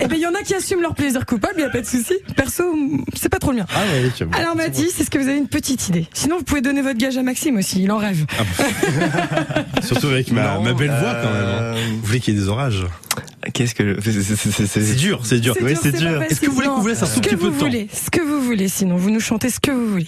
Eh 0.00 0.06
ben 0.06 0.16
il 0.16 0.20
y 0.22 0.26
en 0.26 0.34
a 0.34 0.42
qui 0.42 0.54
assument 0.54 0.82
leur 0.82 0.94
plaisir 0.94 1.24
coupable, 1.26 1.60
y 1.60 1.64
a 1.64 1.70
pas 1.70 1.80
de 1.80 1.86
souci. 1.86 2.14
Perso, 2.36 2.64
c'est 3.14 3.28
pas 3.28 3.38
trop 3.38 3.50
le 3.52 3.58
mien. 3.58 3.66
Ah. 3.74 4.38
Alors 4.38 4.56
Mathis, 4.56 5.00
est-ce 5.00 5.10
que 5.10 5.18
vous 5.18 5.28
avez 5.28 5.38
une 5.38 5.48
petite 5.48 5.88
idée? 5.88 6.06
Sinon 6.12 6.38
vous 6.38 6.44
pouvez 6.44 6.60
donner 6.60 6.82
votre 6.82 6.98
gage 6.98 7.16
à 7.16 7.22
Maxime 7.22 7.56
aussi, 7.56 7.82
il 7.82 7.90
en 7.90 7.98
rêve. 7.98 8.24
Surtout 9.82 10.08
avec 10.08 10.30
ma, 10.32 10.54
Non, 10.56 10.62
ma 10.62 10.72
belle 10.74 10.88
voix 10.90 11.14
quand 11.22 11.32
même. 11.32 11.44
hein. 11.44 11.74
euh, 11.74 11.86
Vous 12.00 12.06
voulez 12.06 12.20
qu'il 12.20 12.34
y 12.34 12.36
ait 12.36 12.40
des 12.40 12.48
orages? 12.48 12.84
Qu'est-ce 13.53 13.73
que 13.75 13.97
c'est- 14.01 14.11
c'est- 14.11 14.35
c'est- 14.35 14.51
c'est- 14.51 14.67
C'est 14.67 14.83
c'est- 14.83 14.95
dur, 14.95 15.21
c'est 15.25 15.39
dur. 15.39 15.55
C'est 15.57 15.63
Oui, 15.63 15.73
dur, 15.73 15.79
c'est 15.83 15.91
pas 15.91 15.97
dur. 15.97 16.09
facile. 16.19 16.31
Est-ce 16.31 16.41
que 16.41 16.45
vous 16.47 16.53
voulez 16.55 16.67
Non, 16.67 16.75
qu'on 16.75 16.81
vous 16.81 16.87
laisse 16.87 17.01
un 17.03 17.05
ce 17.07 17.15
tout 17.15 17.21
que 17.21 17.29
petit 17.29 17.35
peu 17.37 17.41
vous 17.47 17.51
de 17.51 17.59
temps 17.59 17.65
voulez, 17.65 17.87
Ce 17.91 18.09
que 18.11 18.21
vous 18.21 18.41
voulez, 18.41 18.67
sinon 18.67 18.95
vous 18.97 19.09
nous 19.09 19.19
chantez 19.19 19.49
ce 19.49 19.59
que 19.59 19.71
vous 19.71 19.87
voulez. 19.89 20.05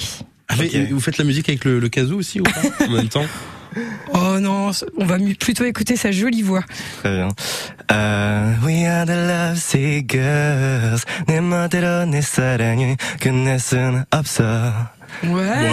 Ah, 0.49 0.55
mais, 0.59 0.67
et 0.67 0.85
Vous 0.85 0.99
faites 0.99 1.17
la 1.17 1.23
musique 1.25 1.49
avec 1.49 1.65
le, 1.65 1.79
le 1.79 1.89
kazoo 1.89 2.17
aussi 2.17 2.39
ou 2.39 2.43
pas 2.43 2.61
en 2.85 2.91
même 2.91 3.07
temps 3.09 3.25
Oh 4.13 4.39
non, 4.39 4.69
on 4.99 5.05
va 5.05 5.17
mieux- 5.17 5.33
plutôt 5.33 5.63
écouter 5.65 5.95
sa 5.95 6.11
jolie 6.11 6.43
voix. 6.43 6.61
Très 6.99 7.15
bien. 7.15 7.29
Euh, 7.91 8.53
we 8.63 8.85
are 8.85 9.05
the 9.07 9.09
love 9.09 9.57
seekers. 9.57 11.03
내 11.27 11.41
멋대로 11.41 12.05
내 12.05 12.21
사랑을 12.21 12.97
끝낼 13.19 13.57
순 13.59 14.05
없어. 14.11 14.43
Ouais. 15.24 15.70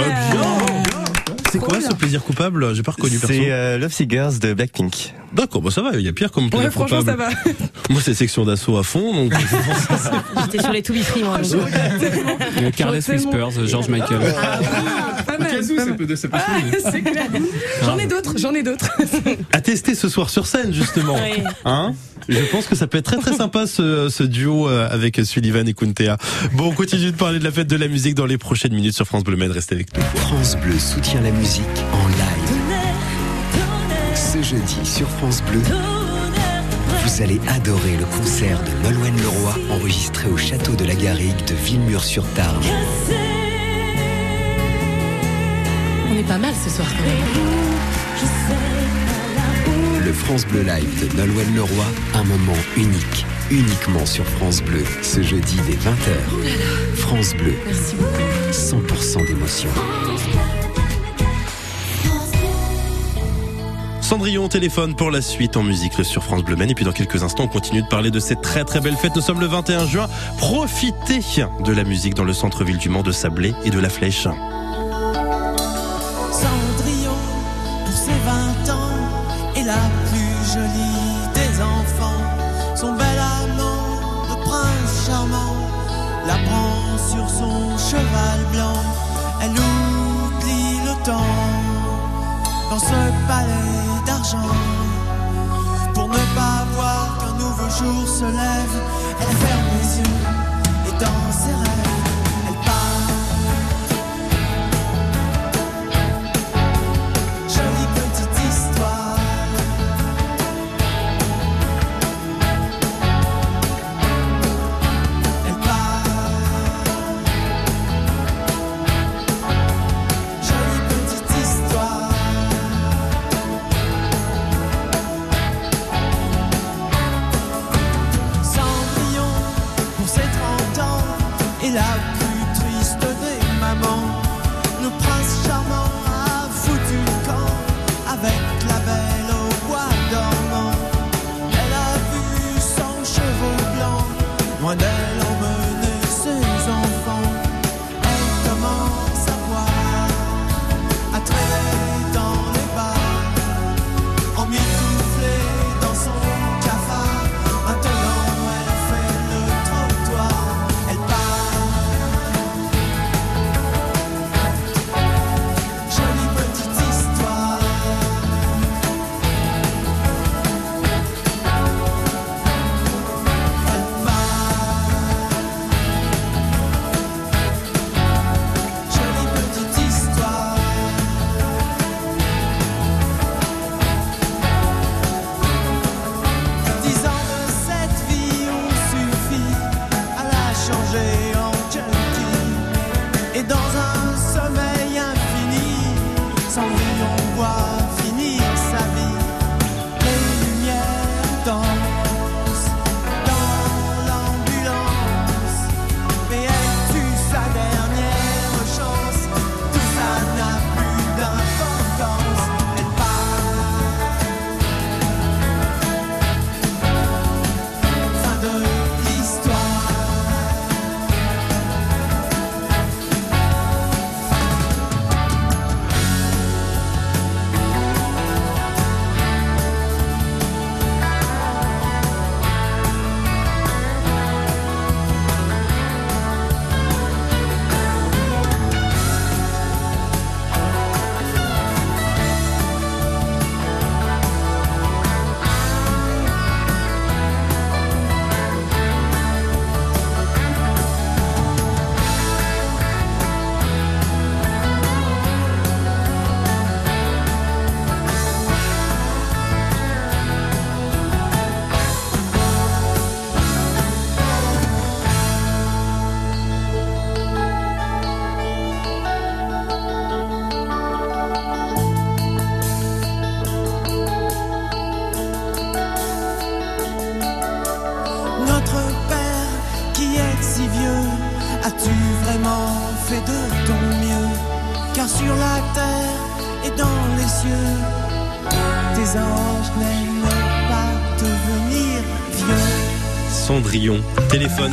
C'est 1.52 1.60
quoi 1.60 1.80
ce 1.80 1.94
plaisir 1.96 2.24
coupable? 2.24 2.74
J'ai 2.76 2.84
pas 2.84 2.92
reconnu 2.92 3.18
perso. 3.18 3.34
C'est 3.34 3.52
euh, 3.52 3.78
Love 3.78 3.94
Seekers 3.94 4.40
de 4.42 4.54
Blackpink. 4.54 5.14
D'accord, 5.34 5.62
bah 5.62 5.70
ça 5.72 5.82
va, 5.82 5.92
il 5.94 6.02
y 6.02 6.08
a 6.08 6.14
pire 6.14 6.32
comme 6.32 6.50
plaisir 6.50 6.68
Ouais, 6.68 6.72
franchement, 6.72 7.04
ça 7.06 7.14
coupable. 7.14 7.36
va. 7.46 7.52
Moi, 7.90 8.02
c'est 8.04 8.14
section 8.14 8.46
d'assaut 8.46 8.78
à 8.78 8.84
fond, 8.84 9.14
donc 9.14 9.34
J'étais 10.44 10.62
sur 10.64 10.72
les 10.72 10.82
To 10.82 10.94
Be 10.94 10.98
Free, 10.98 11.24
moi. 11.24 11.40
Euh, 11.44 12.72
Careless 12.76 13.08
J'entends 13.08 13.38
Whispers, 13.38 13.68
George 13.68 13.90
Michael. 13.90 14.20
Pas 15.26 15.38
mal, 15.38 15.62
pas. 16.32 16.38
Ah, 16.40 16.62
c'est 16.92 17.02
clair. 17.02 17.26
J'en 17.84 17.98
ai 17.98 18.08
d'autres, 18.08 18.34
j'en 18.38 18.54
ai 18.54 18.64
d'autres. 18.64 18.90
à 19.52 19.62
tester 19.62 19.94
ce 19.96 20.10
soir 20.10 20.30
sur 20.30 20.48
scène 20.48 20.74
justement. 20.74 21.16
Oui. 21.16 21.44
Hein? 21.66 21.94
Je 22.28 22.40
pense 22.52 22.66
que 22.66 22.76
ça 22.76 22.88
peut 22.88 22.98
être 22.98 23.06
très 23.06 23.18
très 23.18 23.34
sympa 23.34 23.68
ce, 23.68 24.10
ce 24.10 24.24
duo 24.24 24.68
euh, 24.68 24.88
avec 24.90 25.22
Sullivan 25.24 25.68
et 25.68 25.74
Kuntea. 25.74 26.18
Bon, 26.54 26.70
on 26.70 26.72
continue 26.72 27.12
de 27.12 27.16
parler 27.16 27.38
de 27.40 27.44
la 27.44 27.52
fête 27.52 27.68
de 27.68 27.76
la 27.76 27.88
musique 27.88 28.16
dans 28.16 28.26
les 28.26 28.38
prochaines 28.38 28.74
minutes 28.74 28.96
sur 28.96 29.06
France 29.06 29.24
Bleu. 29.26 29.52
Restez 29.52 29.76
avec 29.76 29.96
nous. 29.98 30.04
France 30.20 30.56
Bleu 30.58 30.78
soutient 30.78 31.22
la 31.22 31.32
musique 31.32 31.66
en 31.92 32.08
live. 32.08 32.52
Ce 34.16 34.42
jeudi 34.42 34.86
sur 34.86 35.10
France 35.10 35.42
Bleu, 35.44 35.62
vous 37.04 37.22
allez 37.22 37.42
adorer 37.50 37.98
le 37.98 38.06
concert 38.06 38.60
de 38.64 38.72
Nolwenn 38.84 39.16
Leroy 39.18 39.56
enregistré 39.72 40.30
au 40.30 40.38
château 40.38 40.74
de 40.74 40.86
la 40.86 40.96
Garrigue 40.96 41.44
de 41.48 41.56
Villemur-sur-Tarn. 41.56 42.62
On 46.10 46.18
est 46.18 46.28
pas 46.28 46.38
mal 46.38 46.54
ce 46.64 46.70
soir 46.70 46.88
quand 46.88 47.04
même. 47.04 47.18
Le 50.06 50.14
France 50.14 50.46
Bleu 50.46 50.62
Live 50.62 51.08
de 51.08 51.18
Nolwenn 51.18 51.56
Leroy, 51.56 51.86
un 52.14 52.24
moment 52.24 52.58
unique, 52.78 53.26
uniquement 53.52 54.06
sur 54.06 54.26
France 54.26 54.62
Bleu, 54.62 54.84
ce 55.02 55.22
jeudi 55.22 55.58
dès 55.68 55.76
20h. 55.76 56.96
France 56.96 57.34
Bleu, 57.36 57.54
100% 58.52 59.28
d'émotion. 59.28 59.70
Cendrillon 64.02 64.46
au 64.46 64.48
téléphone 64.48 64.96
pour 64.96 65.10
la 65.10 65.22
suite 65.22 65.58
en 65.58 65.64
musique 65.64 65.94
sur 66.06 66.24
France 66.24 66.44
Bleu 66.44 66.56
Men. 66.56 66.70
Et 66.70 66.76
puis 66.76 66.86
dans 66.86 66.92
quelques 66.92 67.24
instants, 67.24 67.46
on 67.46 67.48
continue 67.48 67.82
de 67.82 67.88
parler 67.88 68.12
de 68.12 68.20
cette 68.20 68.42
très 68.42 68.64
très 68.64 68.80
belle 68.80 68.96
fête. 68.96 69.16
Nous 69.16 69.22
sommes 69.22 69.40
le 69.40 69.48
21 69.48 69.88
juin. 69.88 70.08
Profitez 70.38 71.22
de 71.64 71.74
la 71.74 71.84
musique 71.84 72.14
dans 72.14 72.24
le 72.24 72.34
centre-ville 72.34 72.78
du 72.78 72.90
Mans 72.90 73.02
de 73.02 73.12
Sablé 73.12 73.54
et 73.64 73.72
de 73.72 73.80
la 73.80 73.90
Flèche. 73.90 74.28
Dans 92.76 92.80
ce 92.80 93.28
palais 93.28 94.06
d'argent. 94.06 94.52
Pour 95.94 96.10
ne 96.10 96.24
pas 96.40 96.66
voir 96.76 97.18
qu'un 97.20 97.34
nouveau 97.42 97.70
jour 97.70 98.08
se 98.08 98.26
lève, 98.26 98.76
elle 99.22 99.36
ferme 99.44 99.65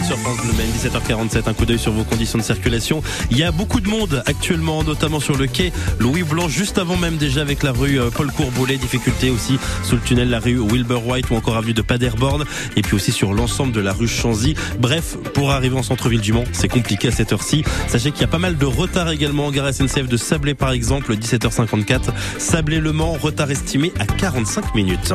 Sur 0.06 0.18
France 0.18 0.38
Bleu 0.38 0.52
Maine, 0.56 0.70
17h47, 0.70 1.48
un 1.48 1.54
coup 1.54 1.64
d'œil 1.64 1.78
sur 1.78 1.92
vos 1.92 2.02
conditions 2.02 2.36
de 2.36 2.42
circulation. 2.42 3.02
Il 3.30 3.38
y 3.38 3.44
a 3.44 3.52
beaucoup 3.52 3.80
de 3.80 3.88
monde 3.88 4.22
actuellement, 4.26 4.82
notamment 4.82 5.20
sur 5.20 5.36
le 5.36 5.46
quai 5.46 5.72
Louis 6.00 6.24
Blanc, 6.24 6.48
juste 6.48 6.78
avant 6.78 6.96
même 6.96 7.18
déjà 7.18 7.42
avec 7.42 7.62
la 7.62 7.70
rue 7.70 8.00
euh, 8.00 8.10
Paul 8.10 8.32
Courboulet. 8.32 8.78
Difficulté 8.78 9.30
aussi 9.30 9.58
sous 9.84 9.94
le 9.94 10.00
tunnel, 10.00 10.28
la 10.28 10.40
rue 10.40 10.58
Wilbur 10.58 11.06
White 11.06 11.30
ou 11.30 11.36
encore 11.36 11.56
avenue 11.56 11.72
de 11.72 11.82
Paderborn. 11.82 12.44
Et 12.76 12.82
puis 12.82 12.96
aussi 12.96 13.12
sur 13.12 13.32
l'ensemble 13.32 13.72
de 13.72 13.80
la 13.80 13.92
rue 13.92 14.08
Chanzy. 14.08 14.54
Bref, 14.80 15.16
pour 15.34 15.52
arriver 15.52 15.76
en 15.76 15.84
centre-ville 15.84 16.20
du 16.20 16.32
Mans, 16.32 16.44
c'est 16.52 16.68
compliqué 16.68 17.08
à 17.08 17.12
cette 17.12 17.32
heure-ci. 17.32 17.62
Sachez 17.86 18.10
qu'il 18.10 18.22
y 18.22 18.24
a 18.24 18.28
pas 18.28 18.38
mal 18.38 18.58
de 18.58 18.66
retard 18.66 19.10
également 19.10 19.46
en 19.46 19.50
gare 19.52 19.72
SNCF 19.72 20.08
de 20.08 20.16
Sablé 20.16 20.54
par 20.54 20.72
exemple, 20.72 21.14
17h54. 21.14 22.10
Sablé-Le 22.38 22.92
Mans, 22.92 23.12
retard 23.12 23.50
estimé 23.50 23.92
à 24.00 24.06
45 24.06 24.74
minutes. 24.74 25.12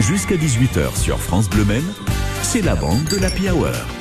Jusqu'à 0.00 0.36
18h 0.36 0.98
sur 0.98 1.18
France 1.18 1.48
Bleu 1.48 1.64
c'est 2.54 2.62
la 2.62 2.76
bande 2.76 3.02
de 3.10 3.16
l'Happy 3.16 3.50
Hour. 3.50 3.93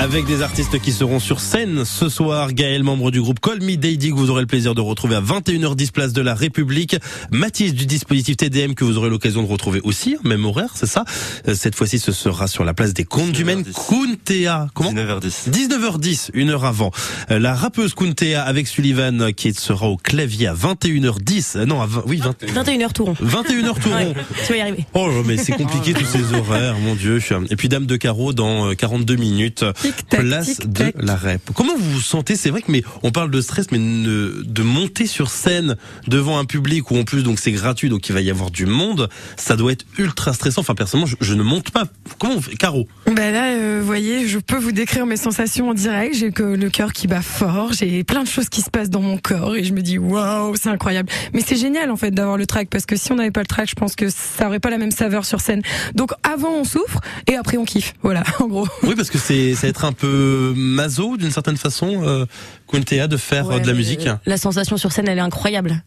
Avec 0.00 0.24
des 0.24 0.40
artistes 0.40 0.80
qui 0.80 0.92
seront 0.92 1.20
sur 1.20 1.40
scène 1.40 1.84
ce 1.84 2.08
soir. 2.08 2.54
Gaël, 2.54 2.82
membre 2.82 3.10
du 3.10 3.20
groupe 3.20 3.38
Call 3.38 3.60
Me 3.60 3.76
Daddy, 3.76 4.08
que 4.08 4.14
vous 4.14 4.30
aurez 4.30 4.40
le 4.40 4.46
plaisir 4.46 4.74
de 4.74 4.80
retrouver 4.80 5.14
à 5.14 5.20
21h10 5.20 5.90
place 5.92 6.14
de 6.14 6.22
la 6.22 6.34
République. 6.34 6.96
Mathis 7.30 7.74
du 7.74 7.84
dispositif 7.84 8.38
TDM, 8.38 8.72
que 8.72 8.82
vous 8.84 8.96
aurez 8.96 9.10
l'occasion 9.10 9.42
de 9.42 9.46
retrouver 9.46 9.82
aussi, 9.84 10.16
même 10.24 10.46
horaire, 10.46 10.70
c'est 10.74 10.86
ça? 10.86 11.04
Euh, 11.48 11.54
Cette 11.54 11.74
fois-ci, 11.74 11.98
ce 11.98 12.12
sera 12.12 12.46
sur 12.46 12.64
la 12.64 12.72
place 12.72 12.94
des 12.94 13.04
Comptes 13.04 13.32
du 13.32 13.44
Maine. 13.44 13.62
Kuntea, 13.62 14.68
comment? 14.72 14.90
19h10. 14.90 15.50
19h10, 15.50 16.30
une 16.32 16.48
heure 16.48 16.64
avant. 16.64 16.92
Euh, 17.30 17.38
La 17.38 17.54
rappeuse 17.54 17.92
Kuntea 17.92 18.42
avec 18.42 18.68
Sullivan, 18.68 19.20
euh, 19.20 19.30
qui 19.32 19.52
sera 19.52 19.86
au 19.88 19.98
clavier 19.98 20.46
à 20.46 20.54
21h10. 20.54 21.56
Euh, 21.56 21.66
Non, 21.66 21.82
à 21.82 21.86
20, 21.86 22.04
oui, 22.06 22.22
20, 22.24 22.42
21h 22.54 22.92
tout 22.94 23.04
rond. 23.04 23.16
21h 23.22 23.78
tout 23.78 23.90
rond. 23.90 23.96
Ouais, 23.96 24.14
tu 24.46 24.52
vas 24.52 24.58
y 24.58 24.60
arriver. 24.62 24.86
Oh, 24.94 25.10
mais 25.26 25.36
c'est 25.36 25.52
compliqué 25.52 25.92
tous 25.92 26.06
ces 26.06 26.32
horaires, 26.34 26.78
mon 26.78 26.94
Dieu. 26.94 27.18
Et 27.50 27.56
puis 27.56 27.68
Dame 27.68 27.84
de 27.84 27.96
Carreau 27.96 28.32
dans 28.32 28.70
euh, 28.70 28.74
42 28.74 29.16
minutes. 29.16 29.62
Place 30.10 30.58
de 30.66 30.92
la 30.98 31.16
rep. 31.16 31.40
Comment 31.54 31.76
vous 31.76 31.90
vous 31.92 32.00
sentez 32.00 32.36
C'est 32.36 32.50
vrai 32.50 32.62
que 32.62 32.70
mais 32.70 32.82
on 33.02 33.10
parle 33.10 33.30
de 33.30 33.40
stress, 33.40 33.66
mais 33.72 33.78
ne- 33.78 34.42
de 34.44 34.62
monter 34.62 35.06
sur 35.06 35.30
scène 35.30 35.76
devant 36.06 36.38
un 36.38 36.44
public 36.44 36.90
où 36.90 36.96
en 36.98 37.04
plus 37.04 37.22
donc 37.22 37.38
c'est 37.38 37.52
gratuit, 37.52 37.88
donc 37.88 38.08
il 38.08 38.12
va 38.12 38.20
y 38.20 38.30
avoir 38.30 38.50
du 38.50 38.66
monde, 38.66 39.08
ça 39.36 39.56
doit 39.56 39.72
être 39.72 39.84
ultra 39.98 40.32
stressant. 40.32 40.60
Enfin 40.60 40.74
personnellement, 40.74 41.10
je, 41.20 41.24
je 41.24 41.34
ne 41.34 41.42
monte 41.42 41.70
pas. 41.70 41.84
Comment 42.18 42.34
on 42.36 42.40
fait 42.40 42.56
Caro? 42.56 42.86
Ben 43.06 43.32
là, 43.32 43.52
euh, 43.54 43.78
vous 43.80 43.86
voyez, 43.86 44.26
je 44.28 44.38
peux 44.38 44.56
vous 44.56 44.72
décrire 44.72 45.06
mes 45.06 45.16
sensations 45.16 45.70
en 45.70 45.74
direct. 45.74 46.14
J'ai 46.14 46.30
que 46.32 46.42
le 46.42 46.70
cœur 46.70 46.92
qui 46.92 47.06
bat 47.06 47.22
fort. 47.22 47.72
J'ai 47.72 48.04
plein 48.04 48.22
de 48.22 48.28
choses 48.28 48.48
qui 48.48 48.60
se 48.62 48.70
passent 48.70 48.90
dans 48.90 49.02
mon 49.02 49.18
corps 49.18 49.56
et 49.56 49.64
je 49.64 49.72
me 49.72 49.80
dis 49.82 49.98
waouh, 49.98 50.54
c'est 50.56 50.68
incroyable. 50.68 51.08
Mais 51.34 51.42
c'est 51.46 51.56
génial 51.56 51.90
en 51.90 51.96
fait 51.96 52.10
d'avoir 52.10 52.36
le 52.36 52.46
track 52.46 52.68
parce 52.70 52.86
que 52.86 52.96
si 52.96 53.12
on 53.12 53.16
n'avait 53.16 53.30
pas 53.30 53.40
le 53.40 53.46
track, 53.46 53.68
je 53.70 53.74
pense 53.74 53.96
que 53.96 54.08
ça 54.10 54.46
aurait 54.46 54.60
pas 54.60 54.70
la 54.70 54.78
même 54.78 54.90
saveur 54.90 55.24
sur 55.24 55.40
scène. 55.40 55.62
Donc 55.94 56.12
avant 56.22 56.50
on 56.52 56.64
souffre 56.64 57.00
et 57.26 57.36
après 57.36 57.56
on 57.56 57.64
kiffe. 57.64 57.94
Voilà, 58.02 58.22
en 58.40 58.46
gros. 58.46 58.68
Oui, 58.82 58.94
parce 58.96 59.10
que 59.10 59.18
c'est 59.18 59.54
ça 59.54 59.62
va 59.62 59.68
être 59.68 59.79
un 59.84 59.92
peu 59.92 60.52
maso 60.56 61.16
d'une 61.16 61.30
certaine 61.30 61.56
façon, 61.56 62.02
euh, 62.04 62.26
Kuntea, 62.70 63.06
de 63.08 63.16
faire 63.16 63.46
euh, 63.48 63.54
Ouais, 63.54 63.60
de 63.60 63.66
la 63.66 63.72
musique. 63.72 64.08
La 64.26 64.36
sensation 64.36 64.76
sur 64.76 64.92
scène, 64.92 65.08
elle 65.08 65.18
est 65.18 65.22
incroyable. 65.22 65.82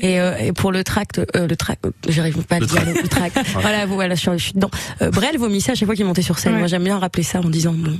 Et, 0.00 0.20
euh, 0.20 0.36
et 0.38 0.52
pour 0.52 0.72
le 0.72 0.82
tract, 0.84 1.20
euh, 1.36 1.46
le 1.46 1.56
tract, 1.56 1.84
euh, 1.86 1.90
j'arrive 2.08 2.42
pas 2.44 2.56
à 2.56 2.60
le 2.60 2.66
dire, 2.66 2.76
tract. 2.82 3.02
le 3.02 3.08
tract. 3.08 3.38
voilà, 3.60 3.86
voilà, 3.86 4.14
je 4.14 4.20
suis, 4.20 4.30
je 4.38 4.44
suis 4.44 4.52
dedans. 4.54 4.70
Euh, 5.02 5.10
Brel 5.10 5.38
vomissait 5.38 5.72
à 5.72 5.74
chaque 5.74 5.86
fois 5.86 5.94
qu'il 5.96 6.04
montait 6.06 6.22
sur 6.22 6.38
scène. 6.38 6.52
Ouais. 6.54 6.58
Moi, 6.60 6.68
j'aime 6.68 6.84
bien 6.84 6.98
rappeler 6.98 7.22
ça 7.22 7.40
en 7.40 7.48
disant, 7.48 7.72
bon, 7.76 7.96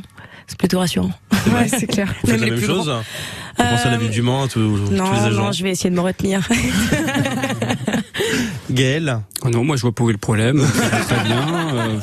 c'est 0.47 0.59
plutôt 0.59 0.78
rassurant. 0.78 1.11
Ouais, 1.55 1.68
c'est 1.68 1.86
clair. 1.86 2.12
Vous 2.22 2.30
faites 2.30 2.40
la 2.40 2.47
les 2.47 2.53
même 2.53 2.61
chose. 2.61 2.88
Vous 3.57 3.62
pensez 3.64 3.86
à 3.86 3.90
la 3.90 3.95
Euh, 3.97 3.99
ville 3.99 4.11
du 4.11 4.22
Mans, 4.22 4.49
tous, 4.49 4.61
tous 4.61 4.90
Non, 4.92 5.12
les 5.12 5.18
agents 5.20 5.45
non, 5.45 5.53
je 5.53 5.62
vais 5.62 5.70
essayer 5.70 5.90
de 5.90 5.95
me 5.95 6.01
retenir. 6.01 6.40
Gaël 8.70 9.20
Oh 9.45 9.51
non, 9.51 9.62
moi 9.64 9.76
je 9.76 9.82
vois 9.82 9.92
pas 9.92 10.03
où 10.05 10.09
est 10.11 10.12
le 10.12 10.18
problème. 10.18 10.61
Très 11.09 11.24
bien. 11.24 12.01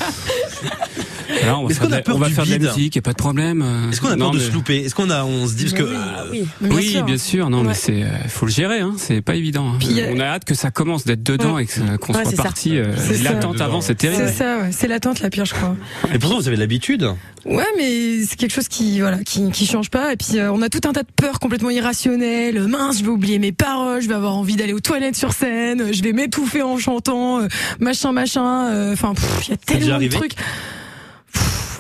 Euh, 1.44 1.54
on 1.54 1.64
va 1.66 1.70
Est-ce 1.72 1.80
faire, 1.80 1.88
qu'on 1.88 1.94
a 1.94 1.96
de 1.96 1.96
la- 1.98 2.02
peur 2.02 2.16
on 2.16 2.20
va 2.20 2.28
du 2.28 2.34
faire 2.34 2.46
de 2.46 2.52
la 2.52 2.58
musique, 2.60 2.96
y 2.96 3.00
a 3.00 3.02
pas 3.02 3.12
de 3.12 3.18
problème. 3.18 3.62
euh, 3.62 3.90
Est-ce 3.92 4.02
qu'on 4.02 4.08
a 4.08 4.18
peur 4.18 4.18
non, 4.28 4.32
de 4.32 4.38
mais- 4.40 4.44
se 4.46 4.52
louper 4.52 4.78
Est-ce 4.86 4.96
qu'on 4.96 5.10
a, 5.10 5.24
on 5.24 5.48
se 5.48 5.54
dit 5.56 5.66
parce 5.66 5.76
que 5.78 5.84
euh, 5.84 5.96
oui, 6.32 6.48
Oui, 6.62 6.98
bien 7.06 7.18
sûr. 7.18 7.50
Non, 7.50 7.62
Ouais. 7.62 7.68
mais 7.70 7.74
c'est, 7.74 8.04
euh, 8.04 8.08
faut 8.28 8.46
le 8.46 8.52
gérer. 8.52 8.80
Hein, 8.80 8.94
c'est 8.98 9.22
pas 9.22 9.36
évident. 9.36 9.70
hein. 9.74 9.78
Puis, 9.80 10.02
On 10.12 10.20
a 10.20 10.26
hâte 10.26 10.46
que 10.46 10.54
ça 10.56 10.72
commence 10.72 11.06
d'être 11.06 11.24
dedans 11.24 11.56
Ouais. 11.56 11.64
et 11.64 11.98
qu'on 11.98 12.14
Ouais, 12.14 12.22
soit 12.22 12.30
c'est 12.32 12.36
ça. 12.38 12.44
parti. 12.44 12.78
euh, 12.78 12.94
C'est 12.98 13.16
ça. 13.16 13.24
L'attente 13.34 13.62
avant, 13.62 13.82
c'est 13.82 13.96
terrible. 13.96 14.24
C'est 14.28 14.34
ça, 14.34 14.58
ouais. 14.60 14.70
c'est 14.72 14.88
l'attente 14.88 15.20
la 15.22 15.30
pire, 15.30 15.46
je 15.46 15.54
crois. 15.54 15.76
Et 16.14 16.20
pourtant, 16.20 16.38
vous 16.38 16.48
avez 16.48 16.58
l'habitude. 16.58 17.10
Ouais, 17.46 17.64
mais 17.78 18.24
c'est 18.24 18.36
quelque 18.36 18.54
chose 18.54 18.68
qui 18.68 19.00
voilà, 19.00 19.18
qui, 19.24 19.50
qui 19.52 19.66
change 19.66 19.90
pas. 19.90 20.14
Et 20.14 20.16
puis 20.18 20.38
euh, 20.38 20.52
on 20.52 20.62
a 20.62 20.70
tout 20.70 20.88
un 20.88 20.94
tas 20.94 21.02
de 21.02 21.08
peurs 21.16 21.40
complètement 21.40 21.72
irrationnelles. 21.72 22.68
Mince, 22.68 23.00
je 23.00 23.04
vais 23.04 23.10
oublier 23.10 23.40
mes 23.40 23.52
paroles, 23.52 24.02
je 24.02 24.08
vais 24.08 24.14
avoir 24.14 24.36
envie 24.36 24.56
d'aller 24.56 24.74
aux 24.74 24.80
toilettes 24.80 25.16
sur 25.16 25.34
scène, 25.34 25.82
euh, 25.82 25.90
je 25.92 26.04
vais 26.04 26.14
m'étouffer 26.14 26.62
en 26.62 26.78
chantant, 26.78 27.40
euh, 27.42 27.48
machin, 27.80 28.12
machin. 28.12 28.68
euh, 28.70 28.94
Enfin, 28.94 29.14
pff, 29.16 29.48
il 29.48 29.52
y 29.52 29.54
a 29.54 29.58
tellement 29.58 29.98
de 30.00 30.08
trucs. 30.08 30.34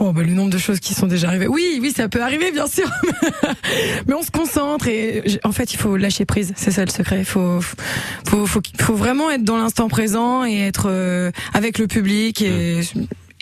Oh, 0.03 0.13
bah, 0.13 0.23
le 0.23 0.33
nombre 0.33 0.49
de 0.49 0.57
choses 0.57 0.79
qui 0.79 0.95
sont 0.95 1.05
déjà 1.05 1.27
arrivées. 1.27 1.45
Oui, 1.45 1.77
oui, 1.79 1.93
ça 1.95 2.09
peut 2.09 2.23
arriver, 2.23 2.51
bien 2.51 2.65
sûr. 2.65 2.89
Mais 4.07 4.15
on 4.15 4.23
se 4.23 4.31
concentre 4.31 4.87
et 4.87 5.23
en 5.43 5.51
fait, 5.51 5.75
il 5.75 5.77
faut 5.77 5.95
lâcher 5.95 6.25
prise. 6.25 6.53
C'est 6.55 6.71
ça 6.71 6.83
le 6.83 6.89
secret. 6.89 7.19
Il 7.19 7.25
faut, 7.25 7.59
faut, 8.27 8.47
faut, 8.47 8.61
faut 8.79 8.95
vraiment 8.95 9.29
être 9.29 9.43
dans 9.43 9.57
l'instant 9.57 9.89
présent 9.89 10.43
et 10.43 10.57
être 10.57 10.87
euh, 10.89 11.29
avec 11.53 11.77
le 11.77 11.85
public 11.85 12.41
et, 12.41 12.81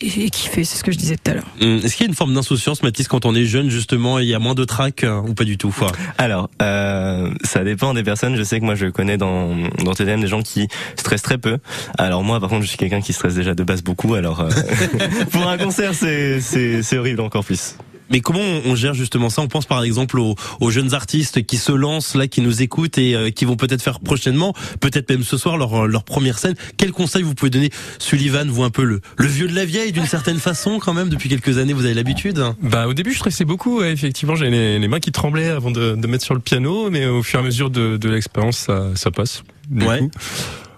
et, 0.02 0.26
et 0.26 0.30
kiffer. 0.30 0.64
C'est 0.64 0.78
ce 0.78 0.84
que 0.84 0.92
je 0.92 0.98
disais 0.98 1.16
tout 1.18 1.32
à 1.32 1.34
l'heure. 1.36 1.46
Hum, 1.62 1.80
Est-ce 1.84 1.96
qu'il 1.96 2.06
y 2.06 2.08
a 2.08 2.10
une 2.10 2.16
forme 2.16 2.34
d'insouciance, 2.34 2.84
Mathis, 2.84 3.08
quand 3.08 3.26
on 3.26 3.36
est 3.36 3.46
jeune, 3.46 3.70
justement, 3.70 4.20
et 4.20 4.24
il 4.24 4.30
y 4.30 4.34
a 4.36 4.40
moins 4.40 4.56
de 4.56 4.64
trac 4.66 5.04
euh, 5.04 5.20
ou 5.22 5.34
pas 5.34 5.44
du 5.44 5.58
tout 5.58 5.74
quoi 5.78 5.92
Alors, 6.18 6.50
euh, 6.62 7.32
ça 7.44 7.64
dépend 7.64 7.94
des 7.94 8.04
personnes. 8.04 8.36
Je 8.36 8.44
sais 8.44 8.60
que 8.60 8.66
moi, 8.66 8.76
je 8.76 8.88
connais 8.88 9.18
dans, 9.18 9.56
dans 9.84 9.94
TDM 9.94 10.22
des 10.22 10.28
gens 10.28 10.42
qui 10.42 10.68
stressent 10.96 11.22
très 11.22 11.38
peu. 11.38 11.58
Alors 11.98 12.24
moi, 12.24 12.40
par 12.40 12.50
contre, 12.50 12.64
je 12.64 12.70
suis 12.70 12.78
quelqu'un 12.78 13.02
qui 13.02 13.14
stresse 13.14 13.36
déjà 13.36 13.54
de 13.56 13.64
base 13.64 13.82
beaucoup. 13.84 14.14
Alors, 14.14 14.42
euh, 14.42 14.50
pour 15.32 15.48
un 15.48 15.58
concert, 15.58 15.94
c'est, 15.94 16.42
c'est, 16.42 16.82
c'est 16.84 16.98
horrible 16.98 17.22
encore 17.22 17.44
plus. 17.46 17.76
Mais 18.12 18.22
comment 18.22 18.40
on 18.66 18.76
gère 18.76 18.94
justement 18.94 19.30
ça? 19.30 19.42
On 19.42 19.48
pense 19.48 19.66
par 19.66 19.84
exemple 19.84 20.20
aux, 20.20 20.36
aux 20.60 20.70
jeunes 20.72 20.94
artistes 20.94 21.46
qui 21.46 21.58
se 21.58 21.72
lancent 21.72 22.16
là, 22.16 22.28
qui 22.28 22.42
nous 22.42 22.62
écoutent 22.62 22.98
et 22.98 23.16
euh, 23.16 23.30
qui 23.30 23.46
vont 23.46 23.56
peut-être 23.56 23.82
faire 23.82 24.00
prochainement, 24.00 24.54
peut-être 24.80 25.10
même 25.10 25.24
ce 25.24 25.38
soir, 25.38 25.58
leur, 25.58 25.88
leur 25.88 26.04
première 26.04 26.40
scène. 26.40 26.56
Quel 26.78 26.92
conseil 26.92 27.22
vous 27.24 27.36
pouvez 27.36 27.50
donner? 27.52 27.70
Sullivan, 28.00 28.48
vous 28.50 28.64
un 28.64 28.70
peu 28.70 28.84
le, 28.84 29.02
le 29.18 29.28
vieux 29.28 29.48
de 29.48 29.56
la 29.56 29.66
vieille 29.66 29.92
d'une 29.92 30.06
certaine 30.08 30.40
façon 30.40 30.80
quand 30.80 30.94
même, 30.94 31.10
depuis 31.10 31.30
quelques 31.30 31.58
années, 31.58 31.74
vous 31.74 31.86
avez 31.86 31.94
l'habitude? 31.94 32.44
Bah 32.62 32.88
au 32.88 32.94
début 32.94 33.12
je 33.14 33.18
stressais 33.20 33.46
beaucoup, 33.46 33.80
ouais, 33.80 33.92
effectivement 33.92 34.36
j'avais 34.36 34.52
les, 34.52 34.80
les 34.80 34.88
mains 34.88 35.00
qui 35.00 35.12
tremblaient 35.12 35.50
avant 35.50 35.72
de, 35.72 35.96
de 35.96 36.08
mettre 36.08 36.24
sur 36.24 36.34
le 36.34 36.40
piano, 36.40 36.90
mais 36.90 37.06
au 37.06 37.22
fur 37.24 37.40
et 37.40 37.44
à 37.44 37.46
mesure 37.46 37.70
de, 37.70 37.98
de 37.98 38.10
l'expérience 38.10 38.58
ça, 38.58 38.88
ça 38.96 39.12
passe. 39.12 39.44
Du 39.70 39.86
Ouais. 39.86 40.00
coup. 40.00 40.10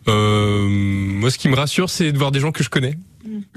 Euh, 0.08 0.68
moi 0.68 1.30
ce 1.30 1.38
qui 1.38 1.48
me 1.48 1.56
rassure 1.56 1.90
c'est 1.90 2.12
de 2.12 2.18
voir 2.18 2.32
des 2.32 2.40
gens 2.40 2.52
que 2.52 2.64
je 2.64 2.70
connais. 2.70 2.98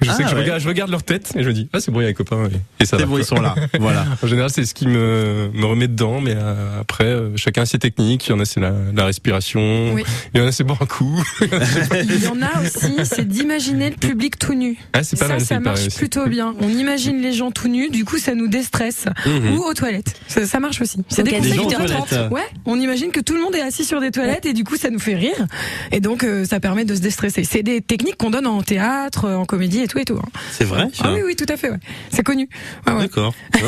Je 0.03 0.11
Ah, 0.11 0.15
sais 0.15 0.23
que 0.25 0.29
je 0.29 0.35
ouais. 0.35 0.43
regarde, 0.43 0.61
je 0.61 0.69
regarde 0.69 0.91
leur 0.91 1.03
tête 1.03 1.33
et 1.37 1.43
je 1.43 1.49
me 1.49 1.55
dis 1.55 1.69
ah 1.73 1.81
c'est 1.81 1.91
bon 1.91 2.01
il 2.01 2.05
y 2.05 2.07
a 2.07 2.09
les 2.09 2.15
copains 2.15 2.47
et, 2.47 2.83
et 2.83 2.87
ça 2.87 2.97
va. 2.97 3.07
bon, 3.07 3.19
ils 3.19 3.25
sont 3.25 3.41
là. 3.41 3.55
Voilà. 3.81 4.05
En 4.23 4.27
général 4.27 4.51
c'est 4.51 4.65
ce 4.65 4.75
qui 4.75 4.87
me, 4.87 5.51
me 5.53 5.65
remet 5.67 5.89
dedans, 5.89 6.21
mais 6.21 6.35
euh, 6.37 6.81
après 6.81 7.05
euh, 7.05 7.37
chacun 7.37 7.63
a 7.63 7.67
ses 7.67 7.79
techniques. 7.79 8.27
Il 8.27 8.31
y 8.31 8.33
en 8.35 8.41
a 8.41 8.45
c'est 8.45 8.61
la, 8.61 8.73
la 8.95 9.05
respiration, 9.07 9.93
Oui. 9.95 10.03
il 10.35 10.41
y 10.41 10.45
en 10.45 10.47
a 10.47 10.53
c'est 10.53 10.65
boire 10.65 10.81
un 10.83 10.87
coup. 10.87 11.23
Il 11.41 12.23
y 12.25 12.27
en 12.29 12.43
a 12.43 12.61
aussi, 12.63 12.95
c'est 13.05 13.27
d'imaginer 13.27 13.91
le 13.91 13.97
public 13.97 14.39
tout 14.39 14.55
nu. 14.55 14.77
Ah, 14.93 15.03
c'est 15.03 15.19
pas 15.19 15.27
ça, 15.27 15.33
mal, 15.35 15.41
ça 15.41 15.61
marche 15.61 15.89
plutôt 15.97 16.27
bien. 16.27 16.55
On 16.61 16.69
imagine 16.69 17.21
les 17.21 17.33
gens 17.33 17.51
tout 17.51 17.69
nus, 17.69 17.91
du 17.91 18.05
coup, 18.05 18.19
ça 18.19 18.35
nous 18.35 18.49
déstresse. 18.49 19.07
Mhm. 19.27 19.55
Ou 19.57 19.63
aux 19.63 19.75
toilettes. 19.75 20.15
Ça, 20.29 20.47
ça 20.47 20.61
marche 20.61 20.81
aussi. 20.81 20.99
C'est 21.09 21.23
Donc, 21.23 21.33
des 21.33 21.39
conseils 21.39 21.55
gens 21.55 21.65
aux 21.65 21.71
18h30. 21.71 22.09
toilettes. 22.09 22.33
Ouais, 22.33 22.47
on 22.67 22.79
imagine 22.79 23.11
que 23.11 23.21
tout 23.21 23.35
le 23.35 23.41
monde 23.41 23.55
est 23.55 23.61
assis 23.63 23.85
sur 23.85 24.01
des 24.01 24.11
toilettes 24.11 24.47
et 24.47 24.53
du 24.53 24.65
coup, 24.65 24.77
ça 24.77 24.91
nous 24.91 24.99
fait 24.99 25.15
rire. 25.15 25.47
Et 25.93 26.01
donc, 26.01 26.25
euh, 26.25 26.45
ça 26.45 26.61
permet 26.61 26.85
de 26.85 26.95
se 26.95 27.01
déstresser. 27.01 27.45
C'est 27.45 27.63
des 27.63 27.81
techniques 27.81 28.17
qu'on 28.17 28.31
donne 28.31 28.47
en 28.47 28.63
théâtre, 28.63 29.29
en 29.31 29.45
comédie 29.45 29.74
et 29.81 29.89
tout 29.89 29.99
et 29.99 30.05
tout. 30.05 30.15
hein. 30.19 30.29
C'est 30.51 30.65
vrai 30.65 30.89
Ah 31.03 31.13
oui, 31.15 31.21
oui, 31.25 31.37
tout 31.37 31.47
à 31.53 31.57
fait. 31.57 31.71
Ouais. 31.71 31.79
C'est 32.11 32.23
connu. 32.23 32.49
Ouais, 32.87 32.93
ouais. 32.93 33.01
D'accord. 33.03 33.35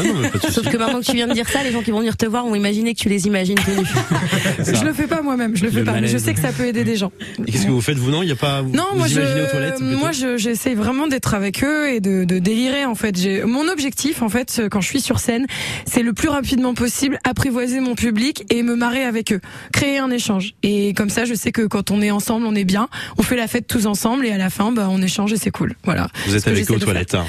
Sauf 0.50 0.68
que 0.68 0.76
maintenant 0.76 1.00
que 1.00 1.04
tu 1.06 1.12
viens 1.12 1.26
de 1.26 1.32
dire 1.32 1.48
ça, 1.48 1.62
les 1.62 1.72
gens 1.72 1.82
qui 1.82 1.90
vont 1.90 1.98
venir 1.98 2.16
te 2.16 2.26
voir 2.26 2.44
vont 2.46 2.54
imaginer 2.54 2.94
que 2.94 3.00
tu 3.00 3.08
les 3.08 3.26
imagines 3.26 3.56
nus. 3.56 3.86
Je 4.74 4.84
le 4.84 4.92
fais 4.92 5.06
pas 5.06 5.22
moi-même. 5.22 5.56
Je 5.56 5.64
le 5.64 5.70
fais 5.70 5.80
Le 5.80 5.84
pas. 5.84 6.00
Mais 6.00 6.08
je 6.08 6.18
sais 6.18 6.34
que 6.34 6.40
ça 6.40 6.52
peut 6.52 6.64
aider 6.66 6.84
des 6.84 6.96
gens. 6.96 7.12
Et 7.46 7.52
qu'est-ce 7.52 7.66
que 7.66 7.70
vous 7.70 7.80
faites 7.80 7.98
vous 7.98 8.10
non? 8.10 8.22
Il 8.22 8.28
y 8.28 8.32
a 8.32 8.36
pas 8.36 8.62
vous, 8.62 8.70
Non, 8.70 8.84
vous 8.92 8.98
moi 8.98 9.06
je, 9.08 9.20
imaginez 9.20 9.42
aux 9.42 9.46
toilettes 9.50 9.80
moi 9.80 10.12
je, 10.12 10.36
j'essaye 10.36 10.74
vraiment 10.74 11.06
d'être 11.06 11.34
avec 11.34 11.62
eux 11.64 11.90
et 11.90 12.00
de, 12.00 12.24
de 12.24 12.38
délirer 12.38 12.84
en 12.84 12.94
fait. 12.94 13.16
J'ai, 13.18 13.42
mon 13.44 13.68
objectif 13.68 14.22
en 14.22 14.28
fait, 14.28 14.62
quand 14.70 14.80
je 14.80 14.88
suis 14.88 15.00
sur 15.00 15.18
scène, 15.18 15.46
c'est 15.86 16.02
le 16.02 16.12
plus 16.12 16.28
rapidement 16.28 16.74
possible 16.74 17.18
apprivoiser 17.24 17.80
mon 17.80 17.94
public 17.94 18.44
et 18.50 18.62
me 18.62 18.76
marrer 18.76 19.04
avec 19.04 19.32
eux, 19.32 19.40
créer 19.72 19.98
un 19.98 20.10
échange. 20.10 20.54
Et 20.62 20.92
comme 20.94 21.10
ça, 21.10 21.24
je 21.24 21.34
sais 21.34 21.52
que 21.52 21.62
quand 21.66 21.90
on 21.90 22.00
est 22.02 22.10
ensemble, 22.10 22.46
on 22.46 22.54
est 22.54 22.64
bien, 22.64 22.88
on 23.18 23.22
fait 23.22 23.36
la 23.36 23.46
fête 23.48 23.66
tous 23.66 23.86
ensemble 23.86 24.26
et 24.26 24.32
à 24.32 24.38
la 24.38 24.50
fin, 24.50 24.72
bah, 24.72 24.88
on 24.90 25.00
échange 25.02 25.32
et 25.32 25.36
c'est 25.36 25.50
cool. 25.50 25.74
Voilà. 25.84 25.95
Vous 26.26 26.34
êtes 26.36 26.46
avec 26.48 26.70
eux 26.70 26.74
aux 26.74 26.78
toilettes. 26.78 27.14
hein. 27.14 27.24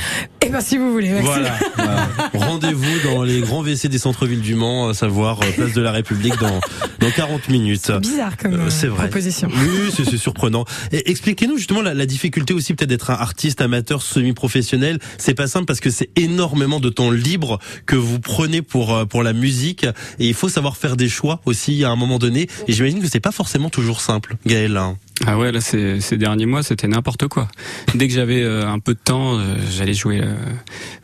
Eh 0.45 0.49
ben 0.49 0.61
si 0.61 0.77
vous 0.77 0.91
voulez. 0.91 1.09
Maxime. 1.09 1.27
Voilà. 1.77 2.09
Rendez-vous 2.33 2.99
dans 3.03 3.23
les 3.23 3.41
grands 3.41 3.61
WC 3.63 3.87
des 3.89 3.97
centres-villes 3.99 4.41
du 4.41 4.55
Mans, 4.55 4.89
à 4.89 4.93
savoir 4.93 5.39
euh, 5.41 5.51
place 5.51 5.73
de 5.73 5.81
la 5.81 5.91
République 5.91 6.37
dans 6.39 6.59
dans 6.99 7.11
40 7.11 7.49
minutes. 7.49 7.91
Bizarre 8.01 8.35
comme 8.37 8.53
Euh, 8.53 8.65
euh, 8.65 8.69
c'est 8.69 8.87
vrai. 8.87 9.07
proposition. 9.07 9.49
Oui, 9.53 9.91
c'est 9.95 10.17
surprenant. 10.17 10.65
Expliquez-nous 10.91 11.57
justement 11.57 11.81
la, 11.81 11.93
la 11.93 12.05
difficulté 12.05 12.53
aussi 12.53 12.73
peut-être 12.73 12.89
d'être 12.89 13.09
un 13.11 13.15
artiste 13.15 13.61
amateur 13.61 14.01
semi-professionnel. 14.01 14.99
C'est 15.17 15.33
pas 15.35 15.47
simple 15.47 15.65
parce 15.65 15.79
que 15.79 15.89
c'est 15.89 16.09
énormément 16.15 16.79
de 16.79 16.89
temps 16.89 17.11
libre 17.11 17.59
que 17.85 17.95
vous 17.95 18.19
prenez 18.19 18.61
pour 18.61 18.95
euh, 18.95 19.05
pour 19.05 19.23
la 19.23 19.33
musique 19.33 19.83
et 20.19 20.27
il 20.27 20.33
faut 20.33 20.49
savoir 20.49 20.77
faire 20.77 20.95
des 20.97 21.09
choix 21.09 21.41
aussi 21.45 21.83
à 21.83 21.89
un 21.89 21.95
moment 21.95 22.17
donné. 22.19 22.47
Et 22.67 22.73
j'imagine 22.73 23.01
que 23.01 23.07
c'est 23.07 23.19
pas 23.19 23.31
forcément 23.31 23.69
toujours 23.69 24.01
simple, 24.01 24.35
Gaël. 24.45 24.79
Ah 25.25 25.37
ouais, 25.37 25.51
là, 25.51 25.61
ces, 25.61 25.99
ces 25.99 26.15
derniers 26.17 26.45
mois, 26.45 26.61
c'était 26.61 26.87
n'importe 26.87 27.27
quoi. 27.27 27.47
Dès 27.95 28.07
que 28.07 28.13
j'avais 28.13 28.43
euh, 28.43 28.67
un 28.69 28.77
peu 28.79 28.93
de 28.93 28.99
temps, 29.03 29.37
euh, 29.39 29.55
j'allais 29.75 29.95
jouer, 29.95 30.21
euh, 30.21 30.35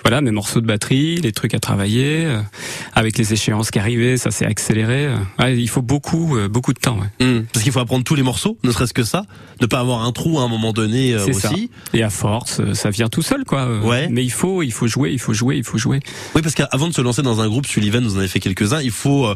voilà, 0.03 0.21
mes 0.21 0.29
morceaux 0.31 0.61
de 0.61 0.67
batterie, 0.67 1.17
les 1.17 1.31
trucs 1.31 1.53
à 1.55 1.59
travailler. 1.59 2.25
euh, 2.25 2.39
avec 2.93 3.17
les 3.17 3.33
échéances 3.33 3.71
qui 3.71 3.79
arrivaient, 3.79 4.17
ça 4.17 4.29
s'est 4.29 4.45
accéléré. 4.45 5.07
euh. 5.07 5.15
Ouais, 5.39 5.57
il 5.57 5.67
faut 5.67 5.81
beaucoup, 5.81 6.37
euh, 6.37 6.47
beaucoup 6.47 6.73
de 6.73 6.79
temps. 6.79 6.99
Ouais. 7.19 7.25
Hmm. 7.25 7.43
Parce 7.51 7.63
qu'il 7.63 7.71
faut 7.71 7.79
apprendre 7.79 8.03
tous 8.03 8.13
les 8.15 8.21
morceaux, 8.23 8.57
ne 8.63 8.71
serait-ce 8.71 8.93
que 8.93 9.03
ça, 9.03 9.23
ne 9.61 9.65
pas 9.65 9.79
avoir 9.79 10.03
un 10.03 10.11
trou 10.11 10.39
à 10.39 10.43
un 10.43 10.47
moment 10.47 10.73
donné 10.73 11.13
euh, 11.15 11.19
C'est 11.25 11.33
ça. 11.33 11.51
aussi. 11.51 11.71
Et 11.93 12.03
à 12.03 12.09
force, 12.11 12.59
euh, 12.59 12.75
ça 12.75 12.91
vient 12.91 13.09
tout 13.09 13.23
seul, 13.23 13.45
quoi. 13.45 13.79
Ouais. 13.79 14.09
Mais 14.11 14.23
il 14.23 14.31
faut, 14.31 14.61
il 14.61 14.71
faut 14.71 14.87
jouer, 14.87 15.09
il 15.11 15.19
faut 15.19 15.33
jouer, 15.33 15.57
il 15.57 15.63
faut 15.63 15.79
jouer. 15.79 15.99
Oui, 16.35 16.41
parce 16.43 16.53
qu'avant 16.53 16.87
de 16.87 16.93
se 16.93 17.01
lancer 17.01 17.23
dans 17.23 17.41
un 17.41 17.47
groupe, 17.49 17.65
Sullivan, 17.65 18.03
vous 18.03 18.15
en 18.15 18.19
avez 18.19 18.27
fait 18.27 18.39
quelques-uns, 18.39 18.81
il 18.81 18.91
faut 18.91 19.25
euh, 19.25 19.35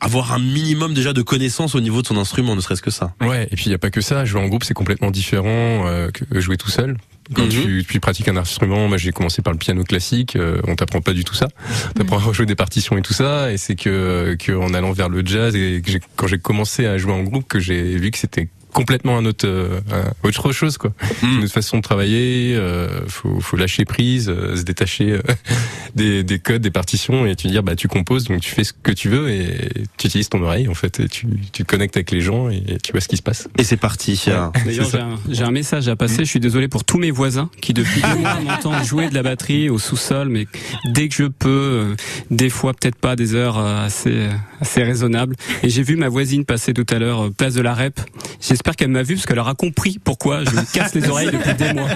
avoir 0.00 0.32
un 0.32 0.38
minimum 0.38 0.94
déjà 0.94 1.12
de 1.12 1.22
connaissances 1.22 1.74
au 1.74 1.80
niveau 1.80 2.02
de 2.02 2.06
son 2.06 2.16
instrument, 2.16 2.54
ne 2.54 2.60
serait-ce 2.60 2.82
que 2.82 2.90
ça. 2.90 3.14
Ouais, 3.20 3.48
et 3.50 3.56
puis 3.56 3.66
il 3.66 3.72
y 3.72 3.74
a 3.74 3.78
pas 3.78 3.90
que 3.90 4.00
ça. 4.00 4.24
Jouer 4.24 4.40
en 4.40 4.46
groupe, 4.48 4.64
c'est 4.64 4.74
complètement 4.74 5.10
différent 5.10 5.46
euh, 5.86 6.10
que 6.10 6.40
jouer 6.40 6.56
tout 6.56 6.70
seul. 6.70 6.96
Quand 7.34 7.42
Mhm. 7.42 7.48
tu, 7.50 7.84
tu 7.88 7.98
pratiques 7.98 8.28
un 8.28 8.36
instrument, 8.36 8.86
moi 8.86 8.98
j'ai 8.98 9.10
commencé 9.10 9.42
par 9.42 9.52
le 9.52 9.58
piano 9.58 9.82
classique, 9.82 10.36
euh, 10.36 10.60
on 10.68 10.76
t'apprend 10.76 11.00
pas 11.00 11.12
du 11.12 11.24
tout 11.24 11.34
ça. 11.34 11.48
T'apprends 11.96 12.18
à 12.28 12.32
jouer 12.32 12.46
des 12.46 12.54
partitions 12.54 12.96
et 12.98 13.02
tout 13.02 13.14
ça, 13.14 13.50
et 13.52 13.56
c'est 13.56 13.74
que, 13.74 14.36
que 14.38 14.52
en 14.52 14.72
allant 14.74 14.92
vers 14.92 15.08
le 15.08 15.26
jazz 15.26 15.56
et 15.56 15.82
que 15.84 15.90
j'ai- 15.90 16.00
quand 16.14 16.28
j'ai 16.28 16.38
commencé 16.38 16.86
à 16.86 16.98
jouer 16.98 17.12
en 17.12 17.24
groupe 17.24 17.48
que 17.48 17.58
j'ai 17.58 17.96
vu 17.96 18.12
que 18.12 18.18
c'était 18.18 18.48
complètement 18.76 19.16
un 19.16 19.24
autre, 19.24 19.46
euh, 19.48 19.80
un- 19.90 20.12
autre 20.28 20.52
chose 20.52 20.76
quoi. 20.76 20.92
Une 21.22 21.44
autre 21.44 21.52
façon 21.52 21.78
de 21.78 21.82
travailler, 21.82 22.54
euh, 22.54 23.06
faut, 23.08 23.40
faut 23.40 23.56
lâcher 23.56 23.86
prise, 23.86 24.28
euh, 24.28 24.54
se 24.54 24.62
détacher 24.64 25.12
euh, 25.12 25.22
des, 25.94 26.22
des 26.22 26.38
codes, 26.38 26.60
des 26.60 26.70
partitions 26.70 27.24
et 27.26 27.34
tu 27.36 27.48
dire 27.48 27.62
bah 27.62 27.74
tu 27.74 27.88
composes 27.88 28.24
donc 28.24 28.40
tu 28.42 28.50
fais 28.50 28.64
ce 28.64 28.74
que 28.74 28.92
tu 28.92 29.08
veux 29.08 29.30
et 29.30 29.70
tu 29.96 30.06
utilises 30.08 30.28
ton 30.28 30.42
oreille 30.42 30.68
en 30.68 30.74
fait 30.74 31.00
et 31.00 31.08
tu, 31.08 31.26
tu 31.52 31.64
te 31.64 31.68
connectes 31.68 31.96
avec 31.96 32.10
les 32.10 32.20
gens 32.20 32.50
et 32.50 32.62
tu 32.82 32.92
vois 32.92 33.00
ce 33.00 33.08
qui 33.08 33.16
se 33.16 33.22
passe. 33.22 33.48
Et 33.58 33.64
c'est 33.64 33.78
parti. 33.78 34.22
D'ailleurs, 34.26 34.52
j'ai 34.90 34.98
un, 34.98 35.18
j'ai 35.30 35.42
un 35.44 35.50
message 35.50 35.88
à 35.88 35.96
passer. 35.96 36.18
Je 36.26 36.30
suis 36.30 36.40
désolé 36.40 36.68
pour 36.68 36.84
tous 36.84 36.98
mes 36.98 37.10
voisins 37.10 37.48
qui 37.62 37.72
depuis 37.72 38.02
deux 38.02 38.16
mois 38.20 38.38
m'entendent 38.46 38.84
jouer 38.84 39.08
de 39.08 39.14
la 39.14 39.22
batterie 39.22 39.70
au 39.70 39.78
sous-sol, 39.78 40.28
mais 40.28 40.46
dès 40.92 41.08
que 41.08 41.14
je 41.14 41.24
peux, 41.24 41.48
euh, 41.48 41.94
des 42.30 42.50
fois 42.50 42.74
peut-être 42.74 42.96
pas 42.96 43.16
des 43.16 43.34
heures 43.34 43.58
euh, 43.58 43.86
assez 43.86 44.28
assez 44.60 44.82
raisonnables. 44.82 45.36
Et 45.62 45.68
j'ai 45.68 45.82
vu 45.82 45.96
ma 45.96 46.08
voisine 46.08 46.44
passer 46.44 46.72
tout 46.72 46.86
à 46.90 46.98
l'heure 46.98 47.26
euh, 47.26 47.30
place 47.30 47.54
de 47.54 47.60
la 47.60 47.74
Rep. 47.74 48.00
J'espère 48.40 48.76
qu'elle 48.76 48.88
m'a 48.90 49.02
vu 49.02 49.14
parce 49.14 49.26
qu'elle 49.26 49.38
aura 49.38 49.54
compris 49.54 49.98
pourquoi 50.02 50.44
je 50.44 50.50
me 50.50 50.72
casse 50.72 50.94
les 50.94 51.08
oreilles 51.08 51.30
depuis 51.32 51.54
des 51.54 51.72
mois. 51.72 51.88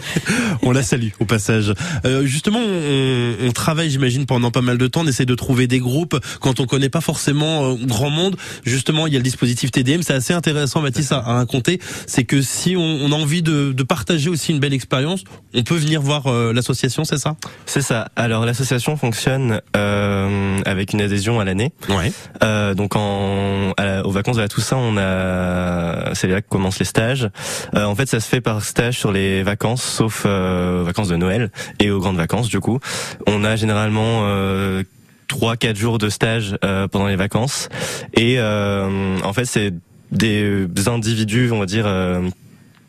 On 0.62 0.72
la 0.72 0.82
salue 0.82 1.08
au 1.20 1.24
passage. 1.24 1.72
Euh, 2.04 2.24
justement, 2.24 2.60
on, 2.60 3.46
on 3.48 3.52
travaille, 3.52 3.90
j'imagine, 3.90 4.26
pendant 4.26 4.50
pas 4.50 4.60
mal 4.60 4.78
de 4.78 4.86
temps. 4.86 5.00
On 5.02 5.06
essaie 5.06 5.26
de 5.26 5.34
trouver 5.34 5.66
des 5.66 5.78
groupes 5.78 6.18
quand 6.40 6.60
on 6.60 6.66
connaît 6.66 6.88
pas 6.88 7.00
forcément 7.00 7.72
euh, 7.72 7.74
grand 7.80 8.10
monde. 8.10 8.36
Justement, 8.64 9.06
il 9.06 9.12
y 9.12 9.16
a 9.16 9.18
le 9.18 9.24
dispositif 9.24 9.70
TDM. 9.70 10.02
C'est 10.02 10.14
assez 10.14 10.32
intéressant, 10.32 10.80
Mathis, 10.80 11.12
à, 11.12 11.18
à 11.18 11.34
raconter. 11.34 11.80
C'est 12.06 12.24
que 12.24 12.42
si 12.42 12.76
on, 12.76 12.80
on 12.82 13.12
a 13.12 13.14
envie 13.16 13.42
de, 13.42 13.72
de 13.72 13.82
partager 13.82 14.28
aussi 14.30 14.52
une 14.52 14.58
belle 14.60 14.72
expérience, 14.74 15.24
on 15.54 15.62
peut 15.62 15.76
venir 15.76 16.00
voir 16.02 16.26
euh, 16.26 16.52
l'association, 16.52 17.04
c'est 17.04 17.18
ça? 17.18 17.36
C'est 17.66 17.82
ça. 17.82 18.08
Alors 18.16 18.44
l'association 18.46 18.96
fonctionne 18.96 19.60
euh, 19.76 20.58
avec 20.64 20.92
une 20.92 21.00
adhésion 21.00 21.40
à 21.40 21.44
l'année. 21.44 21.72
Ouais. 21.88 21.97
Euh, 22.42 22.74
donc 22.74 22.96
en 22.96 23.72
à 23.76 24.04
aux 24.04 24.10
vacances 24.10 24.36
de 24.36 24.42
la 24.42 24.48
Toussaint, 24.48 24.76
on 24.76 24.96
a 24.96 26.14
c'est 26.14 26.28
là 26.28 26.40
que 26.40 26.48
commencent 26.48 26.78
les 26.78 26.84
stages. 26.84 27.28
Euh, 27.74 27.84
en 27.84 27.94
fait, 27.94 28.08
ça 28.08 28.20
se 28.20 28.28
fait 28.28 28.40
par 28.40 28.62
stage 28.62 28.98
sur 28.98 29.12
les 29.12 29.42
vacances, 29.42 29.82
sauf 29.82 30.24
euh, 30.26 30.82
aux 30.82 30.84
vacances 30.84 31.08
de 31.08 31.16
Noël 31.16 31.50
et 31.80 31.90
aux 31.90 32.00
grandes 32.00 32.16
vacances. 32.16 32.48
Du 32.48 32.60
coup, 32.60 32.80
on 33.26 33.44
a 33.44 33.56
généralement 33.56 34.22
euh, 34.22 34.82
trois 35.26 35.56
quatre 35.56 35.76
jours 35.76 35.98
de 35.98 36.08
stage 36.08 36.56
euh, 36.64 36.88
pendant 36.88 37.06
les 37.06 37.16
vacances 37.16 37.68
et 38.14 38.36
euh, 38.38 39.18
en 39.22 39.32
fait 39.34 39.44
c'est 39.44 39.74
des 40.10 40.66
individus 40.86 41.50
on 41.52 41.58
va 41.58 41.66
dire 41.66 41.84
euh, 41.86 42.22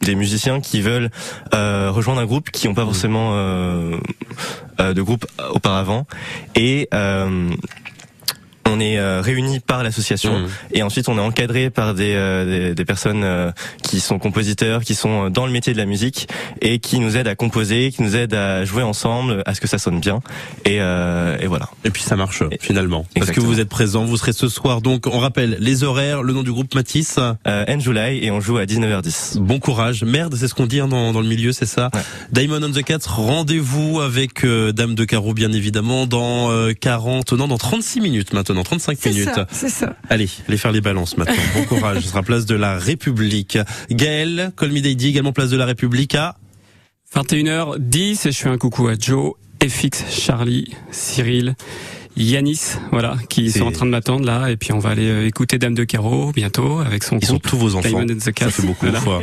des 0.02 0.16
musiciens 0.16 0.62
qui 0.62 0.82
veulent 0.82 1.10
euh, 1.54 1.92
rejoindre 1.92 2.22
un 2.22 2.26
groupe 2.26 2.50
qui 2.50 2.68
n'ont 2.68 2.74
pas 2.74 2.86
forcément 2.86 3.32
euh, 3.34 3.98
euh, 4.80 4.94
de 4.94 5.02
groupe 5.02 5.26
auparavant 5.54 6.06
et 6.56 6.88
euh, 6.94 7.50
on 8.70 8.80
est 8.80 8.98
euh, 9.00 9.22
réunis 9.22 9.60
par 9.60 9.84
l'association 9.84 10.40
Mhm. 10.40 10.48
et 10.74 10.84
ensuite 10.84 11.10
on 11.10 11.18
est 11.18 11.22
encadré 11.22 11.70
par 11.70 11.94
des, 11.94 12.14
euh, 12.16 12.46
des, 12.70 12.76
des 12.76 12.86
personnes 12.86 13.24
euh, 13.24 13.52
qui 13.84 14.00
sont 14.00 14.20
compositeurs, 14.20 14.84
qui 14.84 14.96
sont 14.96 15.26
euh, 15.26 15.30
dans 15.30 15.46
le 15.46 15.52
métier 15.52 15.74
de 15.74 15.78
la 15.78 15.86
musique 15.86 16.28
et 16.62 16.80
qui 16.80 17.00
nous 17.00 17.18
aident 17.18 17.28
à 17.28 17.36
composer, 17.36 17.92
qui 17.92 18.04
nous 18.04 18.16
aident 18.16 18.34
à 18.36 18.66
jouer 18.66 18.84
ensemble, 18.84 19.42
à 19.46 19.54
ce 19.56 19.62
que 19.62 19.68
ça 19.68 19.78
sonne 19.78 20.00
bien 20.00 20.20
et, 20.66 20.78
euh, 20.82 21.38
et 21.40 21.48
voilà. 21.48 21.70
Et 21.86 21.90
puis 21.90 22.04
ça 22.04 22.16
marche 22.16 22.44
finalement. 22.60 23.06
Parce 23.16 23.32
que 23.32 23.40
vous 23.40 23.60
êtes 23.60 23.70
présent, 23.70 24.06
vous 24.06 24.18
serez 24.18 24.34
ce 24.34 24.48
soir. 24.48 24.82
Donc 24.82 25.08
on 25.08 25.20
rappelle 25.20 25.58
les 25.60 25.84
horaires, 25.84 26.22
le 26.24 26.34
nom 26.34 26.44
du 26.44 26.52
groupe 26.52 26.74
Matisse. 26.76 27.18
Euh, 27.48 27.66
July 27.80 28.24
et 28.26 28.30
on 28.32 28.42
joue 28.42 28.58
à 28.58 28.66
19h10. 28.66 29.38
Bon 29.40 29.60
courage. 29.60 30.04
Merde, 30.04 30.36
c'est 30.38 30.48
ce 30.50 30.54
qu'on 30.54 30.66
dit 30.66 30.80
hein, 30.82 30.88
dans, 30.90 31.14
dans 31.14 31.22
le 31.22 31.28
milieu, 31.28 31.54
c'est 31.54 31.66
ça. 31.66 31.90
Diamond 32.34 32.62
on 32.62 32.72
the 32.72 32.84
Cat, 32.84 32.98
rendez-vous 33.08 34.02
avec 34.02 34.44
euh, 34.44 34.72
Dame 34.74 34.96
de 34.96 35.06
Carreau 35.06 35.34
bien 35.34 35.52
évidemment 35.54 36.06
dans 36.06 36.52
euh, 36.52 36.74
40, 36.74 37.32
non 37.34 37.48
dans 37.48 37.58
36 37.58 38.02
minutes 38.02 38.34
maintenant, 38.34 38.59
35 38.64 38.98
C'est 39.00 39.10
minutes. 39.12 39.30
c'est 39.52 39.70
ça. 39.70 39.96
Allez, 40.10 40.30
allez 40.48 40.58
faire 40.58 40.72
les 40.72 40.82
balances 40.82 41.18
maintenant. 41.18 41.36
Bon 41.56 41.64
courage. 41.66 42.02
Ce 42.04 42.10
sera 42.10 42.24
place 42.24 42.46
de 42.46 42.56
la 42.56 42.78
République. 42.78 43.58
Gaël, 43.92 44.52
Call 44.58 44.72
Me 44.72 44.82
Daddy, 44.82 45.08
également 45.10 45.34
place 45.34 45.50
de 45.50 45.58
la 45.58 45.66
République 45.66 46.16
à 46.16 46.36
21h10 47.16 48.28
et 48.28 48.32
je 48.32 48.38
fais 48.38 48.50
un 48.50 48.58
coucou 48.58 48.88
à 48.88 48.94
Joe, 49.00 49.34
FX, 49.68 50.04
Charlie, 50.10 50.74
Cyril, 50.92 51.56
Yanis, 52.18 52.76
voilà, 52.92 53.16
qui 53.30 53.52
sont 53.52 53.66
en 53.66 53.72
train 53.72 53.86
de 53.86 53.92
m'attendre 53.92 54.26
là, 54.26 54.50
et 54.50 54.58
puis 54.58 54.74
on 54.74 54.80
va 54.80 54.90
aller 54.90 55.10
euh, 55.10 55.28
écouter 55.28 55.58
Dame 55.58 55.74
de 55.74 55.84
Carreau 55.84 56.32
bientôt 56.32 56.80
avec 56.80 57.04
son 57.04 57.18
Ils 57.20 57.28
sont 57.28 57.40
tous 57.40 57.58
vos 57.58 57.76
enfants. 57.76 57.88
Diamond 57.88 58.14
and 58.14 58.18
the 58.18 58.34
Cat. 58.34 58.46
Ça 58.46 58.52
fait 58.52 58.68
beaucoup. 58.68 58.86
Voilà. 58.86 59.00
fois. 59.00 59.22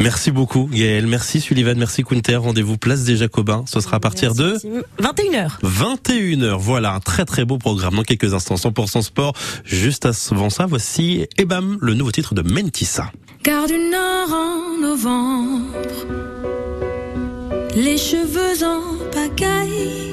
Merci 0.00 0.30
beaucoup 0.30 0.68
Gaël, 0.72 1.06
merci 1.06 1.40
Sullivan, 1.40 1.78
merci 1.78 2.02
Quinter. 2.04 2.36
Rendez-vous 2.36 2.76
place 2.76 3.04
des 3.04 3.16
Jacobins. 3.16 3.64
Ce 3.66 3.80
sera 3.80 3.96
à 3.96 4.00
partir 4.00 4.34
de 4.34 4.56
21h. 5.00 5.60
21h. 5.64 6.56
Voilà, 6.58 6.94
un 6.94 7.00
très 7.00 7.24
très 7.24 7.44
beau 7.44 7.58
programme 7.58 7.94
dans 7.94 8.02
quelques 8.02 8.34
instants. 8.34 8.56
100% 8.56 9.02
sport. 9.02 9.34
Juste 9.64 10.06
avant 10.30 10.50
ça, 10.50 10.66
voici 10.66 11.26
Ebam, 11.38 11.78
le 11.80 11.94
nouveau 11.94 12.12
titre 12.12 12.34
de 12.34 12.42
Mentissa. 12.42 13.10
Gare 13.44 13.66
du 13.66 13.78
Nord 13.78 14.32
en 14.32 14.80
novembre, 14.80 15.64
les 17.76 17.96
cheveux 17.96 18.64
en 18.64 18.98
pagaille, 19.12 20.12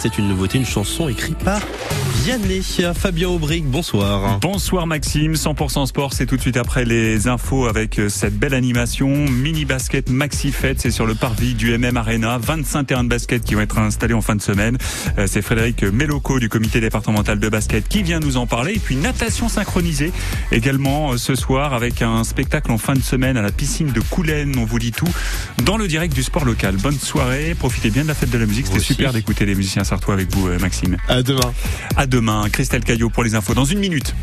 C'est 0.00 0.16
une 0.16 0.28
nouveauté, 0.28 0.56
une 0.56 0.64
chanson 0.64 1.08
écrite 1.10 1.36
par 1.44 1.60
Vianney. 2.22 2.60
Fabien 2.94 3.28
Aubric, 3.28 3.64
bonsoir. 3.64 4.38
Bonsoir 4.40 4.86
Maxime, 4.86 5.32
100% 5.32 5.86
sport, 5.86 6.12
c'est 6.12 6.26
tout 6.26 6.36
de 6.36 6.40
suite 6.40 6.56
après 6.58 6.84
les 6.84 7.28
infos 7.28 7.66
avec 7.66 7.98
euh, 7.98 8.08
cette 8.08 8.38
belle 8.38 8.52
animation. 8.52 9.08
Mini 9.08 9.64
basket 9.64 10.10
Maxi 10.10 10.52
Fête, 10.52 10.80
c'est 10.80 10.90
sur 10.90 11.06
le 11.06 11.14
parvis 11.14 11.54
du 11.54 11.76
MM 11.76 11.96
Arena. 11.96 12.36
25 12.38 12.84
terrains 12.84 13.04
de 13.04 13.08
basket 13.08 13.42
qui 13.42 13.54
vont 13.54 13.62
être 13.62 13.78
installés 13.78 14.12
en 14.14 14.20
fin 14.20 14.36
de 14.36 14.42
semaine. 14.42 14.76
Euh, 15.18 15.26
C'est 15.26 15.40
Frédéric 15.40 15.82
Méloco 15.82 16.38
du 16.38 16.48
comité 16.48 16.80
départemental 16.80 17.38
de 17.38 17.48
basket 17.48 17.88
qui 17.88 18.02
vient 18.02 18.20
nous 18.20 18.36
en 18.36 18.46
parler. 18.46 18.74
Et 18.74 18.78
puis 18.78 18.96
natation 18.96 19.48
synchronisée 19.48 20.12
également 20.52 21.12
euh, 21.12 21.16
ce 21.16 21.34
soir 21.34 21.72
avec 21.72 22.02
un 22.02 22.24
spectacle 22.24 22.70
en 22.70 22.78
fin 22.78 22.94
de 22.94 23.02
semaine 23.02 23.38
à 23.38 23.42
la 23.42 23.52
piscine 23.52 23.92
de 23.92 24.00
Coulennes. 24.00 24.56
On 24.58 24.64
vous 24.64 24.78
dit 24.78 24.92
tout 24.92 25.08
dans 25.64 25.78
le 25.78 25.88
direct 25.88 26.14
du 26.14 26.22
sport 26.22 26.44
local. 26.44 26.76
Bonne 26.76 26.98
soirée, 26.98 27.54
profitez 27.58 27.88
bien 27.88 28.02
de 28.02 28.08
la 28.08 28.14
fête 28.14 28.30
de 28.30 28.38
la 28.38 28.46
musique. 28.46 28.66
C'était 28.66 28.80
super 28.80 29.12
d'écouter 29.12 29.46
les 29.46 29.54
musiciens 29.54 29.84
sartois 29.84 30.14
avec 30.14 30.34
vous, 30.34 30.48
Maxime. 30.58 30.96
À 31.08 31.22
demain. 31.22 31.52
À 31.96 32.06
demain, 32.10 32.48
Christelle 32.50 32.82
Caillot 32.82 33.08
pour 33.08 33.22
les 33.22 33.34
infos 33.34 33.54
dans 33.54 33.64
une 33.64 33.78
minute. 33.78 34.14